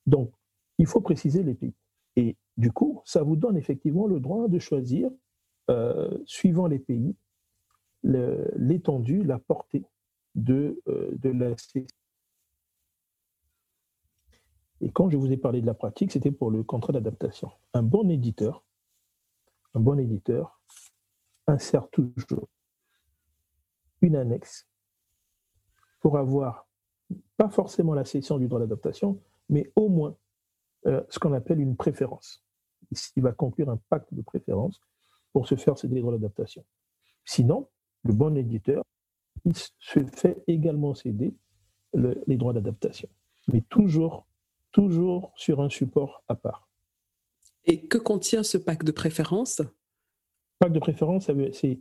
Donc, 0.06 0.32
il 0.78 0.86
faut 0.86 1.02
préciser 1.02 1.44
les 1.44 1.54
pays. 1.54 1.74
Et 2.16 2.38
du 2.58 2.72
coup, 2.72 3.02
ça 3.06 3.24
vous 3.24 3.36
donne 3.36 3.58
effectivement 3.58 4.08
le 4.08 4.20
droit 4.20 4.48
de 4.48 4.60
choisir, 4.60 5.10
euh, 5.70 6.18
suivant 6.26 6.68
les 6.68 6.80
pays, 6.80 7.16
l'étendue, 8.04 9.24
la 9.24 9.40
portée 9.40 9.86
de, 10.36 10.82
euh, 10.88 11.12
de 11.18 11.56
Et 14.82 14.92
quand 14.92 15.10
je 15.10 15.18
vous 15.18 15.32
ai 15.32 15.38
parlé 15.38 15.62
de 15.62 15.66
la 15.66 15.74
pratique, 15.74 16.12
c'était 16.12 16.32
pour 16.32 16.52
le 16.52 16.64
contrat 16.64 16.94
d'adaptation. 16.94 17.52
Un 17.74 17.84
bon 17.84 18.10
éditeur, 18.10 18.64
un 19.74 19.80
bon 19.80 19.98
éditeur 19.98 20.62
insère 21.48 21.90
toujours 21.90 22.48
une 24.02 24.16
annexe 24.16 24.68
pour 26.00 26.18
avoir 26.18 26.68
pas 27.38 27.50
forcément 27.50 27.94
la 27.94 28.06
cession 28.06 28.38
du 28.38 28.48
droit 28.48 28.60
d'adaptation, 28.60 29.20
mais 29.50 29.72
au 29.76 29.90
moins 29.90 30.16
euh, 30.88 31.02
ce 31.10 31.20
qu'on 31.20 31.34
appelle 31.34 31.60
une 31.60 31.76
préférence. 31.76 32.44
Il 33.16 33.24
va 33.24 33.32
conclure 33.32 33.70
un 33.70 33.80
pacte 33.90 34.14
de 34.14 34.22
préférence 34.22 34.80
pour 35.34 35.48
se 35.48 35.56
faire 35.56 35.78
céder 35.78 35.96
les 35.96 36.02
droits 36.02 36.14
d'adaptation. 36.14 36.64
Sinon, 37.26 37.68
le 38.04 38.14
bon 38.14 38.38
éditeur 38.38 38.84
il 39.44 39.56
se 39.56 40.00
fait 40.14 40.44
également 40.48 40.94
céder 40.94 41.36
les 41.94 42.38
droits 42.38 42.54
d'adaptation, 42.54 43.10
mais 43.48 43.62
toujours, 43.62 44.28
toujours 44.72 45.32
sur 45.36 45.62
un 45.62 45.70
support 45.70 46.24
à 46.28 46.36
part. 46.36 46.68
Et 47.66 47.88
que 47.88 47.98
contient 47.98 48.44
ce 48.44 48.58
pacte 48.58 48.86
de 48.86 48.92
préférence? 48.92 49.62
Pacte 50.60 50.74
de 50.74 50.80
préférence, 50.80 51.30
c'est 51.54 51.80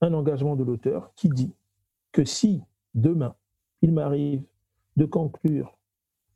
un 0.00 0.14
engagement 0.14 0.56
de 0.56 0.64
l'auteur 0.64 1.12
qui 1.14 1.28
dit 1.28 1.54
que 2.12 2.24
si 2.24 2.62
demain 2.94 3.34
il 3.82 3.92
m'arrive 3.92 4.42
de 4.96 5.04
conclure 5.04 5.78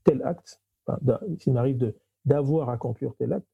tel 0.05 0.23
acte, 0.23 0.61
s'il 1.39 1.53
m'arrive 1.53 1.93
d'avoir 2.25 2.71
à 2.71 2.77
conclure 2.77 3.15
tel 3.19 3.33
acte, 3.33 3.47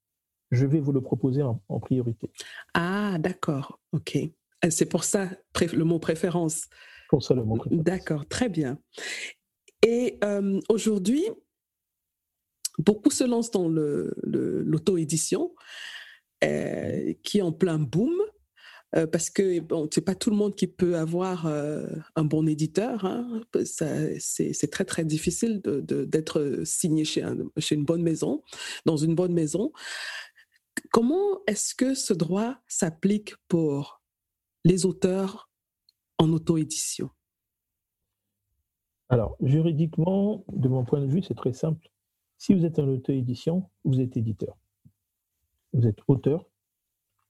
je 0.50 0.66
vais 0.66 0.80
vous 0.80 0.92
le 0.92 1.00
proposer 1.00 1.42
en, 1.42 1.80
priorité. 1.80 2.30
Ah, 2.74 3.16
d'accord, 3.18 3.80
ok. 3.92 4.16
Euh, 4.16 4.70
c'est 4.70 4.86
pour 4.86 5.04
ça 5.04 5.28
le 5.60 5.84
mot 5.84 5.98
préférence. 5.98 6.68
Pour 7.08 7.22
ça 7.22 7.34
le 7.34 7.44
mot 7.44 7.56
préférence. 7.56 7.84
D'accord, 7.84 8.26
très 8.26 8.48
bien. 8.48 8.78
Et 9.86 10.18
euh, 10.24 10.60
aujourd'hui, 10.68 11.24
beaucoup 12.78 13.10
se 13.10 13.24
lancent 13.24 13.50
dans 13.50 13.68
l'auto-édition, 13.68 15.54
euh, 16.44 17.12
qui 17.22 17.38
est 17.38 17.42
en 17.42 17.52
plein 17.52 17.78
boom. 17.78 18.14
Euh, 18.96 19.06
parce 19.06 19.28
que 19.28 19.60
bon, 19.60 19.88
c'est 19.92 20.00
pas 20.04 20.14
tout 20.14 20.30
le 20.30 20.36
monde 20.36 20.54
qui 20.54 20.66
peut 20.66 20.96
avoir 20.96 21.46
euh, 21.46 21.86
un 22.14 22.24
bon 22.24 22.48
éditeur. 22.48 23.04
Hein. 23.04 23.42
C'est 23.64 24.70
très 24.70 24.84
très 24.84 25.04
difficile 25.04 25.60
d'être 25.60 26.40
de, 26.40 26.64
signé 26.64 27.04
chez, 27.04 27.24
chez 27.58 27.74
une 27.74 27.84
bonne 27.84 28.02
maison, 28.02 28.42
dans 28.86 28.96
une 28.96 29.14
bonne 29.14 29.34
maison. 29.34 29.72
Comment 30.92 31.40
est-ce 31.46 31.74
que 31.74 31.94
ce 31.94 32.14
droit 32.14 32.56
s'applique 32.68 33.34
pour 33.48 34.02
les 34.64 34.86
auteurs 34.86 35.50
en 36.18 36.32
auto-édition? 36.32 37.10
Alors, 39.08 39.36
juridiquement, 39.42 40.44
de 40.48 40.68
mon 40.68 40.84
point 40.84 41.00
de 41.00 41.06
vue, 41.06 41.22
c'est 41.22 41.36
très 41.36 41.52
simple. 41.52 41.90
Si 42.38 42.54
vous 42.54 42.64
êtes 42.64 42.78
en 42.78 42.88
auto-édition, 42.88 43.68
vous 43.84 44.00
êtes 44.00 44.16
éditeur. 44.16 44.56
Vous 45.72 45.86
êtes 45.86 45.98
auteur 46.08 46.46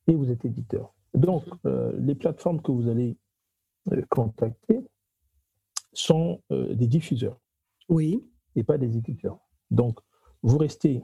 et 0.07 0.15
vous 0.15 0.31
êtes 0.31 0.45
éditeur. 0.45 0.96
Donc, 1.17 1.45
euh, 1.65 1.93
les 1.99 2.15
plateformes 2.15 2.61
que 2.61 2.71
vous 2.71 2.89
allez 2.89 3.17
euh, 3.91 4.03
contacter 4.11 4.87
sont 5.95 6.43
euh, 6.53 6.75
des 6.75 6.87
diffuseurs. 6.87 7.41
Oui. 7.89 8.23
Et 8.55 8.63
pas 8.63 8.79
des 8.79 8.97
éditeurs. 8.97 9.39
Donc, 9.71 9.99
vous 10.43 10.59
restez 10.59 11.03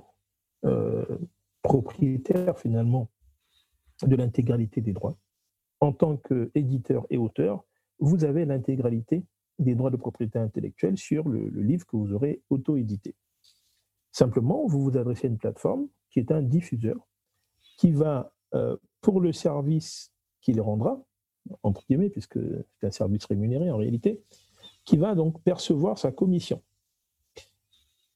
propriétaire 1.62 2.56
finalement 2.58 3.10
de 4.02 4.14
l'intégralité 4.14 4.80
des 4.80 4.92
droits. 4.92 5.18
En 5.80 5.92
tant 5.92 6.16
qu'éditeur 6.16 7.04
et 7.10 7.18
auteur, 7.18 7.64
vous 7.98 8.24
avez 8.24 8.44
l'intégralité 8.44 9.26
des 9.58 9.74
droits 9.74 9.90
de 9.90 9.96
propriété 9.96 10.38
intellectuelle 10.38 10.96
sur 10.96 11.28
le, 11.28 11.48
le 11.48 11.62
livre 11.62 11.84
que 11.84 11.96
vous 11.96 12.12
aurez 12.12 12.42
auto-édité. 12.48 13.16
Simplement, 14.12 14.66
vous 14.66 14.82
vous 14.82 14.96
adressez 14.96 15.26
à 15.26 15.30
une 15.30 15.38
plateforme 15.38 15.88
qui 16.10 16.20
est 16.20 16.30
un 16.30 16.42
diffuseur 16.42 16.96
qui 17.76 17.90
va 17.90 18.32
pour 19.00 19.20
le 19.20 19.32
service 19.32 20.12
qu'il 20.40 20.60
rendra, 20.60 21.02
entre 21.62 21.84
guillemets, 21.86 22.10
puisque 22.10 22.38
c'est 22.80 22.86
un 22.86 22.90
service 22.90 23.24
rémunéré 23.24 23.70
en 23.70 23.76
réalité, 23.76 24.20
qui 24.84 24.96
va 24.96 25.14
donc 25.14 25.40
percevoir 25.42 25.98
sa 25.98 26.12
commission. 26.12 26.60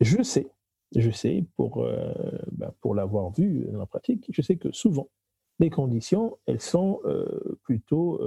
Je 0.01 0.23
sais, 0.23 0.49
je 0.95 1.11
sais, 1.11 1.45
pour, 1.57 1.83
euh, 1.83 2.13
bah, 2.53 2.75
pour 2.81 2.95
l'avoir 2.95 3.31
vu 3.31 3.67
dans 3.71 3.79
la 3.79 3.87
pratique, 3.87 4.27
je 4.31 4.43
sais 4.43 4.57
que 4.57 4.73
souvent, 4.73 5.09
les 5.59 5.71
conditions, 5.71 6.37
elles 6.47 6.61
sont 6.61 7.01
euh, 7.05 7.59
plutôt 7.63 8.21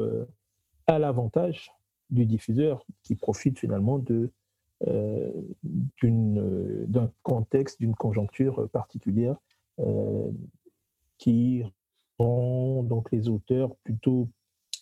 à 0.88 0.97
l'avantage 0.97 1.72
du 2.10 2.26
diffuseur 2.26 2.86
qui 3.03 3.16
profite 3.16 3.60
finalement 3.60 3.99
de, 3.99 4.32
d'un 5.68 7.12
contexte, 7.22 7.80
d'une 7.80 7.93
conjoncture 7.93 8.68
particulière 8.70 9.36
qui 11.20 11.64
donc 12.20 13.11
les 13.11 13.30
auteurs 13.30 13.76
plutôt 13.84 14.30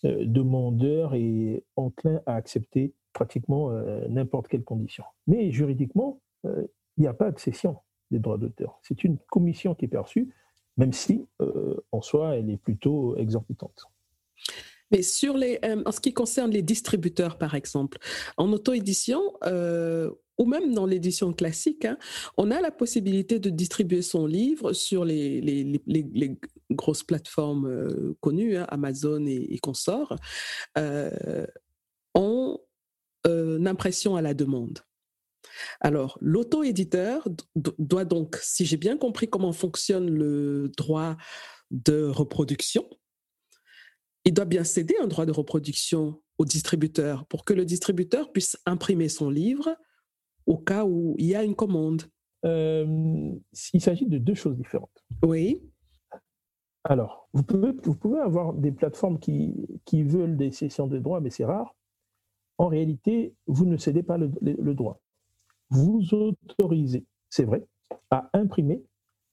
euh, 0.04 0.24
demandeurs 0.24 1.14
et 1.14 1.64
enclins 1.76 2.20
à 2.26 2.34
accepter 2.34 2.94
pratiquement 3.12 3.70
euh, 3.70 4.06
n'importe 4.08 4.48
quelle 4.48 4.62
condition. 4.62 5.04
Mais 5.26 5.50
juridiquement, 5.50 6.20
euh, 6.44 6.66
il 6.96 7.02
n'y 7.02 7.06
a 7.06 7.14
pas 7.14 7.30
de 7.30 7.38
des 8.10 8.18
droits 8.18 8.38
d'auteur. 8.38 8.78
C'est 8.82 9.04
une 9.04 9.18
commission 9.30 9.74
qui 9.74 9.84
est 9.84 9.88
perçue, 9.88 10.34
même 10.76 10.92
si 10.92 11.26
en 11.92 12.00
soi 12.00 12.36
elle 12.36 12.48
est 12.48 12.56
plutôt 12.56 13.16
exorbitante. 13.16 13.86
Mais 14.90 15.02
sur 15.02 15.36
les, 15.36 15.60
en 15.84 15.92
ce 15.92 16.00
qui 16.00 16.14
concerne 16.14 16.50
les 16.50 16.62
distributeurs, 16.62 17.36
par 17.36 17.54
exemple, 17.54 17.98
en 18.38 18.50
auto-édition, 18.52 19.20
ou 20.38 20.46
même 20.46 20.72
dans 20.72 20.86
l'édition 20.86 21.32
classique, 21.32 21.84
hein, 21.84 21.98
on 22.36 22.50
a 22.50 22.60
la 22.60 22.70
possibilité 22.70 23.38
de 23.38 23.50
distribuer 23.50 24.02
son 24.02 24.26
livre 24.26 24.72
sur 24.72 25.04
les, 25.04 26.38
grosses 26.70 27.02
plateformes 27.02 27.66
euh, 27.66 28.16
connues, 28.20 28.56
hein, 28.56 28.66
Amazon 28.68 29.26
et, 29.26 29.58
consorts, 29.58 30.16
euh, 30.76 31.46
en 32.14 32.58
euh, 33.26 33.64
impression 33.66 34.16
à 34.16 34.22
la 34.22 34.34
demande. 34.34 34.80
Alors, 35.80 36.18
l'auto-éditeur 36.20 37.26
doit 37.56 38.04
donc, 38.04 38.38
si 38.42 38.64
j'ai 38.64 38.76
bien 38.76 38.96
compris 38.96 39.28
comment 39.28 39.52
fonctionne 39.52 40.08
le 40.08 40.70
droit 40.76 41.16
de 41.70 42.04
reproduction, 42.04 42.88
il 44.24 44.34
doit 44.34 44.44
bien 44.44 44.64
céder 44.64 44.94
un 45.00 45.06
droit 45.06 45.26
de 45.26 45.32
reproduction 45.32 46.22
au 46.38 46.44
distributeur 46.44 47.26
pour 47.26 47.44
que 47.44 47.54
le 47.54 47.64
distributeur 47.64 48.30
puisse 48.30 48.56
imprimer 48.66 49.08
son 49.08 49.30
livre 49.30 49.74
au 50.48 50.56
cas 50.56 50.84
où 50.84 51.14
il 51.18 51.26
y 51.26 51.36
a 51.36 51.44
une 51.44 51.54
commande 51.54 52.02
euh, 52.44 53.32
Il 53.74 53.80
s'agit 53.80 54.06
de 54.06 54.18
deux 54.18 54.34
choses 54.34 54.56
différentes. 54.56 55.04
Oui. 55.22 55.62
Alors, 56.84 57.28
vous 57.34 57.42
pouvez, 57.42 57.72
vous 57.82 57.94
pouvez 57.94 58.18
avoir 58.18 58.54
des 58.54 58.72
plateformes 58.72 59.18
qui, 59.18 59.54
qui 59.84 60.02
veulent 60.02 60.36
des 60.36 60.50
cessions 60.50 60.86
de 60.86 60.98
droits, 60.98 61.20
mais 61.20 61.30
c'est 61.30 61.44
rare. 61.44 61.76
En 62.56 62.68
réalité, 62.68 63.34
vous 63.46 63.66
ne 63.66 63.76
cédez 63.76 64.02
pas 64.02 64.16
le, 64.16 64.74
droit. 64.74 65.00
Vous 65.70 66.14
autorisez, 66.14 67.04
c'est 67.28 67.44
vrai, 67.44 67.66
à 68.10 68.30
imprimer, 68.32 68.82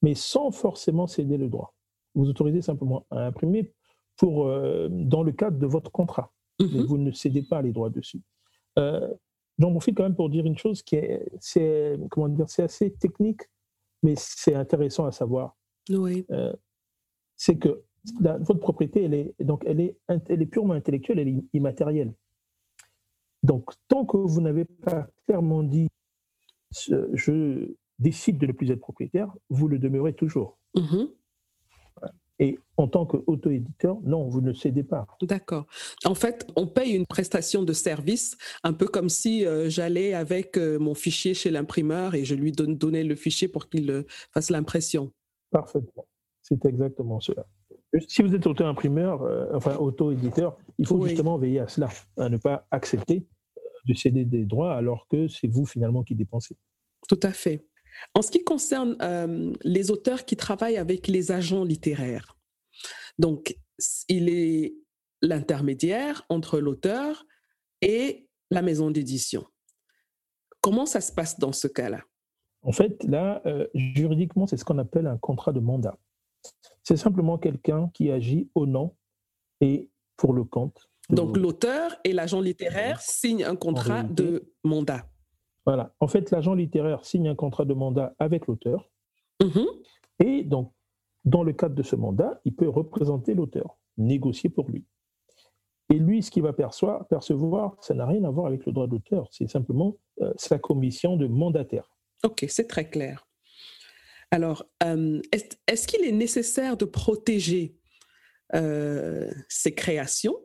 mais 0.02 0.16
sans 0.16 0.52
forcément 0.52 1.08
céder 1.08 1.38
le 1.38 1.48
droit. 1.48 1.74
Vous 2.14 2.30
autorisez 2.30 2.62
simplement 2.62 3.06
à 3.10 3.26
imprimer 3.26 3.74
pour, 4.18 4.48
euh, 4.48 4.90
dans 4.92 5.24
le 5.24 5.32
cadre 5.32 5.58
de 5.58 5.66
votre 5.66 5.92
contrat, 5.92 6.34
mais 6.60 6.68
mhm. 6.68 6.86
vous 6.86 6.98
ne 6.98 7.12
cédez 7.12 7.42
pas 7.42 7.62
les 7.62 7.72
droits 7.72 7.90
dessus. 7.90 8.22
Euh, 8.78 9.08
J'en 9.60 9.72
profite 9.72 9.96
quand 9.96 10.04
même 10.04 10.16
pour 10.16 10.30
dire 10.30 10.46
une 10.46 10.58
chose 10.58 10.84
qui 10.84 10.96
est, 10.96 11.26
c'est, 11.40 11.98
comment 12.12 12.28
dire, 12.28 12.50
c'est 12.50 12.64
assez 12.64 12.92
technique, 12.92 13.42
mais 14.04 14.16
c'est 14.18 14.56
intéressant 14.56 15.06
à 15.06 15.12
savoir. 15.12 15.56
Oui. 15.90 16.26
Euh, 16.32 16.54
c'est 17.36 17.58
que 17.58 17.84
votre 18.22 18.60
propriété, 18.60 19.04
elle 19.04 19.14
est, 19.14 19.36
donc 19.40 19.64
elle 19.66 19.80
est, 19.80 19.98
elle 20.08 20.42
est 20.42 20.46
purement 20.46 20.74
intellectuelle, 20.74 21.20
elle 21.20 21.30
est 21.30 21.44
immatérielle. 21.54 22.14
Donc, 23.44 23.72
tant 23.88 24.06
que 24.06 24.18
vous 24.18 24.42
n'avez 24.42 24.66
pas 24.66 25.08
clairement 25.26 25.64
dit 25.64 25.88
je 27.14 27.74
décide 28.00 28.38
de 28.38 28.48
ne 28.48 28.52
plus 28.52 28.72
être 28.72 28.82
propriétaire, 28.82 29.34
vous 29.50 29.68
le 29.68 29.80
demeurez 29.80 30.14
toujours. 30.14 30.58
Mm-hmm. 30.76 31.10
Et 32.40 32.60
en 32.76 32.88
tant 32.88 33.06
qu'auto-éditeur, 33.06 33.98
non, 34.04 34.28
vous 34.28 34.42
ne 34.42 34.54
cédez 34.54 34.84
pas. 34.84 35.08
D'accord. 35.22 35.66
En 36.04 36.16
fait, 36.16 36.46
on 36.58 36.68
paye 36.68 36.94
une 36.94 37.06
prestation 37.06 37.64
de 37.64 37.72
service, 37.72 38.38
un 38.64 38.74
peu 38.74 38.88
comme 38.88 39.08
si 39.08 39.46
euh, 39.46 39.70
j'allais 39.70 40.14
avec 40.14 40.58
euh, 40.58 40.78
mon 40.78 40.96
fichier 40.96 41.34
chez 41.34 41.50
l'imprimeur 41.50 42.14
et 42.14 42.26
je 42.26 42.36
lui 42.36 42.52
donnais 42.52 43.04
le 43.04 43.16
fichier 43.16 43.48
pour 43.48 43.70
qu'il 43.70 43.90
euh, 43.90 44.04
fasse 44.34 44.50
l'impression. 44.50 45.14
Parfaitement. 45.50 46.06
C'est 46.42 46.66
exactement 46.66 47.20
cela. 47.22 47.46
Si 48.10 48.22
vous 48.22 48.36
êtes 48.36 48.46
auto-imprimeur, 48.46 49.22
enfin 49.54 49.78
auto-éditeur, 49.78 50.58
il 50.78 50.86
faut 50.86 51.02
justement 51.08 51.38
veiller 51.38 51.62
à 51.62 51.68
cela, 51.70 51.88
à 52.18 52.28
ne 52.28 52.36
pas 52.36 52.68
accepter 52.70 53.26
de 53.86 53.94
céder 53.94 54.26
des 54.26 54.44
droits 54.44 54.76
alors 54.76 55.08
que 55.08 55.30
c'est 55.30 55.48
vous 55.48 55.66
finalement 55.66 56.04
qui 56.04 56.14
dépensez. 56.14 56.58
Tout 57.08 57.20
à 57.24 57.32
fait. 57.32 57.66
En 58.14 58.22
ce 58.22 58.32
qui 58.32 58.44
concerne 58.44 58.98
les 59.64 59.92
auteurs 59.92 60.26
qui 60.26 60.36
travaillent 60.36 60.78
avec 60.78 61.08
les 61.08 61.32
agents 61.32 61.64
littéraires, 61.64 62.38
donc 63.18 63.58
il 64.10 64.30
est 64.30 64.76
l'intermédiaire 65.22 66.26
entre 66.30 66.60
l'auteur 66.60 67.26
et 67.82 68.30
la 68.52 68.62
maison 68.62 68.92
d'édition. 68.92 69.46
Comment 70.62 70.86
ça 70.86 71.02
se 71.02 71.12
passe 71.12 71.40
dans 71.40 71.52
ce 71.52 71.68
cas-là? 71.68 72.02
En 72.62 72.72
fait, 72.72 73.04
là, 73.04 73.42
euh, 73.46 73.68
juridiquement, 73.76 74.48
c'est 74.48 74.58
ce 74.58 74.66
qu'on 74.66 74.80
appelle 74.80 75.06
un 75.06 75.18
contrat 75.18 75.52
de 75.52 75.60
mandat. 75.60 75.98
C'est 76.84 76.98
simplement 76.98 77.38
quelqu'un 77.38 77.90
qui 77.94 78.10
agit 78.12 78.50
au 78.56 78.66
nom 78.66 78.96
et 79.62 79.92
pour 80.18 80.34
le 80.34 80.44
compte. 80.44 80.90
Donc 81.10 81.38
l'auteur 81.38 81.96
et 82.04 82.14
l'agent 82.14 82.42
littéraire 82.42 83.00
signent 83.02 83.44
un 83.44 83.56
contrat 83.56 84.04
de 84.04 84.52
mandat. 84.64 85.08
Voilà. 85.66 85.94
En 86.00 86.08
fait, 86.08 86.32
l'agent 86.32 86.54
littéraire 86.54 87.06
signe 87.06 87.28
un 87.28 87.36
contrat 87.36 87.66
de 87.66 87.74
mandat 87.74 88.14
avec 88.20 88.48
l'auteur. 88.48 88.90
Mm-hmm. 89.42 89.66
Et 90.26 90.44
donc, 90.44 90.72
dans 91.24 91.44
le 91.44 91.54
cadre 91.54 91.76
de 91.76 91.84
ce 91.84 91.96
mandat, 91.96 92.40
il 92.46 92.56
peut 92.56 92.70
représenter 92.70 93.34
l'auteur, 93.34 93.78
négocier 93.98 94.50
pour 94.50 94.70
lui. 94.70 94.86
Et 95.90 95.96
lui, 95.96 96.24
ce 96.24 96.32
qu'il 96.32 96.44
va 96.44 96.54
percevoir, 96.54 97.78
ça 97.82 97.94
n'a 97.94 98.06
rien 98.06 98.24
à 98.24 98.30
voir 98.30 98.48
avec 98.48 98.66
le 98.66 98.72
droit 98.72 98.88
d'auteur, 98.88 99.28
c'est 99.32 99.48
simplement 99.50 99.98
euh, 100.22 100.34
sa 100.36 100.58
commission 100.58 101.16
de 101.16 101.28
mandataire. 101.28 101.90
Ok, 102.24 102.46
c'est 102.48 102.68
très 102.68 102.90
clair. 102.90 103.28
Alors, 104.32 104.66
euh, 104.84 105.22
est-ce 105.68 105.88
qu'il 105.88 106.04
est 106.04 106.12
nécessaire 106.12 106.76
de 106.78 106.86
protéger 106.86 107.78
euh, 108.56 109.32
ces 109.48 109.76
créations? 109.76 110.38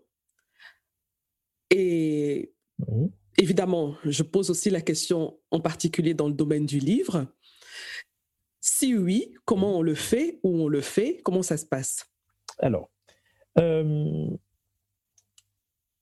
Et 1.70 2.52
évidemment, 3.40 3.96
je 4.04 4.22
pose 4.22 4.50
aussi 4.50 4.68
la 4.70 4.82
question 4.82 5.38
en 5.50 5.60
particulier 5.60 6.14
dans 6.14 6.28
le 6.28 6.34
domaine 6.34 6.66
du 6.66 6.78
livre. 6.78 7.26
Si 8.60 8.94
oui, 8.94 9.34
comment 9.46 9.78
on 9.78 9.82
le 9.82 9.94
fait, 9.94 10.38
où 10.42 10.50
on 10.50 10.68
le 10.68 10.82
fait, 10.82 11.20
comment 11.24 11.42
ça 11.42 11.56
se 11.56 11.64
passe? 11.64 12.06
Alors, 12.58 12.90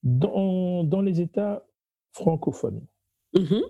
dans, 0.02 1.00
les 1.02 1.20
États 1.20 1.64
francophones, 2.12 2.84
mm-hmm. 3.34 3.62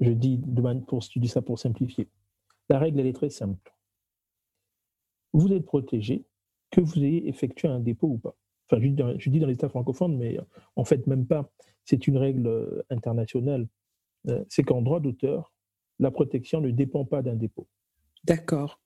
je, 0.00 0.10
dis 0.10 0.40
pour, 0.88 1.00
je 1.00 1.18
dis 1.20 1.28
ça 1.28 1.40
pour 1.40 1.60
simplifier, 1.60 2.08
la 2.68 2.80
règle, 2.80 2.98
elle 3.00 3.06
est 3.06 3.12
très 3.12 3.30
simple. 3.30 3.72
Vous 5.32 5.52
êtes 5.52 5.66
protégé 5.66 6.26
que 6.70 6.80
vous 6.80 6.98
ayez 6.98 7.28
effectué 7.28 7.68
un 7.68 7.78
dépôt 7.78 8.08
ou 8.08 8.18
pas. 8.18 8.36
Enfin, 8.70 8.82
je, 8.82 9.30
dis 9.30 9.40
dans 9.40 9.46
les 9.46 9.54
États 9.54 9.68
francophones, 9.68 10.16
mais 10.16 10.38
en 10.76 10.84
fait, 10.84 11.06
même 11.06 11.26
pas. 11.26 11.50
C'est 11.84 12.06
une 12.06 12.16
règle 12.16 12.46
euh, 12.46 12.82
internationale. 12.90 13.68
Euh, 14.28 14.42
c'est 14.48 14.62
qu'en 14.62 14.80
droit 14.80 15.00
d'auteur, 15.00 15.52
la 15.98 16.10
protection 16.10 16.60
ne 16.60 16.70
dépend 16.70 17.04
pas 17.04 17.22
d'un 17.22 17.34
dépôt. 17.34 17.68
D'accord. 18.24 18.80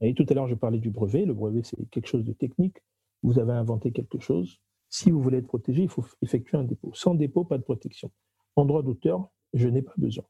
Et 0.00 0.14
tout 0.14 0.24
à 0.28 0.34
l'heure, 0.34 0.46
je 0.46 0.54
parlais 0.54 0.78
du 0.78 0.90
brevet. 0.90 1.24
Le 1.24 1.34
brevet, 1.34 1.62
c'est 1.64 1.76
quelque 1.90 2.06
chose 2.06 2.24
de 2.24 2.32
technique. 2.32 2.78
Vous 3.22 3.38
avez 3.38 3.52
inventé 3.52 3.92
quelque 3.92 4.18
chose. 4.18 4.60
Si 4.88 5.10
vous 5.10 5.20
voulez 5.20 5.38
être 5.38 5.46
protégé, 5.46 5.82
il 5.82 5.88
faut 5.88 6.04
effectuer 6.22 6.56
un 6.56 6.64
dépôt. 6.64 6.92
Sans 6.94 7.14
dépôt, 7.14 7.44
pas 7.44 7.58
de 7.58 7.62
protection. 7.62 8.10
En 8.56 8.64
droit 8.64 8.82
d'auteur, 8.82 9.28
je 9.52 9.68
n'ai 9.68 9.82
pas 9.82 9.94
besoin. 9.96 10.24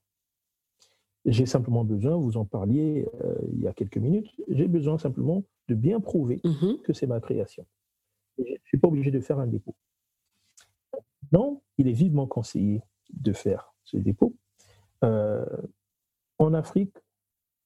J'ai 1.26 1.46
simplement 1.46 1.84
besoin, 1.84 2.16
vous 2.16 2.38
en 2.38 2.46
parliez 2.46 3.06
euh, 3.22 3.34
il 3.52 3.60
y 3.60 3.68
a 3.68 3.74
quelques 3.74 3.98
minutes, 3.98 4.30
j'ai 4.48 4.68
besoin 4.68 4.96
simplement 4.96 5.44
de 5.68 5.74
bien 5.74 6.00
prouver 6.00 6.40
mm-hmm. 6.44 6.80
que 6.80 6.94
c'est 6.94 7.06
ma 7.06 7.20
création. 7.20 7.66
Je 8.70 8.76
suis 8.76 8.80
pas 8.80 8.86
obligé 8.86 9.10
de 9.10 9.18
faire 9.18 9.40
un 9.40 9.48
dépôt. 9.48 9.74
Non, 11.32 11.60
il 11.76 11.88
est 11.88 11.92
vivement 11.92 12.28
conseillé 12.28 12.84
de 13.12 13.32
faire 13.32 13.74
ce 13.82 13.96
dépôt. 13.96 14.36
Euh, 15.02 15.44
en 16.38 16.54
Afrique, 16.54 16.96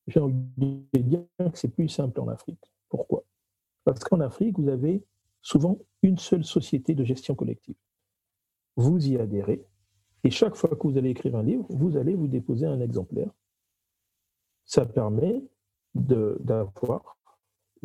j'ai 0.07 0.21
envie 0.21 0.35
de 0.57 0.99
dire 0.99 1.27
que 1.39 1.59
c'est 1.59 1.69
plus 1.69 1.91
simple 1.91 2.19
en 2.21 2.29
Afrique. 2.29 2.73
Pourquoi? 2.89 3.23
Parce 3.85 4.03
qu'en 4.03 4.21
Afrique, 4.21 4.59
vous 4.59 4.69
avez 4.69 5.05
souvent 5.43 5.79
une 6.01 6.17
seule 6.17 6.43
société 6.43 6.95
de 6.95 7.05
gestion 7.05 7.35
collective. 7.35 7.77
Vous 8.77 9.07
y 9.07 9.19
adhérez, 9.19 9.63
et 10.25 10.31
chaque 10.31 10.55
fois 10.55 10.71
que 10.71 10.89
vous 10.89 10.97
allez 10.97 11.11
écrire 11.11 11.37
un 11.37 11.43
livre, 11.43 11.67
vous 11.69 11.99
allez 11.99 12.15
vous 12.15 12.29
déposer 12.29 12.65
un 12.65 12.81
exemplaire. 12.81 13.31
Ça 14.65 14.87
permet 14.87 15.45
d'avoir 15.95 17.19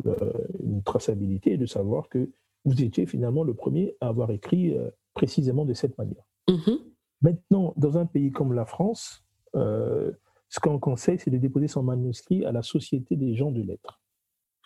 euh, 0.06 0.32
une 0.60 0.82
traçabilité 0.82 1.52
et 1.52 1.58
de 1.58 1.66
savoir 1.66 2.08
que 2.08 2.30
vous 2.64 2.82
étiez 2.82 3.06
finalement 3.06 3.44
le 3.44 3.54
premier 3.54 3.96
à 4.00 4.08
avoir 4.08 4.30
écrit 4.30 4.76
euh, 4.76 4.90
précisément 5.14 5.64
de 5.64 5.74
cette 5.74 5.96
manière. 5.98 6.24
Mm-hmm. 6.48 6.78
Maintenant, 7.22 7.74
dans 7.76 7.98
un 7.98 8.06
pays 8.06 8.32
comme 8.32 8.52
la 8.52 8.64
France, 8.64 9.24
euh, 9.54 10.12
ce 10.48 10.60
qu'on 10.60 10.78
conseille, 10.78 11.18
c'est 11.18 11.30
de 11.30 11.38
déposer 11.38 11.68
son 11.68 11.82
manuscrit 11.82 12.44
à 12.44 12.52
la 12.52 12.62
Société 12.62 13.16
des 13.16 13.34
gens 13.34 13.50
de 13.50 13.62
lettres. 13.62 14.00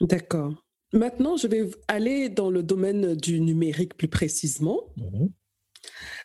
D'accord. 0.00 0.54
Maintenant, 0.92 1.36
je 1.36 1.46
vais 1.46 1.68
aller 1.88 2.28
dans 2.28 2.50
le 2.50 2.62
domaine 2.62 3.14
du 3.14 3.40
numérique 3.40 3.96
plus 3.96 4.08
précisément. 4.08 4.82
Mhm. 4.96 5.30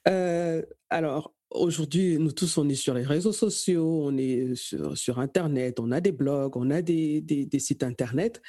Euh, 0.07 0.61
alors, 0.89 1.33
aujourd'hui, 1.51 2.17
nous 2.19 2.31
tous, 2.31 2.57
on 2.57 2.69
est 2.69 2.75
sur 2.75 2.93
les 2.93 3.03
réseaux 3.03 3.31
sociaux, 3.31 4.03
on 4.05 4.17
est 4.17 4.53
sur, 4.55 5.19
Internet, 5.19 5.79
on 5.79 5.91
a 5.91 6.01
des 6.01 6.11
blogs, 6.11 6.55
on 6.55 6.69
a 6.69 6.81
des, 6.81 7.47
sites 7.57 7.83
Internet. 7.83 8.41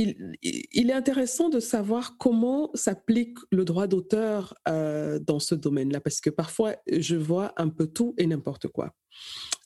Il, 0.00 0.90
est 0.90 0.92
intéressant 0.92 1.48
de 1.48 1.58
savoir 1.58 2.18
comment 2.18 2.70
s'applique 2.74 3.36
le 3.50 3.64
droit 3.64 3.88
d'auteur 3.88 4.54
euh, 4.68 5.18
dans 5.18 5.40
ce 5.40 5.56
domaine-là, 5.56 6.00
parce 6.00 6.20
que 6.20 6.30
parfois, 6.30 6.76
je 6.86 7.16
vois 7.16 7.52
un 7.56 7.68
peu 7.68 7.88
tout 7.88 8.14
et 8.16 8.26
n'importe 8.26 8.68
quoi. 8.68 8.94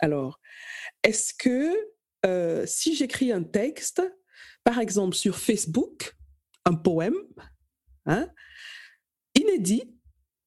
Alors, 0.01 0.41
est-ce 1.03 1.35
que 1.35 1.75
euh, 2.25 2.65
si 2.67 2.95
j'écris 2.95 3.31
un 3.31 3.43
texte, 3.43 4.01
par 4.65 4.79
exemple 4.79 5.15
sur 5.15 5.37
Facebook, 5.37 6.17
un 6.65 6.75
poème 6.77 7.17
hein, 8.07 8.27
inédit, 9.35 9.83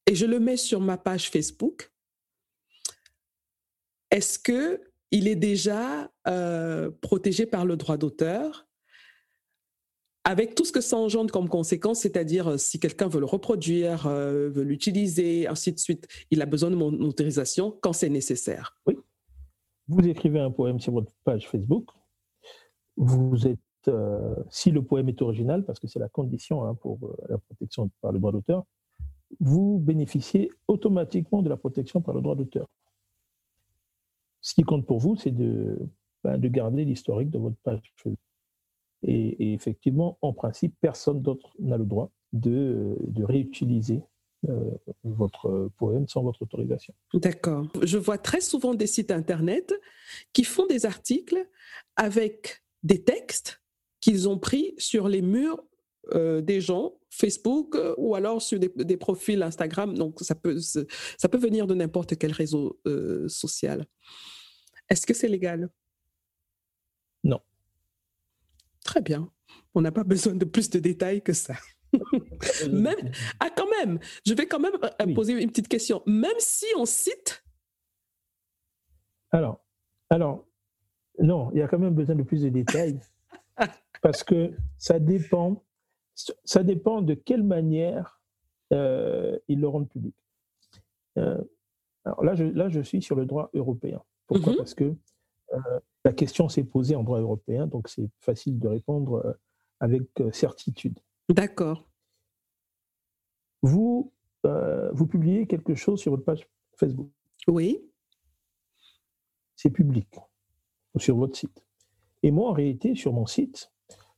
et 0.08 0.16
je 0.16 0.26
le 0.26 0.40
mets 0.40 0.58
sur 0.58 0.82
ma 0.82 0.98
page 0.98 1.30
Facebook, 1.30 1.92
est-ce 4.10 4.40
que 4.40 4.82
il 5.12 5.28
est 5.28 5.36
déjà 5.36 6.12
euh, 6.28 6.90
protégé 7.02 7.46
par 7.46 7.66
le 7.66 7.78
droit 7.78 7.98
d'auteur 7.98 8.68
avec 10.26 10.56
tout 10.56 10.66
ce 10.66 10.72
que 10.72 10.82
ça 10.82 10.98
engendre 10.98 11.32
comme 11.32 11.48
conséquence, 11.48 12.00
c'est-à-dire 12.00 12.48
euh, 12.48 12.58
si 12.58 12.80
quelqu'un 12.80 13.08
veut 13.08 13.20
le 13.20 13.28
reproduire, 13.28 14.08
euh, 14.08 14.50
veut 14.50 14.64
l'utiliser, 14.64 15.48
ainsi 15.48 15.72
de 15.72 15.78
suite, 15.78 16.08
il 16.32 16.42
a 16.42 16.48
besoin 16.48 16.72
de 16.72 16.76
mon 16.76 16.92
autorisation 17.02 17.78
quand 17.82 17.94
c'est 17.94 18.10
nécessaire. 18.10 18.76
Oui. 18.88 18.98
Vous 19.88 20.06
écrivez 20.06 20.40
un 20.40 20.50
poème 20.50 20.80
sur 20.80 20.94
votre 20.94 21.14
page 21.24 21.48
Facebook, 21.48 21.92
vous 22.98 23.48
êtes 23.48 23.60
euh, 23.88 24.36
si 24.50 24.72
le 24.72 24.82
poème 24.84 25.10
est 25.10 25.22
original, 25.22 25.64
parce 25.64 25.80
que 25.80 25.86
c'est 25.88 26.00
la 26.00 26.10
condition 26.10 26.66
hein, 26.66 26.74
pour 26.74 27.16
la 27.30 27.38
protection 27.38 27.92
par 28.02 28.12
le 28.12 28.18
droit 28.18 28.32
d'auteur, 28.32 28.64
vous 29.40 29.78
bénéficiez 29.78 30.50
automatiquement 30.68 31.44
de 31.44 31.50
la 31.50 31.58
protection 31.58 32.02
par 32.02 32.16
le 32.16 32.22
droit 32.22 32.36
d'auteur. 32.36 32.68
Ce 34.42 34.56
qui 34.56 34.64
compte 34.64 34.88
pour 34.88 35.00
vous, 35.00 35.16
c'est 35.16 35.32
de, 35.32 35.78
ben, 36.24 36.40
de 36.40 36.48
garder 36.48 36.84
l'historique 36.84 37.30
de 37.30 37.38
votre 37.38 37.58
page. 37.58 37.94
Et, 39.08 39.54
effectivement, 39.54 40.18
en 40.22 40.34
principe, 40.34 40.76
personne 40.82 41.22
d'autre 41.22 41.54
n'a 41.60 41.78
le 41.78 41.86
droit 41.86 42.12
de, 42.34 42.98
de 43.08 43.24
réutiliser 43.24 44.02
euh, 44.50 44.72
votre 45.04 45.70
poème 45.78 46.08
sans 46.08 46.24
votre 46.24 46.42
autorisation. 46.42 46.94
D'accord. 47.14 47.68
Je 47.82 47.98
vois 47.98 48.18
très 48.18 48.42
souvent 48.42 48.74
des 48.74 48.88
sites 48.88 49.12
Internet 49.12 49.74
qui 50.34 50.44
font 50.44 50.68
des 50.68 50.86
articles 50.86 51.48
avec 51.96 52.64
des 52.84 53.04
textes 53.04 53.62
qu'ils 54.02 54.28
ont 54.30 54.38
pris 54.38 54.74
sur 54.78 55.08
les 55.08 55.22
murs 55.22 55.64
euh, 56.14 56.42
des 56.42 56.62
gens, 56.62 56.94
Facebook 57.10 57.76
ou 57.98 58.14
alors 58.14 58.42
sur 58.42 58.60
des, 58.60 58.98
profils 58.98 59.42
Instagram. 59.42 59.98
Donc, 59.98 60.20
ça 60.22 60.36
peut, 60.36 60.60
ça 60.60 61.30
peut 61.30 61.38
venir 61.38 61.66
de 61.66 61.74
n'importe 61.74 62.18
quel 62.18 62.32
réseau 62.32 62.80
euh, 62.86 63.28
social. 63.28 63.86
Est-ce 64.90 65.08
que 65.08 65.14
c'est 65.14 65.30
légal 65.30 65.70
Non. 67.24 67.40
Très 68.86 69.02
bien. 69.02 69.30
On 69.74 69.82
n'a 69.82 69.92
pas 69.92 70.04
besoin 70.06 70.36
de 70.36 70.46
plus 70.46 70.70
de 70.70 70.80
détails 70.80 71.22
que 71.22 71.34
ça. 71.34 71.56
même, 72.72 73.12
ah, 73.40 73.50
quand 73.56 73.68
même, 73.82 74.00
je 74.26 74.34
vais 74.34 74.48
quand 74.48 74.60
même 74.60 74.78
poser 75.14 75.34
une 75.42 75.50
petite 75.50 75.68
question. 75.68 76.02
Même 76.06 76.40
si 76.40 76.66
on 76.78 76.86
cite. 76.86 77.44
Alors, 79.32 79.66
alors, 80.10 80.46
non, 81.20 81.52
il 81.52 81.60
y 81.60 81.62
a 81.62 81.68
quand 81.68 81.80
même 81.80 81.94
besoin 81.94 82.16
de 82.16 82.24
plus 82.24 82.42
de 82.42 82.50
détails. 82.50 83.00
parce 84.02 84.24
que 84.24 84.54
ça 84.78 85.00
dépend, 85.00 85.64
ça 86.44 86.64
dépend 86.64 87.02
de 87.02 87.14
quelle 87.14 87.44
manière 87.44 88.22
euh, 88.74 89.38
ils 89.48 89.60
le 89.60 89.68
rendent 89.68 89.90
public. 89.90 90.16
Euh, 91.18 91.42
alors 92.04 92.24
là 92.24 92.36
je, 92.36 92.44
là, 92.44 92.70
je 92.70 92.82
suis 92.82 93.02
sur 93.02 93.16
le 93.16 93.26
droit 93.26 93.50
européen. 93.54 94.02
Pourquoi? 94.28 94.52
Mhm. 94.52 94.58
Parce 94.58 94.74
que 94.74 94.96
euh, 95.54 95.80
la 96.06 96.14
question 96.14 96.48
s'est 96.48 96.64
posée 96.64 96.96
en 96.96 97.04
droit 97.04 97.20
européen, 97.20 97.68
donc 97.68 97.90
c'est 97.90 98.10
facile 98.20 98.60
de 98.60 98.68
répondre 98.68 99.38
avec 99.80 100.04
certitude. 100.32 101.00
D'accord. 101.28 101.86
Vous, 103.62 104.14
euh, 104.46 104.92
vous 104.94 105.08
publiez 105.08 105.48
quelque 105.48 105.74
chose 105.74 106.00
sur 106.00 106.12
votre 106.12 106.24
page 106.24 106.48
Facebook. 106.78 107.10
Oui. 107.48 107.84
C'est 109.56 109.72
public 109.72 110.08
sur 110.98 111.18
votre 111.18 111.36
site. 111.36 111.66
Et 112.24 112.32
moi, 112.32 112.50
en 112.50 112.54
réalité, 112.54 112.96
sur 112.96 113.12
mon 113.12 113.26
site, 113.26 113.72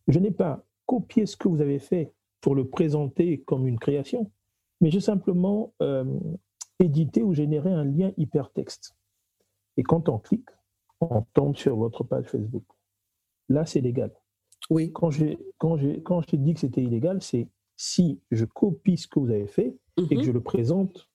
je 0.07 0.19
n'ai 0.19 0.31
pas 0.31 0.65
copié 0.85 1.25
ce 1.25 1.37
que 1.37 1.47
vous 1.47 1.61
avez 1.61 1.79
fait 1.79 2.13
pour 2.41 2.55
le 2.55 2.67
présenter 2.67 3.41
comme 3.41 3.67
une 3.67 3.79
création, 3.79 4.31
mais 4.81 4.91
j'ai 4.91 4.99
simplement 4.99 5.73
euh, 5.81 6.05
édité 6.79 7.23
ou 7.23 7.33
généré 7.33 7.71
un 7.71 7.85
lien 7.85 8.11
hypertexte. 8.17 8.95
Et 9.77 9.83
quand 9.83 10.09
on 10.09 10.19
clique, 10.19 10.49
on 11.01 11.21
tombe 11.33 11.55
sur 11.55 11.75
votre 11.75 12.03
page 12.03 12.25
Facebook. 12.25 12.63
Là, 13.49 13.65
c'est 13.65 13.81
légal. 13.81 14.11
Oui. 14.69 14.91
Quand 14.91 15.11
j'ai 15.11 15.37
quand 15.57 15.77
quand 16.03 16.35
dit 16.35 16.53
que 16.53 16.59
c'était 16.59 16.83
illégal, 16.83 17.21
c'est 17.21 17.47
si 17.75 18.19
je 18.31 18.45
copie 18.45 18.97
ce 18.97 19.07
que 19.07 19.19
vous 19.19 19.29
avez 19.29 19.47
fait 19.47 19.77
et 19.97 20.07
que 20.09 20.15
Mhm. 20.15 20.23
je 20.23 20.31
le 20.31 20.41
présente 20.41 21.09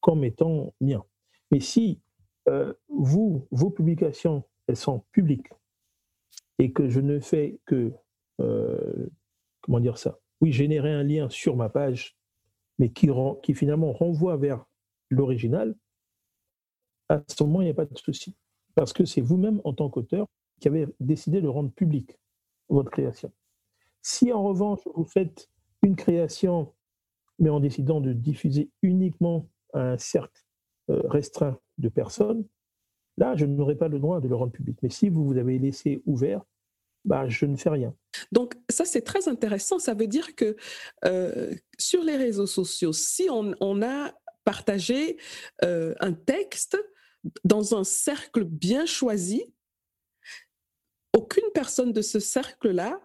comme 0.00 0.24
étant 0.24 0.74
mien. 0.80 1.04
Mais 1.50 1.60
si 1.60 2.00
euh, 2.48 2.72
vous, 2.88 3.46
vos 3.50 3.70
publications, 3.70 4.42
elles 4.66 4.76
sont 4.76 5.04
publiques 5.12 5.48
et 6.58 6.72
que 6.72 6.88
je 6.88 7.00
ne 7.00 7.20
fais 7.20 7.60
que, 7.66 7.92
euh, 8.40 9.06
comment 9.60 9.80
dire 9.80 9.98
ça 9.98 10.18
Oui, 10.40 10.50
générer 10.50 10.92
un 10.92 11.02
lien 11.02 11.28
sur 11.28 11.56
ma 11.56 11.68
page, 11.68 12.16
mais 12.78 12.90
qui, 12.90 13.10
rend, 13.10 13.34
qui 13.36 13.54
finalement 13.54 13.92
renvoie 13.92 14.36
vers 14.36 14.64
l'original, 15.10 15.74
à 17.10 17.22
ce 17.28 17.42
moment, 17.44 17.60
il 17.60 17.64
n'y 17.66 17.70
a 17.70 17.74
pas 17.74 17.84
de 17.86 17.98
souci. 17.98 18.34
Parce 18.78 18.92
que 18.92 19.04
c'est 19.04 19.20
vous-même, 19.20 19.60
en 19.64 19.72
tant 19.72 19.90
qu'auteur, 19.90 20.28
qui 20.60 20.68
avez 20.68 20.86
décidé 21.00 21.40
de 21.40 21.48
rendre 21.48 21.72
public 21.72 22.16
votre 22.68 22.92
création. 22.92 23.32
Si 24.02 24.32
en 24.32 24.44
revanche, 24.44 24.78
vous 24.94 25.02
faites 25.02 25.50
une 25.82 25.96
création, 25.96 26.72
mais 27.40 27.50
en 27.50 27.58
décidant 27.58 28.00
de 28.00 28.12
diffuser 28.12 28.70
uniquement 28.82 29.48
à 29.74 29.80
un 29.80 29.98
cercle 29.98 30.44
euh, 30.90 31.02
restreint 31.08 31.58
de 31.78 31.88
personnes, 31.88 32.46
là, 33.16 33.34
je 33.34 33.46
n'aurai 33.46 33.74
pas 33.74 33.88
le 33.88 33.98
droit 33.98 34.20
de 34.20 34.28
le 34.28 34.36
rendre 34.36 34.52
public. 34.52 34.78
Mais 34.84 34.90
si 34.90 35.08
vous 35.08 35.24
vous 35.24 35.38
avez 35.38 35.58
laissé 35.58 36.00
ouvert, 36.06 36.44
bah, 37.04 37.28
je 37.28 37.46
ne 37.46 37.56
fais 37.56 37.70
rien. 37.70 37.92
Donc, 38.30 38.54
ça, 38.68 38.84
c'est 38.84 39.02
très 39.02 39.26
intéressant. 39.26 39.80
Ça 39.80 39.94
veut 39.94 40.06
dire 40.06 40.36
que 40.36 40.54
euh, 41.04 41.52
sur 41.80 42.04
les 42.04 42.16
réseaux 42.16 42.46
sociaux, 42.46 42.92
si 42.92 43.28
on, 43.28 43.82
a 43.82 44.14
partagé 44.44 45.16
euh, 45.64 45.96
un 45.98 46.12
texte 46.12 46.78
dans 47.44 47.74
un 47.74 47.84
cercle 47.84 48.44
bien 48.44 48.86
choisi, 48.86 49.52
aucune 51.16 51.50
personne 51.52 51.92
de 51.92 52.02
ce 52.02 52.20
cercle-là 52.20 53.00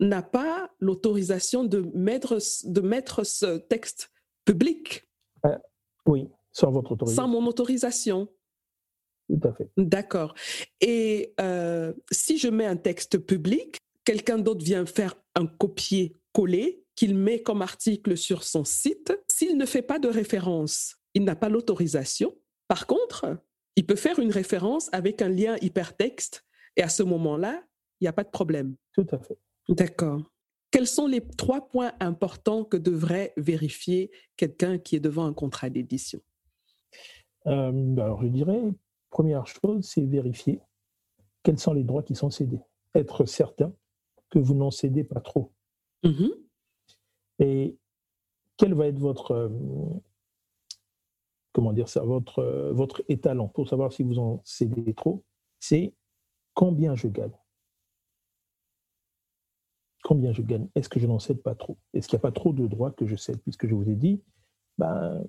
n'a 0.00 0.22
pas 0.22 0.70
l'autorisation 0.78 1.64
de 1.64 1.80
mettre, 1.94 2.38
de 2.64 2.80
mettre 2.80 3.24
ce 3.24 3.56
texte 3.58 4.12
public 4.44 5.08
Oui, 6.06 6.28
sans 6.52 6.70
votre 6.70 6.92
autorisation. 6.92 7.22
sans 7.22 7.28
mon 7.28 7.46
autorisation. 7.46 8.28
Tout 9.28 9.48
à 9.48 9.52
fait. 9.54 9.68
D'accord. 9.76 10.34
Et 10.80 11.34
euh, 11.40 11.92
si 12.12 12.38
je 12.38 12.48
mets 12.48 12.66
un 12.66 12.76
texte 12.76 13.18
public, 13.18 13.78
quelqu'un 14.04 14.38
d'autre 14.38 14.64
vient 14.64 14.86
faire 14.86 15.14
un 15.34 15.46
copier-coller 15.46 16.84
qu'il 16.94 17.16
met 17.16 17.42
comme 17.42 17.60
article 17.62 18.16
sur 18.16 18.44
son 18.44 18.64
site. 18.64 19.18
S'il 19.26 19.56
ne 19.56 19.66
fait 19.66 19.82
pas 19.82 19.98
de 19.98 20.08
référence, 20.08 20.96
il 21.14 21.24
n'a 21.24 21.34
pas 21.34 21.48
l'autorisation. 21.48 22.36
Par 22.68 22.86
contre, 22.86 23.38
il 23.76 23.86
peut 23.86 23.96
faire 23.96 24.18
une 24.18 24.30
référence 24.30 24.88
avec 24.92 25.22
un 25.22 25.28
lien 25.28 25.56
hypertexte 25.60 26.44
et 26.76 26.82
à 26.82 26.88
ce 26.88 27.02
moment-là, 27.02 27.62
il 28.00 28.04
n'y 28.04 28.08
a 28.08 28.12
pas 28.12 28.24
de 28.24 28.30
problème. 28.30 28.76
Tout 28.92 29.06
à 29.10 29.18
fait. 29.18 29.38
D'accord. 29.68 30.22
Quels 30.70 30.86
sont 30.86 31.06
les 31.06 31.26
trois 31.26 31.68
points 31.68 31.92
importants 32.00 32.64
que 32.64 32.76
devrait 32.76 33.32
vérifier 33.36 34.10
quelqu'un 34.36 34.78
qui 34.78 34.96
est 34.96 35.00
devant 35.00 35.24
un 35.24 35.32
contrat 35.32 35.70
d'édition? 35.70 36.20
Euh, 37.46 37.96
alors, 37.96 38.22
je 38.22 38.28
dirais, 38.28 38.60
première 39.10 39.46
chose, 39.46 39.86
c'est 39.86 40.04
vérifier 40.04 40.60
quels 41.42 41.58
sont 41.58 41.72
les 41.72 41.84
droits 41.84 42.02
qui 42.02 42.14
sont 42.14 42.30
cédés. 42.30 42.60
Être 42.94 43.24
certain 43.24 43.72
que 44.30 44.38
vous 44.38 44.54
n'en 44.54 44.70
cédez 44.70 45.04
pas 45.04 45.20
trop. 45.20 45.52
Mhm. 46.02 46.30
Et 47.38 47.78
quel 48.56 48.74
va 48.74 48.86
être 48.88 48.98
votre, 48.98 49.30
euh, 49.32 49.48
comment 51.56 51.72
dire 51.72 51.88
ça, 51.88 52.02
votre, 52.02 52.40
euh, 52.40 52.70
votre 52.74 53.02
étalon 53.08 53.48
pour 53.48 53.66
savoir 53.66 53.90
si 53.90 54.02
vous 54.02 54.18
en 54.18 54.42
cédez 54.44 54.92
trop 54.92 55.24
C'est 55.58 55.94
combien 56.52 56.94
je 56.94 57.08
gagne. 57.08 57.32
Combien 60.04 60.32
je 60.32 60.42
gagne? 60.42 60.68
Est-ce 60.74 60.90
que 60.90 61.00
je 61.00 61.06
n'en 61.06 61.18
cède 61.18 61.42
pas 61.42 61.54
trop? 61.54 61.78
Est-ce 61.94 62.08
qu'il 62.08 62.18
n'y 62.18 62.20
a 62.20 62.28
pas 62.28 62.30
trop 62.30 62.52
de 62.52 62.66
droits 62.66 62.90
que 62.90 63.06
je 63.06 63.16
cède? 63.16 63.40
Puisque 63.40 63.66
je 63.66 63.74
vous 63.74 63.88
ai 63.88 63.94
dit, 63.94 64.20
ben, 64.76 65.24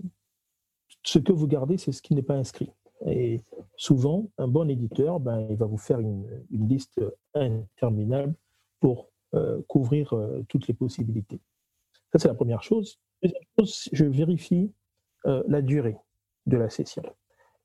ce 1.01 1.17
que 1.17 1.31
vous 1.31 1.47
gardez, 1.47 1.77
c'est 1.77 1.93
ce 1.93 2.01
qui 2.01 2.13
n'est 2.13 2.21
pas 2.21 2.35
inscrit. 2.35 2.73
Et 3.05 3.39
souvent, 3.77 4.29
un 4.37 4.49
bon 4.49 4.69
éditeur, 4.69 5.21
ben, 5.21 5.47
il 5.49 5.55
va 5.55 5.65
vous 5.65 5.77
faire 5.77 6.01
une, 6.01 6.27
liste 6.51 6.99
interminable 7.35 8.35
pour 8.81 9.11
euh, 9.33 9.61
couvrir 9.69 10.11
euh, 10.11 10.43
toutes 10.49 10.67
les 10.67 10.73
possibilités. 10.73 11.39
Ça, 12.11 12.19
c'est 12.19 12.27
la 12.27 12.35
première 12.35 12.63
chose. 12.63 12.99
Deuxième 13.23 13.43
chose, 13.57 13.87
je 13.93 14.03
vérifie 14.03 14.73
la 15.25 15.61
durée 15.61 15.97
de 16.47 16.57
la 16.57 16.69
session. 16.69 17.03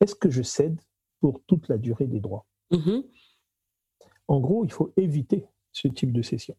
Est-ce 0.00 0.14
que 0.14 0.28
je 0.30 0.42
cède 0.42 0.78
pour 1.20 1.42
toute 1.46 1.68
la 1.68 1.78
durée 1.78 2.06
des 2.06 2.20
droits? 2.20 2.46
Mhm. 2.70 3.04
En 4.28 4.40
gros, 4.40 4.64
il 4.64 4.72
faut 4.72 4.92
éviter 4.96 5.46
ce 5.72 5.88
type 5.88 6.12
de 6.12 6.22
session. 6.22 6.56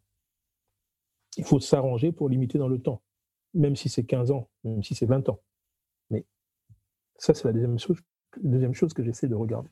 Il 1.38 1.44
faut 1.44 1.60
s'arranger 1.60 2.12
pour 2.12 2.30
limiter 2.30 2.58
dans 2.58 2.68
le 2.68 2.80
temps, 2.80 3.02
même 3.54 3.76
si 3.76 3.90
c'est 3.90 4.06
15 4.06 4.32
ans, 4.32 4.50
même 4.64 4.84
si 4.84 4.96
c'est 4.96 5.06
20 5.06 5.30
ans. 5.30 5.40
Mais 6.10 6.26
ça, 7.18 7.34
c'est 7.34 7.46
la 7.46 7.54
deuxième 7.54 7.80
chose, 7.80 8.00
deuxième 8.42 8.74
chose 8.74 8.94
que 8.94 9.04
j'essaie 9.04 9.28
de 9.28 9.36
regarder. 9.36 9.70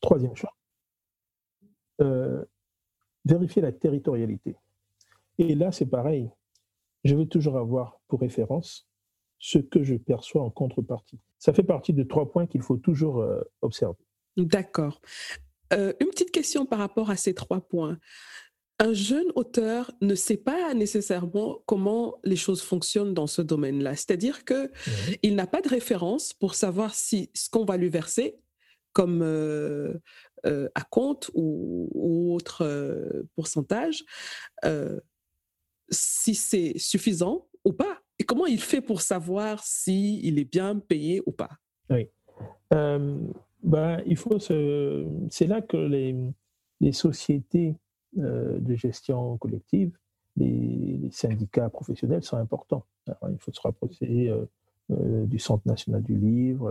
Troisième 0.00 0.36
chose, 0.36 0.50
euh, 2.00 2.44
vérifier 3.24 3.62
la 3.62 3.72
territorialité. 3.72 4.56
Et 5.38 5.54
là, 5.54 5.72
c'est 5.72 5.86
pareil. 5.86 6.30
Je 7.04 7.14
vais 7.14 7.26
toujours 7.26 7.56
avoir 7.56 8.00
pour 8.08 8.20
référence 8.20 8.89
ce 9.40 9.58
que 9.58 9.82
je 9.82 9.96
perçois 9.96 10.42
en 10.42 10.50
contrepartie. 10.50 11.18
Ça 11.38 11.52
fait 11.52 11.64
partie 11.64 11.92
de 11.92 12.04
trois 12.04 12.30
points 12.30 12.46
qu'il 12.46 12.62
faut 12.62 12.76
toujours 12.76 13.20
euh, 13.20 13.40
observer. 13.62 13.98
D'accord. 14.36 15.00
Euh, 15.72 15.92
une 16.00 16.08
petite 16.08 16.30
question 16.30 16.66
par 16.66 16.78
rapport 16.78 17.10
à 17.10 17.16
ces 17.16 17.34
trois 17.34 17.60
points. 17.60 17.98
Un 18.78 18.92
jeune 18.92 19.26
auteur 19.34 19.90
ne 20.00 20.14
sait 20.14 20.36
pas 20.36 20.72
nécessairement 20.74 21.62
comment 21.66 22.18
les 22.24 22.36
choses 22.36 22.62
fonctionnent 22.62 23.12
dans 23.12 23.26
ce 23.26 23.42
domaine-là. 23.42 23.96
C'est-à-dire 23.96 24.44
que 24.44 24.70
il 25.22 25.34
n'a 25.34 25.46
pas 25.46 25.60
de 25.60 25.68
référence 25.68 26.32
pour 26.32 26.54
savoir 26.54 26.94
si 26.94 27.30
ce 27.34 27.50
qu'on 27.50 27.64
va 27.64 27.76
lui 27.76 27.90
verser 27.90 28.38
comme 28.92 29.22
euh, 29.22 29.94
euh, 30.46 30.68
à 30.74 30.82
compte 30.82 31.30
ou, 31.34 31.88
ou 31.92 32.34
autre 32.34 32.64
euh, 32.64 33.22
pourcentage, 33.34 34.04
si 35.90 36.34
c'est 36.34 36.78
suffisant 36.78 37.48
ou 37.64 37.72
pas. 37.72 37.99
Et 38.20 38.22
comment 38.22 38.44
il 38.44 38.60
fait 38.60 38.82
pour 38.82 39.00
savoir 39.00 39.64
si 39.64 40.20
il 40.22 40.38
est 40.38 40.44
bien 40.44 40.78
payé 40.78 41.22
ou 41.24 41.32
pas? 41.32 41.48
Euh, 42.74 43.18
ben, 43.62 44.02
il 44.06 44.16
faut 44.16 44.38
se... 44.38 45.06
C'est 45.30 45.46
là 45.46 45.62
que 45.62 45.78
les, 45.78 46.14
les 46.80 46.92
sociétés 46.92 47.76
euh, 48.18 48.60
de 48.60 48.74
gestion 48.74 49.38
collective, 49.38 49.96
les, 50.36 50.98
les 51.02 51.10
syndicats 51.10 51.70
professionnels 51.70 52.22
sont 52.22 52.36
importants. 52.36 52.84
Alors, 53.06 53.32
il 53.32 53.38
faut 53.38 53.52
se 53.52 53.60
rapprocher 53.62 54.28
euh, 54.28 55.24
du 55.24 55.38
Centre 55.38 55.66
national 55.66 56.02
du 56.02 56.14
livre, 56.14 56.70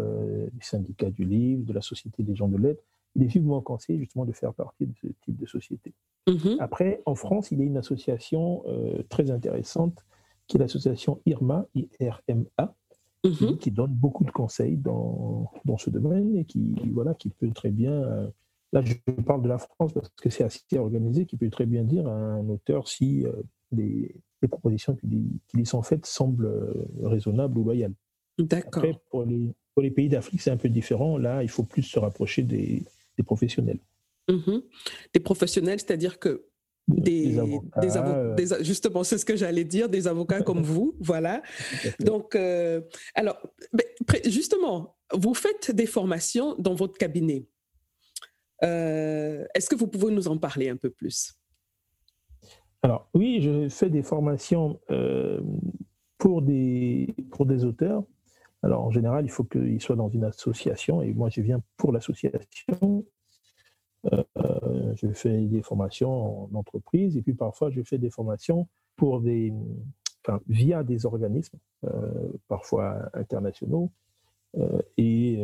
du 0.53 0.63
syndicat 0.63 1.09
du 1.09 1.25
livre, 1.25 1.65
de 1.65 1.73
la 1.73 1.81
Société 1.81 2.21
des 2.21 2.35
gens 2.35 2.47
de 2.47 2.57
lettres. 2.57 2.83
Il 3.15 3.23
est 3.23 3.27
vivement 3.27 3.59
conseillé 3.61 3.97
justement 3.97 4.25
de 4.25 4.33
faire 4.33 4.53
partie 4.53 4.85
de 4.85 4.93
ce 5.01 5.07
type 5.23 5.35
de 5.35 5.47
société. 5.47 5.93
Mhm. 6.27 6.57
Après, 6.59 7.01
en 7.07 7.15
France, 7.15 7.49
il 7.51 7.57
y 7.57 7.63
a 7.63 7.65
une 7.65 7.77
association 7.77 8.63
très 9.09 9.31
intéressante 9.31 10.05
qui 10.49 10.57
est 10.57 10.59
l'association 10.59 11.21
IRMA, 11.25 11.67
IRMA, 11.75 12.75
qui, 13.23 13.45
Mhm. 13.45 13.57
qui 13.57 13.71
donne 13.71 13.93
beaucoup 13.93 14.23
de 14.23 14.31
conseils 14.31 14.77
dans, 14.77 15.51
dans 15.65 15.77
ce 15.77 15.89
domaine 15.89 16.35
et 16.35 16.45
qui, 16.45 16.75
voilà, 16.91 17.13
qui 17.13 17.29
peut 17.29 17.51
très 17.51 17.69
bien, 17.69 17.91
euh, 17.91 18.27
là 18.73 18.81
je 18.81 18.93
parle 19.25 19.41
de 19.41 19.47
la 19.47 19.57
France 19.59 19.93
parce 19.93 20.09
que 20.09 20.29
c'est 20.29 20.43
assez 20.43 20.77
organisé, 20.77 21.25
qui 21.25 21.37
peut 21.37 21.49
très 21.49 21.65
bien 21.65 21.83
dire 21.83 22.07
à 22.07 22.13
un 22.13 22.49
auteur 22.49 22.87
si 22.87 23.25
euh, 23.25 23.31
les, 23.71 24.15
les 24.41 24.47
propositions 24.47 24.95
qui 24.95 25.07
lui, 25.07 25.39
qui 25.47 25.57
lui 25.57 25.65
sont 25.65 25.83
faites 25.83 26.05
semblent 26.05 26.45
euh, 26.45 26.87
raisonnables 27.03 27.57
ou 27.57 27.63
loyales. 27.65 27.93
D'accord. 28.39 28.83
Après, 28.83 28.99
pour 29.11 29.25
les, 29.25 29.53
pour 29.75 29.83
les 29.83 29.91
pays 29.91 30.09
d'Afrique, 30.09 30.41
c'est 30.41 30.51
un 30.51 30.57
peu 30.57 30.69
différent. 30.69 31.17
Là, 31.17 31.43
il 31.43 31.49
faut 31.49 31.63
plus 31.63 31.83
se 31.83 31.99
rapprocher 31.99 32.41
des, 32.41 32.85
des 33.17 33.23
professionnels. 33.23 33.79
Mhm. 34.29 34.61
Des 35.13 35.19
professionnels, 35.19 35.79
c'est-à-dire 35.79 36.19
que 36.19 36.45
des, 36.89 37.37
avocats, 37.39 37.79
des 37.81 37.91
avo- 37.97 38.35
des- 38.35 38.63
justement, 38.63 39.03
c'est 39.03 39.17
ce 39.17 39.25
que 39.25 39.35
j'allais 39.35 39.63
dire, 39.63 39.89
des 39.89 40.07
avocats 40.07 40.41
comme 40.41 40.61
vous, 40.63 40.95
voilà. 40.99 41.41
Donc, 41.99 42.35
euh, 42.35 42.81
alors, 43.15 43.37
justement, 44.25 44.97
vous 45.13 45.33
faites 45.33 45.71
des 45.71 45.85
formations 45.85 46.55
dans 46.57 46.73
votre 46.75 46.97
cabinet. 46.97 47.47
Euh, 48.63 49.45
Est-ce 49.55 49.69
que 49.69 49.75
vous 49.75 49.87
pouvez 49.87 50.11
nous 50.11 50.27
en 50.27 50.37
parler 50.37 50.69
un 50.69 50.75
peu 50.75 50.89
plus? 50.89 51.33
Alors 52.81 53.09
oui, 53.13 53.39
je 53.41 53.67
fais 53.69 53.89
des 53.89 54.03
formations 54.03 54.79
euh, 54.89 55.41
pour, 56.17 56.41
des, 56.41 57.13
pour 57.31 57.45
des 57.45 57.65
auteurs. 57.65 58.03
Alors 58.63 58.83
en 58.83 58.91
général, 58.91 59.25
il 59.25 59.29
faut 59.31 59.43
qu'ils 59.45 59.81
soient 59.81 59.95
dans 59.95 60.09
une 60.09 60.23
association 60.25 61.01
et 61.01 61.13
moi 61.13 61.29
je 61.29 61.41
viens 61.41 61.61
pour 61.77 61.91
l'association. 61.91 63.05
Euh, 64.05 64.93
je 64.95 65.07
fais 65.13 65.45
des 65.45 65.61
formations 65.61 66.45
en 66.45 66.55
entreprise 66.55 67.17
et 67.17 67.21
puis 67.21 67.33
parfois 67.33 67.69
je 67.69 67.81
fais 67.81 67.97
des 67.97 68.09
formations 68.09 68.67
pour 68.95 69.19
des, 69.19 69.53
enfin, 70.23 70.39
via 70.47 70.83
des 70.83 71.05
organismes, 71.05 71.57
euh, 71.85 72.31
parfois 72.47 73.09
internationaux. 73.13 73.91
et 74.97 75.37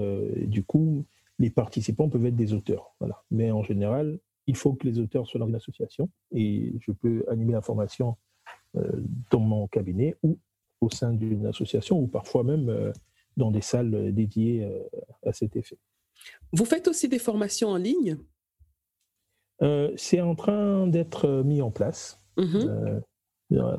du 0.48 0.64
coup, 0.64 1.06
les 1.40 1.50
participants 1.50 2.10
peuvent 2.10 2.26
être 2.26 2.36
des 2.36 2.54
auteurs. 2.54 2.96
Voilà. 3.00 3.24
Mais 3.30 3.52
en 3.52 3.64
général, 3.64 4.20
il 4.48 4.56
faut 4.56 4.74
que 4.74 4.88
les 4.88 5.00
auteurs 5.00 5.28
soient 5.28 5.40
dans 5.40 5.48
une 5.48 5.56
association 5.56 6.10
et 6.32 6.74
je 6.80 6.92
peux 6.92 7.26
animer 7.30 7.54
la 7.54 7.62
formation 7.62 8.16
euh, 8.78 8.92
dans 9.32 9.40
mon 9.40 9.68
cabinet 9.68 10.16
ou 10.24 10.38
au 10.82 10.90
sein 10.90 11.14
d'une 11.14 11.46
association 11.46 12.00
ou 12.00 12.08
parfois 12.08 12.44
même 12.44 12.70
euh, 12.70 12.92
dans 13.38 13.52
des 13.52 13.62
salles 13.62 14.14
dédiées 14.14 14.64
euh, 14.64 14.84
à 15.26 15.34
cet 15.34 15.56
effet. 15.56 15.78
Vous 16.52 16.66
faites 16.66 16.88
aussi 16.88 17.08
des 17.08 17.20
formations 17.20 17.70
en 17.70 17.78
ligne? 17.78 18.18
C'est 19.96 20.22
en 20.22 20.36
train 20.36 20.88
d'être 20.88 21.44
mis 21.44 21.62
en 21.62 21.72
place. 21.72 22.22
Mhm. 22.38 23.02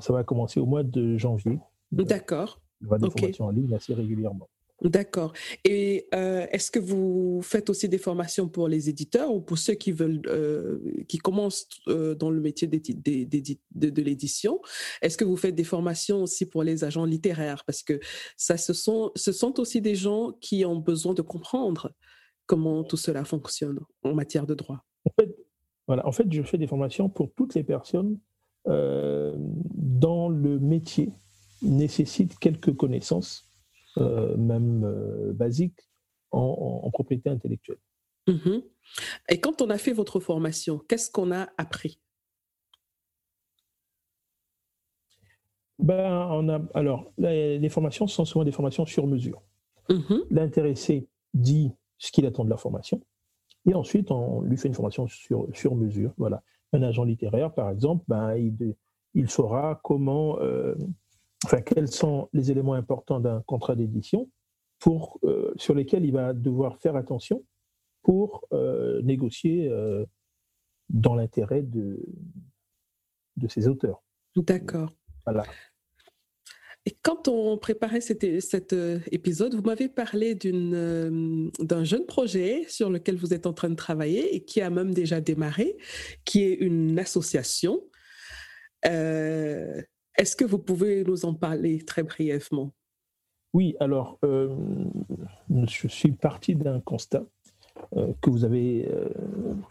ça 0.01 0.13
va 0.13 0.25
commencer 0.25 0.61
au 0.61 0.67
mois 0.67 0.83
de 0.83 1.17
janvier. 1.17 1.59
D'accord. 1.93 2.61
Il 2.81 2.85
y 2.85 2.87
aura 2.89 2.99
des 2.99 3.11
formations 3.11 3.45
en 3.47 3.51
ligne 3.51 3.75
assez 3.75 3.95
régulièrement. 3.95 4.49
D'accord. 4.83 5.33
Et 5.65 6.07
euh, 6.15 6.47
est-ce 6.53 6.71
que 6.71 6.79
vous 6.79 7.41
faites 7.43 7.71
aussi 7.71 7.89
des 7.89 7.97
formations 7.97 8.47
pour 8.47 8.69
les 8.69 8.91
éditeurs 8.91 9.33
ou 9.33 9.41
pour 9.41 9.57
ceux 9.57 9.73
qui 9.73 9.91
veulent, 9.91 10.21
euh, 10.27 10.79
qui 11.09 11.17
commencent 11.17 11.67
euh, 11.89 12.15
dans 12.15 12.29
le 12.29 12.41
métier 12.41 12.69
de, 12.69 12.79
de 13.89 14.03
l'édition 14.03 14.61
Est-ce 15.01 15.17
que 15.17 15.25
vous 15.25 15.37
faites 15.39 15.55
des 15.55 15.65
formations 15.65 16.23
aussi 16.23 16.45
pour 16.45 16.63
les 16.63 16.85
agents 16.85 17.07
littéraires? 17.07 17.65
Parce 17.65 17.83
que 17.83 17.99
ça, 18.37 18.59
ce 18.59 18.75
sont, 18.75 19.13
ce 19.17 19.33
sont 19.33 19.59
aussi 19.61 19.81
des 19.81 19.95
gens 19.95 20.33
qui 20.43 20.67
ont 20.67 20.77
besoin 20.77 21.15
de 21.15 21.23
comprendre 21.23 21.91
comment 22.45 22.85
tout 22.85 22.99
cela 22.99 23.25
fonctionne 23.25 23.81
en 24.03 24.15
matière 24.15 24.47
de 24.47 24.55
droit. 24.55 24.85
En 25.07 25.11
fait, 25.19 25.36
voilà. 25.87 26.07
En 26.07 26.13
fait, 26.13 26.31
je 26.31 26.43
fais 26.43 26.59
des 26.59 26.67
formations 26.67 27.09
pour 27.09 27.33
toutes 27.35 27.55
les 27.55 27.65
personnes 27.65 28.19
dont 28.67 30.29
le 30.29 30.59
métier 30.59 31.13
nécessite 31.63 32.37
quelques 32.41 32.75
connaissances 32.75 33.47
euh, 33.99 34.37
même 34.37 34.85
euh, 34.85 35.33
basique, 35.33 35.79
en, 36.31 36.91
propriété 36.91 37.31
intellectuelle. 37.31 37.79
Mhm. 38.27 38.63
Et 39.31 39.41
quand 39.41 39.63
on 39.63 39.71
a 39.71 39.79
fait 39.79 39.95
votre 39.95 40.21
formation, 40.21 40.83
qu'est-ce 40.87 41.11
qu'on 41.11 41.33
a 41.33 41.49
appris? 41.57 41.99
Ben, 45.79 46.29
on 46.31 46.49
a, 46.51 46.61
alors, 46.75 47.11
les 47.17 47.69
formations 47.71 48.07
sont 48.07 48.27
souvent 48.27 48.45
des 48.45 48.53
formations 48.53 48.85
sur 48.85 49.07
mesure. 49.07 49.43
Mhm. 49.89 50.25
L'intéressé 50.31 51.09
dit 51.33 51.73
ce 51.97 52.13
qu'il 52.13 52.27
attend 52.27 52.45
de 52.45 52.51
la 52.51 52.59
formation, 52.59 53.01
et 53.67 53.75
ensuite 53.75 54.11
on 54.11 54.41
lui 54.43 54.57
fait 54.57 54.69
une 54.69 54.75
formation 54.75 55.07
sur, 55.07 55.49
sur 55.53 55.75
mesure. 55.75 56.13
Voilà. 56.17 56.43
Un 56.73 56.83
agent 56.83 57.05
littéraire, 57.05 57.53
par 57.53 57.71
exemple, 57.71 58.05
ben, 58.09 58.35
il, 58.35 58.75
il 59.15 59.31
saura 59.31 59.81
comment 59.83 60.39
euh, 60.41 60.75
enfin, 61.45 61.61
quels 61.61 61.89
sont 61.89 62.29
les 62.33 62.51
éléments 62.51 62.75
importants 62.75 63.21
d'un 63.21 63.43
contrat 63.43 63.77
d'édition 63.77 64.29
pour, 64.79 65.19
euh, 65.25 65.53
sur 65.57 65.75
lesquels 65.75 66.05
il 66.05 66.13
va 66.13 66.33
devoir 66.33 66.79
faire 66.79 66.97
attention 66.97 67.45
pour 68.03 68.45
euh, 68.53 69.01
négocier 69.03 69.71
dans 70.89 71.15
l'intérêt 71.15 71.63
de, 71.63 72.05
de 73.37 73.49
ses 73.49 73.69
auteurs. 73.69 74.03
D'accord. 74.37 74.93
Voilà. 75.25 75.45
Et 76.87 76.97
quand 77.03 77.27
on 77.29 77.59
préparait 77.59 78.01
cet, 78.01 78.41
cet 78.41 78.75
épisode, 79.11 79.55
vous 79.55 79.63
m'avez 79.63 79.89
parlé 79.89 80.37
d'un 80.37 81.85
jeune 81.85 82.07
projet 82.07 82.65
sur 82.69 82.91
lequel 82.91 83.17
vous 83.17 83.35
êtes 83.35 83.47
en 83.47 83.53
train 83.53 83.71
de 83.71 83.75
travailler 83.75 84.35
et 84.37 84.45
qui 84.45 84.61
a 84.61 84.71
même 84.71 84.95
déjà 84.95 85.21
démarré, 85.21 85.77
qui 86.25 86.45
est 86.45 86.55
une 86.55 86.97
association. 86.99 87.83
Euh, 88.87 89.83
est-ce 90.17 90.37
que 90.37 90.45
vous 90.45 90.59
pouvez 90.59 91.05
nous 91.05 91.25
en 91.25 91.35
parler 91.35 91.85
très 91.85 92.03
brièvement? 92.03 92.73
Oui, 93.53 93.77
alors, 93.81 94.19
euh, 94.25 94.55
je 95.51 95.89
suis 95.89 96.13
parti 96.13 96.55
d'un 96.55 96.81
constat 96.81 97.25
euh, 97.97 98.13
que, 98.21 98.31
vous 98.31 98.45
avez, 98.45 98.89
euh, 98.89 99.09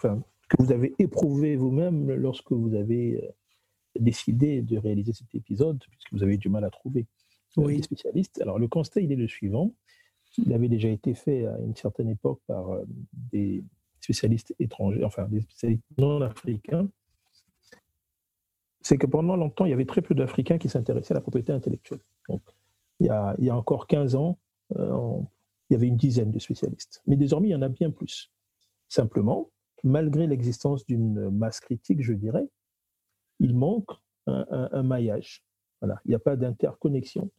que 0.02 0.58
vous 0.60 0.72
avez 0.72 0.94
éprouvé 1.00 1.56
vous-même 1.56 2.12
lorsque 2.14 2.52
vous 2.52 2.76
avez 2.76 3.30
décidé 4.00 4.62
de 4.62 4.78
réaliser 4.78 5.14
cet 5.14 5.34
épisode, 5.34 5.84
puisque 5.90 6.14
vous 6.14 6.24
avez 6.24 6.36
eu 6.36 6.38
du 6.38 6.50
mal 6.50 6.64
à 6.64 6.70
trouver 6.70 7.06
des 7.58 7.82
spécialistes. 7.82 8.42
Alors, 8.42 8.60
le 8.60 8.68
constat, 8.68 9.02
il 9.02 9.12
est 9.12 9.18
le 9.18 9.28
suivant. 9.28 9.74
Il 10.38 10.52
avait 10.54 10.68
déjà 10.68 10.90
été 10.90 11.14
fait 11.14 11.46
à 11.46 11.58
une 11.60 11.76
certaine 11.76 12.10
époque 12.10 12.42
par 12.48 12.82
des 13.14 13.64
spécialistes 14.02 14.54
étrangers, 14.60 15.04
enfin 15.04 15.28
des 15.30 15.42
spécialistes 15.42 15.84
non 15.98 16.22
africains, 16.22 16.90
c'est 18.86 19.00
que 19.00 19.08
pendant 19.08 19.36
longtemps, 19.36 19.66
il 19.66 19.72
y 19.72 19.74
avait 19.74 19.88
très 19.88 20.04
peu 20.04 20.14
d'Africains 20.14 20.60
qui 20.60 20.70
s'intéressaient 20.70 21.14
à 21.14 21.16
la 21.16 21.22
propriété 21.22 21.52
intellectuelle. 21.52 22.02
Donc, 22.30 22.44
il, 23.00 23.08
y 23.08 23.10
a, 23.10 23.36
il 23.40 23.46
y 23.46 23.50
a 23.50 23.58
encore 23.58 23.88
15 23.88 24.14
ans, 24.14 24.38
euh, 24.76 25.18
il 25.68 25.74
y 25.74 25.76
avait 25.76 25.88
une 25.88 25.98
dizaine 25.98 26.30
de 26.30 26.38
spécialistes. 26.38 27.02
Mais 27.08 27.16
désormais, 27.16 27.48
il 27.48 27.52
y 27.52 27.56
en 27.56 27.64
a 27.64 27.68
bien 27.68 27.90
plus. 27.90 28.32
Simplement, 28.88 29.50
malgré 29.84 30.28
l'existence 30.28 30.86
d'une 30.86 31.32
masse 31.32 31.62
critique, 31.62 32.04
je 32.04 32.14
dirais, 32.14 32.48
il 33.40 33.56
manque 33.56 33.92
un, 34.28 34.84
maillage. 34.84 35.44
Voilà. 35.82 36.02
Il 36.06 36.10
n'y 36.10 36.16
a 36.16 36.20
pas 36.20 36.36
d'interconnexion 36.36 37.30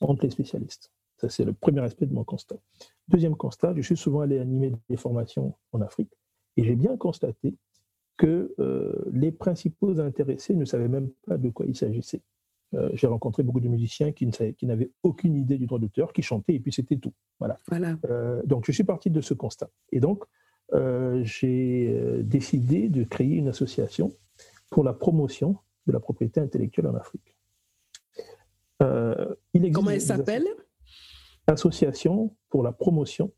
entre 0.00 0.24
les 0.24 0.30
spécialistes. 0.30 0.92
Ça, 1.18 1.28
c'est 1.28 1.44
le 1.44 1.52
premier 1.52 1.80
aspect 1.80 2.06
de 2.06 2.14
mon 2.14 2.24
constat. 2.24 2.56
Deuxième 3.08 3.36
constat, 3.36 3.74
je 3.76 3.82
suis 3.82 3.96
souvent 3.96 4.20
allé 4.20 4.38
animer 4.38 4.72
des 4.88 4.96
formations 4.96 5.54
en 5.72 5.80
Afrique 5.80 6.12
et 6.56 6.64
j'ai 6.64 6.76
bien 6.76 6.96
constaté 6.96 7.56
que 8.16 8.54
euh, 8.58 9.04
les 9.12 9.32
principaux 9.32 9.98
intéressés 10.00 10.54
ne 10.54 10.64
savaient 10.64 10.88
même 10.88 11.10
pas 11.26 11.36
de 11.36 11.50
quoi 11.50 11.66
il 11.66 11.76
s'agissait. 11.76 12.22
Euh, 12.74 12.90
j'ai 12.94 13.06
rencontré 13.06 13.42
beaucoup 13.42 13.60
de 13.60 13.68
musiciens 13.68 14.12
qui, 14.12 14.26
n'avaient 14.62 14.90
aucune 15.02 15.36
idée 15.36 15.58
du 15.58 15.66
droit 15.66 15.78
d'auteur, 15.78 16.12
qui 16.12 16.22
chantaient 16.22 16.54
et 16.54 16.60
puis 16.60 16.72
c'était 16.72 16.96
tout. 16.96 17.12
Voilà. 17.38 17.58
voilà. 17.68 17.96
Euh, 18.06 18.42
donc 18.44 18.64
je 18.66 18.72
suis 18.72 18.84
parti 18.84 19.10
de 19.10 19.20
ce 19.20 19.34
constat. 19.34 19.70
Et 19.92 20.00
donc 20.00 20.24
j'ai 21.22 22.22
décidé 22.24 22.88
de 22.88 23.04
créer 23.04 23.36
une 23.36 23.46
association 23.46 24.12
pour 24.70 24.84
la 24.84 24.92
promotion 24.92 25.56
de 25.86 25.92
la 25.92 26.00
propriété 26.00 26.40
intellectuelle 26.40 26.86
en 26.88 26.94
Afrique. 26.94 27.36
il 29.54 29.72
Comment 29.72 29.90
elle 29.90 30.00
s'appelle? 30.00 30.46
Association 31.46 32.34
pour 32.48 32.62
la 32.62 32.72
promotion 32.72 33.32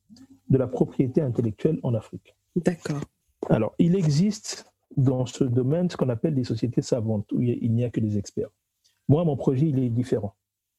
de 0.48 0.58
la 0.58 0.66
propriété 0.66 1.20
intellectuelle 1.20 1.78
en 1.82 1.94
Afrique. 1.94 2.34
D'accord. 2.56 3.02
Alors, 3.50 3.74
il 3.78 3.94
existe 3.94 4.72
dans 4.96 5.26
ce 5.26 5.44
domaine 5.44 5.90
ce 5.90 5.96
qu'on 5.96 6.08
appelle 6.08 6.34
des 6.34 6.44
sociétés 6.44 6.82
savantes, 6.82 7.30
où 7.32 7.40
il 7.42 7.72
n'y 7.72 7.84
a 7.84 7.90
que 7.90 8.00
des 8.00 8.18
experts. 8.18 8.50
Moi, 9.08 9.24
mon 9.24 9.36
projet, 9.36 9.66
il 9.68 9.78
est 9.78 9.90
différent. 9.90 10.34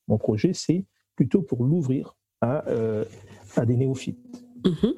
Mon 0.07 0.17
projet, 0.17 0.53
c'est 0.53 0.85
plutôt 1.15 1.41
pour 1.41 1.63
l'ouvrir 1.63 2.15
à, 2.41 2.67
euh, 2.67 3.05
à, 3.55 3.65
des 3.65 3.75
néophytes. 3.75 4.43
Mm-hmm. 4.63 4.93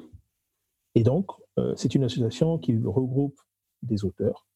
Et 0.94 1.02
donc, 1.02 1.30
euh, 1.58 1.74
c'est 1.76 1.94
une 1.94 2.04
association 2.04 2.58
qui 2.58 2.76
regroupe 2.76 3.40
des 3.82 4.04
auteurs, 4.04 4.46
euh, 4.46 4.51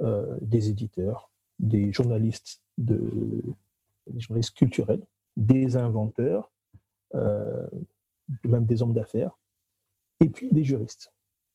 des 0.00 0.68
éditeurs, 0.68 1.30
des 1.58 1.92
journalistes, 1.92 2.62
de, 2.78 3.42
des 4.08 4.20
journalistes 4.20 4.54
culturels, 4.54 5.04
des 5.36 5.76
inventeurs, 5.76 6.50
même 7.14 8.64
des 8.66 8.82
hommes 8.82 8.94
d'affaires, 8.94 9.38
et 10.20 10.28
puis 10.28 10.50
des 10.50 10.64
juristes 10.64 11.12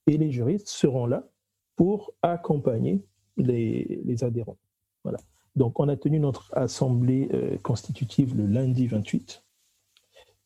et 0.07 0.17
les 0.17 0.31
juristes 0.31 0.69
seront 0.69 1.05
là 1.05 1.27
pour 1.75 2.13
accompagner 2.21 3.05
les, 3.35 4.23
adhérents. 4.23 4.57
Voilà. 5.03 5.19
Donc, 5.55 5.79
on 5.79 5.88
a 5.89 5.95
tenu 5.95 6.19
notre 6.19 6.49
assemblée 6.57 7.29
euh, 7.33 7.57
constitutive 7.59 8.35
le 8.35 8.47
lundi 8.47 8.88
28. 8.88 9.43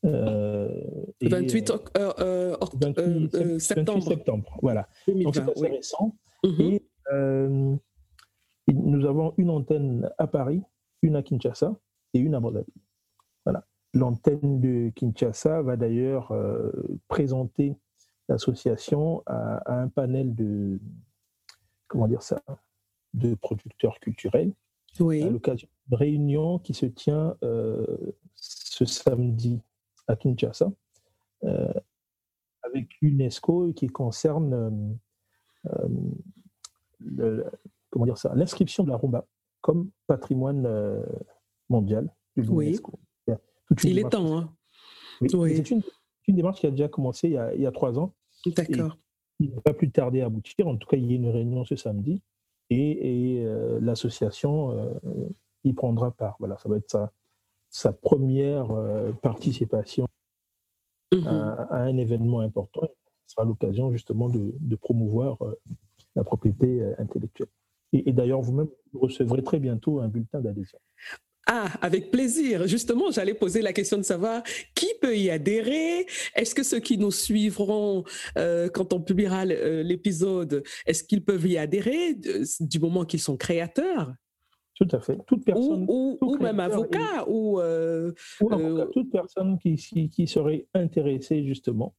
28, 0.03 1.71
euh, 1.97 2.11
euh, 2.19 3.59
septembre. 3.59 4.03
septembre. 4.03 4.57
Voilà. 4.61 4.89
Donc, 5.07 5.35
c'est 5.35 5.49
assez 5.49 5.67
récent. 5.67 6.15
Mhm. 6.43 6.61
Et 6.61 6.83
nous 7.11 9.05
avons 9.05 9.33
une 9.37 9.49
antenne 9.49 10.09
à 10.17 10.27
Paris, 10.27 10.63
une 11.01 11.15
à 11.15 11.23
Kinshasa 11.23 11.75
et 12.13 12.19
une 12.19 12.35
à 12.35 12.37
Abu 12.37 12.59
Voilà. 13.45 13.65
L'antenne 13.93 14.61
de 14.61 14.89
Kinshasa 14.95 15.61
va 15.61 15.75
d'ailleurs 15.75 16.33
présenter 17.07 17.75
l'association 18.31 19.23
a, 19.25 19.61
un 19.71 19.89
panel 19.89 20.33
de, 20.33 20.79
comment 21.87 22.07
dire 22.07 22.23
ça, 22.23 22.41
de 23.13 23.35
producteurs 23.35 23.99
culturels. 23.99 24.53
Oui. 24.99 25.23
À 25.23 25.29
l'occasion 25.29 25.67
d'une 25.87 25.97
réunion 25.97 26.59
qui 26.59 26.73
se 26.73 26.85
tient 26.85 27.35
euh, 27.43 27.85
ce 28.35 28.85
samedi 28.85 29.61
à 30.07 30.15
Kinshasa 30.15 30.71
euh, 31.43 31.73
avec 32.63 32.89
l'UNESCO 33.01 33.69
et 33.69 33.73
qui 33.73 33.87
concerne 33.87 34.97
comment 37.89 38.05
dire 38.05 38.17
ça, 38.17 38.33
l'inscription 38.35 38.83
de 38.83 38.89
la 38.89 38.97
rumba 38.97 39.25
comme 39.61 39.91
patrimoine 40.07 40.65
euh, 40.65 41.03
mondial 41.69 42.13
de 42.35 42.41
l'UNESCO. 42.41 42.99
Il 43.83 43.99
est 43.99 44.09
temps. 44.09 44.37
Hein. 44.37 44.53
C'est 45.21 45.71
une, 45.71 45.81
démarche 46.27 46.59
qui 46.59 46.67
a 46.67 46.71
déjà 46.71 46.89
commencé 46.89 47.29
il 47.29 47.61
y 47.61 47.65
a, 47.65 47.71
trois 47.71 47.97
ans. 47.99 48.13
D'accord. 48.45 48.97
Il 49.39 49.49
ne 49.49 49.55
va 49.55 49.61
pas 49.61 49.73
plus 49.73 49.89
tarder 49.89 50.21
à 50.21 50.25
aboutir. 50.25 50.67
En 50.67 50.75
tout 50.75 50.87
cas, 50.87 50.97
il 50.97 51.05
y 51.05 51.13
a 51.13 51.15
une 51.15 51.29
réunion 51.29 51.63
ce 51.63 51.75
samedi 51.75 52.21
et, 52.69 53.43
euh, 53.45 53.79
l'association 53.81 54.71
euh, 54.71 55.29
y 55.63 55.73
prendra 55.73 56.11
part. 56.11 56.35
Voilà, 56.39 56.57
ça 56.57 56.69
va 56.69 56.77
être 56.77 56.89
sa, 56.89 57.11
sa 57.69 57.93
première 57.93 58.67
participation 59.21 60.05
mmh 61.13 61.27
à, 61.27 61.67
un 61.71 61.97
événement 61.97 62.39
important. 62.41 62.87
Ce 63.27 63.35
sera 63.35 63.45
l'occasion 63.45 63.91
justement 63.91 64.27
de, 64.29 64.53
de 64.59 64.75
promouvoir 64.75 65.37
la 66.15 66.23
propriété 66.23 66.81
intellectuelle. 66.97 67.47
Et, 67.93 68.13
d'ailleurs, 68.13 68.41
vous-même, 68.41 68.69
vous 68.93 68.99
recevrez 68.99 69.43
très 69.43 69.59
bientôt 69.59 69.99
un 69.99 70.07
bulletin 70.07 70.39
d'adhésion. 70.39 70.79
Ah, 71.47 71.69
avec 71.81 72.11
plaisir. 72.11 72.67
Justement, 72.67 73.11
j'allais 73.11 73.33
poser 73.33 73.61
la 73.61 73.73
question 73.73 73.97
de 73.97 74.03
savoir 74.03 74.43
qui 74.75 74.87
peut 75.01 75.17
y 75.17 75.29
adhérer. 75.29 76.05
Est-ce 76.35 76.55
que 76.55 76.63
ceux 76.63 76.79
qui 76.79 76.97
nous 76.97 77.11
suivront 77.11 78.03
euh, 78.37 78.69
quand 78.69 78.93
on 78.93 79.01
publiera 79.01 79.43
euh, 79.45 79.83
l'épisode, 79.83 80.63
est-ce 80.85 81.03
qu'ils 81.03 81.25
peuvent 81.25 81.45
y 81.47 81.57
adhérer 81.57 82.15
du 82.59 82.79
moment 82.79 83.05
qu'ils 83.05 83.19
sont 83.19 83.37
créateurs? 83.37 84.13
Tout 84.75 84.87
à 84.91 84.99
fait. 84.99 85.17
Toute 85.27 85.43
personne. 85.43 85.85
Ou, 85.89 86.17
ou, 86.21 86.37
même 86.37 86.59
avocat. 86.59 87.27
Ou, 87.27 87.59
euh, 87.59 88.13
ou 88.39 88.85
toute 88.93 89.11
personne 89.11 89.57
qui, 89.59 89.75
qui, 90.09 90.27
serait 90.27 90.67
intéressée 90.73 91.43
justement 91.45 91.93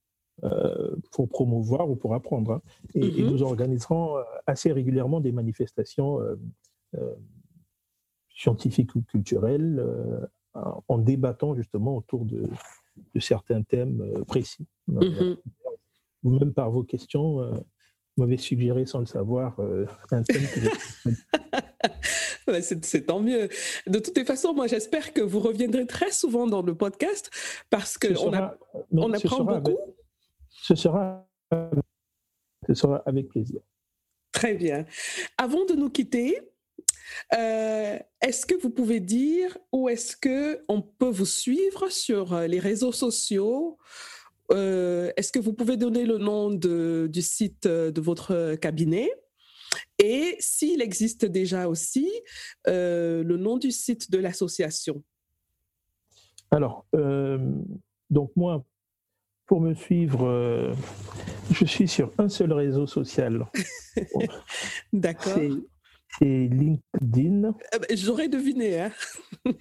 euh, 0.45 0.97
pour 1.13 1.29
promouvoir 1.29 1.89
ou 1.89 1.95
pour 1.95 2.15
apprendre. 2.15 2.53
Hein. 2.53 2.63
Et, 2.95 3.01
mm-hmm. 3.01 3.31
nous 3.31 3.43
organiserons 3.43 4.17
euh, 4.17 4.23
assez 4.47 4.73
régulièrement 4.73 5.21
des 5.21 5.31
manifestations 5.31 6.21
euh, 6.21 7.15
scientifiques 8.35 8.95
ou 8.97 9.03
culturelles 9.03 9.85
en 10.55 10.99
débattant 10.99 11.55
justement 11.55 11.97
autour 11.97 12.25
de, 12.25 12.49
certains 13.21 13.63
thèmes 13.63 14.03
précis. 14.27 14.67
Mm-hmm. 14.91 15.37
Vous-même 16.25 16.53
par 16.53 16.71
vos 16.71 16.83
questions, 16.83 17.65
vous 18.17 18.25
m'avez 18.25 18.37
suggéré 18.37 18.85
sans 18.85 19.01
le 19.01 19.07
savoir 19.07 19.59
un 20.11 20.23
thème 20.23 20.43
c'est 22.63 23.07
tant 23.07 23.21
mieux. 23.21 23.49
De 23.87 23.99
toutes 24.01 24.17
les 24.17 24.25
façons, 24.25 24.55
moi, 24.55 24.67
j'espère 24.67 25.13
que 25.13 25.21
vous 25.21 25.41
reviendrez 25.41 25.87
très 25.87 26.11
souvent 26.11 26.47
dans 26.47 26.63
le 26.63 26.75
podcast 26.75 27.31
parce 27.71 27.97
qu'on 27.97 28.33
on 28.91 29.13
apprend 29.13 29.45
beaucoup 29.45 29.79
ce 30.53 30.75
sera, 30.75 31.27
ce 32.67 32.75
sera 32.75 33.03
avec 33.07 33.29
plaisir. 33.29 33.61
Très 34.33 34.55
bien. 34.55 34.87
Avant 35.37 35.65
de 35.67 35.75
nous 35.75 35.91
quitter, 35.91 36.41
euh, 37.35 37.99
est-ce 38.21 38.47
que 38.47 38.55
vous 38.55 38.71
pouvez 38.71 39.01
dire 39.01 39.57
où 39.73 39.89
est-ce 39.89 40.17
que 40.17 40.63
on 40.69 40.83
peut 40.83 41.11
vous 41.11 41.27
suivre 41.27 41.89
sur 41.91 42.33
euh, 42.33 42.47
les 42.47 42.59
réseaux 42.59 42.93
sociaux? 42.93 43.79
Euh, 44.51 45.11
Est-ce 45.17 45.33
que 45.33 45.39
vous 45.39 45.53
pouvez 45.53 45.77
donner 45.77 46.05
le 46.05 46.19
nom 46.19 46.51
de, 46.51 47.09
du 47.11 47.23
site 47.23 47.67
de 47.67 48.01
votre 48.01 48.57
cabinet? 48.57 49.11
Et 49.99 50.37
s'il 50.41 50.83
existe 50.83 51.25
déjà 51.25 51.69
aussi 51.69 52.11
le 52.67 53.37
nom 53.37 53.57
du 53.57 53.71
site 53.71 54.11
de 54.11 54.19
l'association? 54.19 55.03
Alors, 56.51 56.87
donc 58.11 58.33
moi, 58.37 58.63
pour 59.47 59.61
me 59.61 59.75
suivre, 59.75 60.27
euh, 60.27 60.73
je 61.51 61.65
suis 61.65 61.89
sur 61.89 62.13
un 62.19 62.29
seul 62.29 62.53
réseau 62.53 62.87
social. 62.87 63.47
D'accord. 64.93 65.39
C'est 66.19 66.49
LinkedIn. 66.49 67.55
Eh 67.75 67.79
ben, 67.79 67.97
j'aurais 67.97 68.29
deviné. 68.29 68.81
Hein. 68.81 68.93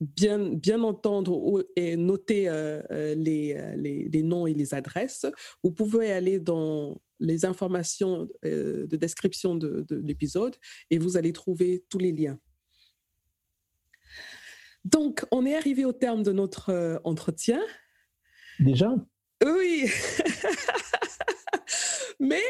bien, 0.00 0.38
bien 0.38 0.82
entendre 0.82 1.66
et 1.76 1.96
noter 1.96 2.50
les, 2.90 3.74
les, 3.76 4.08
les, 4.08 4.22
noms 4.22 4.46
et 4.46 4.54
les 4.54 4.74
adresses, 4.74 5.26
vous 5.62 5.72
pouvez 5.72 6.12
aller 6.12 6.38
dans 6.38 7.00
les 7.20 7.44
informations 7.44 8.28
euh, 8.44 8.86
de 8.86 8.96
description 8.96 9.54
de, 9.54 9.86
l'épisode 9.90 10.56
et 10.90 10.98
vous 10.98 11.16
allez 11.16 11.32
trouver 11.32 11.84
tous 11.88 11.98
les 11.98 12.12
liens. 12.12 12.38
Donc, 14.84 15.24
on 15.32 15.44
est 15.46 15.56
arrivé 15.56 15.84
au 15.84 15.92
terme 15.92 16.22
de 16.22 16.32
notre 16.32 16.70
euh, 16.70 16.98
entretien. 17.04 17.60
Déjà? 18.60 18.94
Oui. 19.44 19.90
mais, 22.20 22.42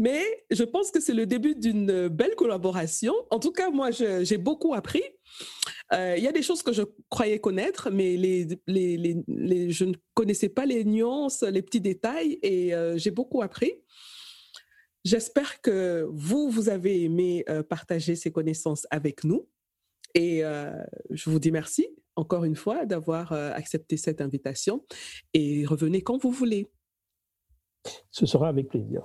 mais 0.00 0.22
je 0.50 0.64
pense 0.64 0.90
que 0.90 0.98
c'est 0.98 1.12
le 1.12 1.26
début 1.26 1.54
d'une 1.54 2.08
belle 2.08 2.34
collaboration. 2.34 3.12
En 3.28 3.38
tout 3.38 3.52
cas, 3.52 3.68
moi, 3.68 3.90
j'ai 3.90 4.38
beaucoup 4.38 4.72
appris. 4.72 5.02
Euh, 5.92 6.14
il 6.16 6.24
y 6.24 6.26
a 6.26 6.32
des 6.32 6.40
choses 6.40 6.62
que 6.62 6.72
je 6.72 6.84
croyais 7.10 7.38
connaître, 7.38 7.90
mais 7.90 8.16
je 8.16 9.84
ne 9.84 9.92
connaissais 10.14 10.48
pas 10.48 10.64
les 10.64 10.84
nuances, 10.84 11.42
les 11.42 11.60
petits 11.60 11.82
détails, 11.82 12.38
et 12.42 12.74
euh, 12.74 12.96
j'ai 12.96 13.10
beaucoup 13.10 13.42
appris. 13.42 13.74
J'espère 15.04 15.60
que 15.60 16.08
vous, 16.10 16.48
vous 16.48 16.70
avez 16.70 17.02
aimé 17.02 17.44
euh, 17.50 17.62
partager 17.62 18.16
ces 18.16 18.32
connaissances 18.32 18.86
avec 18.90 19.22
nous. 19.22 19.50
Et 20.14 20.42
je 21.10 21.30
vous 21.30 21.38
dis 21.38 21.52
merci 21.52 21.86
encore 22.16 22.44
une 22.44 22.56
fois 22.56 22.84
d'avoir 22.84 23.32
accepté 23.32 23.96
cette 23.96 24.20
invitation 24.20 24.84
et 25.34 25.64
revenez 25.64 26.02
quand 26.02 26.20
vous 26.20 26.32
voulez. 26.32 26.66
Ce 28.10 28.26
sera 28.26 28.48
avec 28.48 28.68
plaisir. 28.68 29.04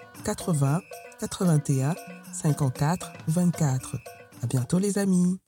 80 0.23 0.81
81 1.19 1.95
54 2.33 3.11
24. 3.27 3.97
À 4.43 4.47
bientôt 4.47 4.79
les 4.79 4.97
amis. 4.97 5.41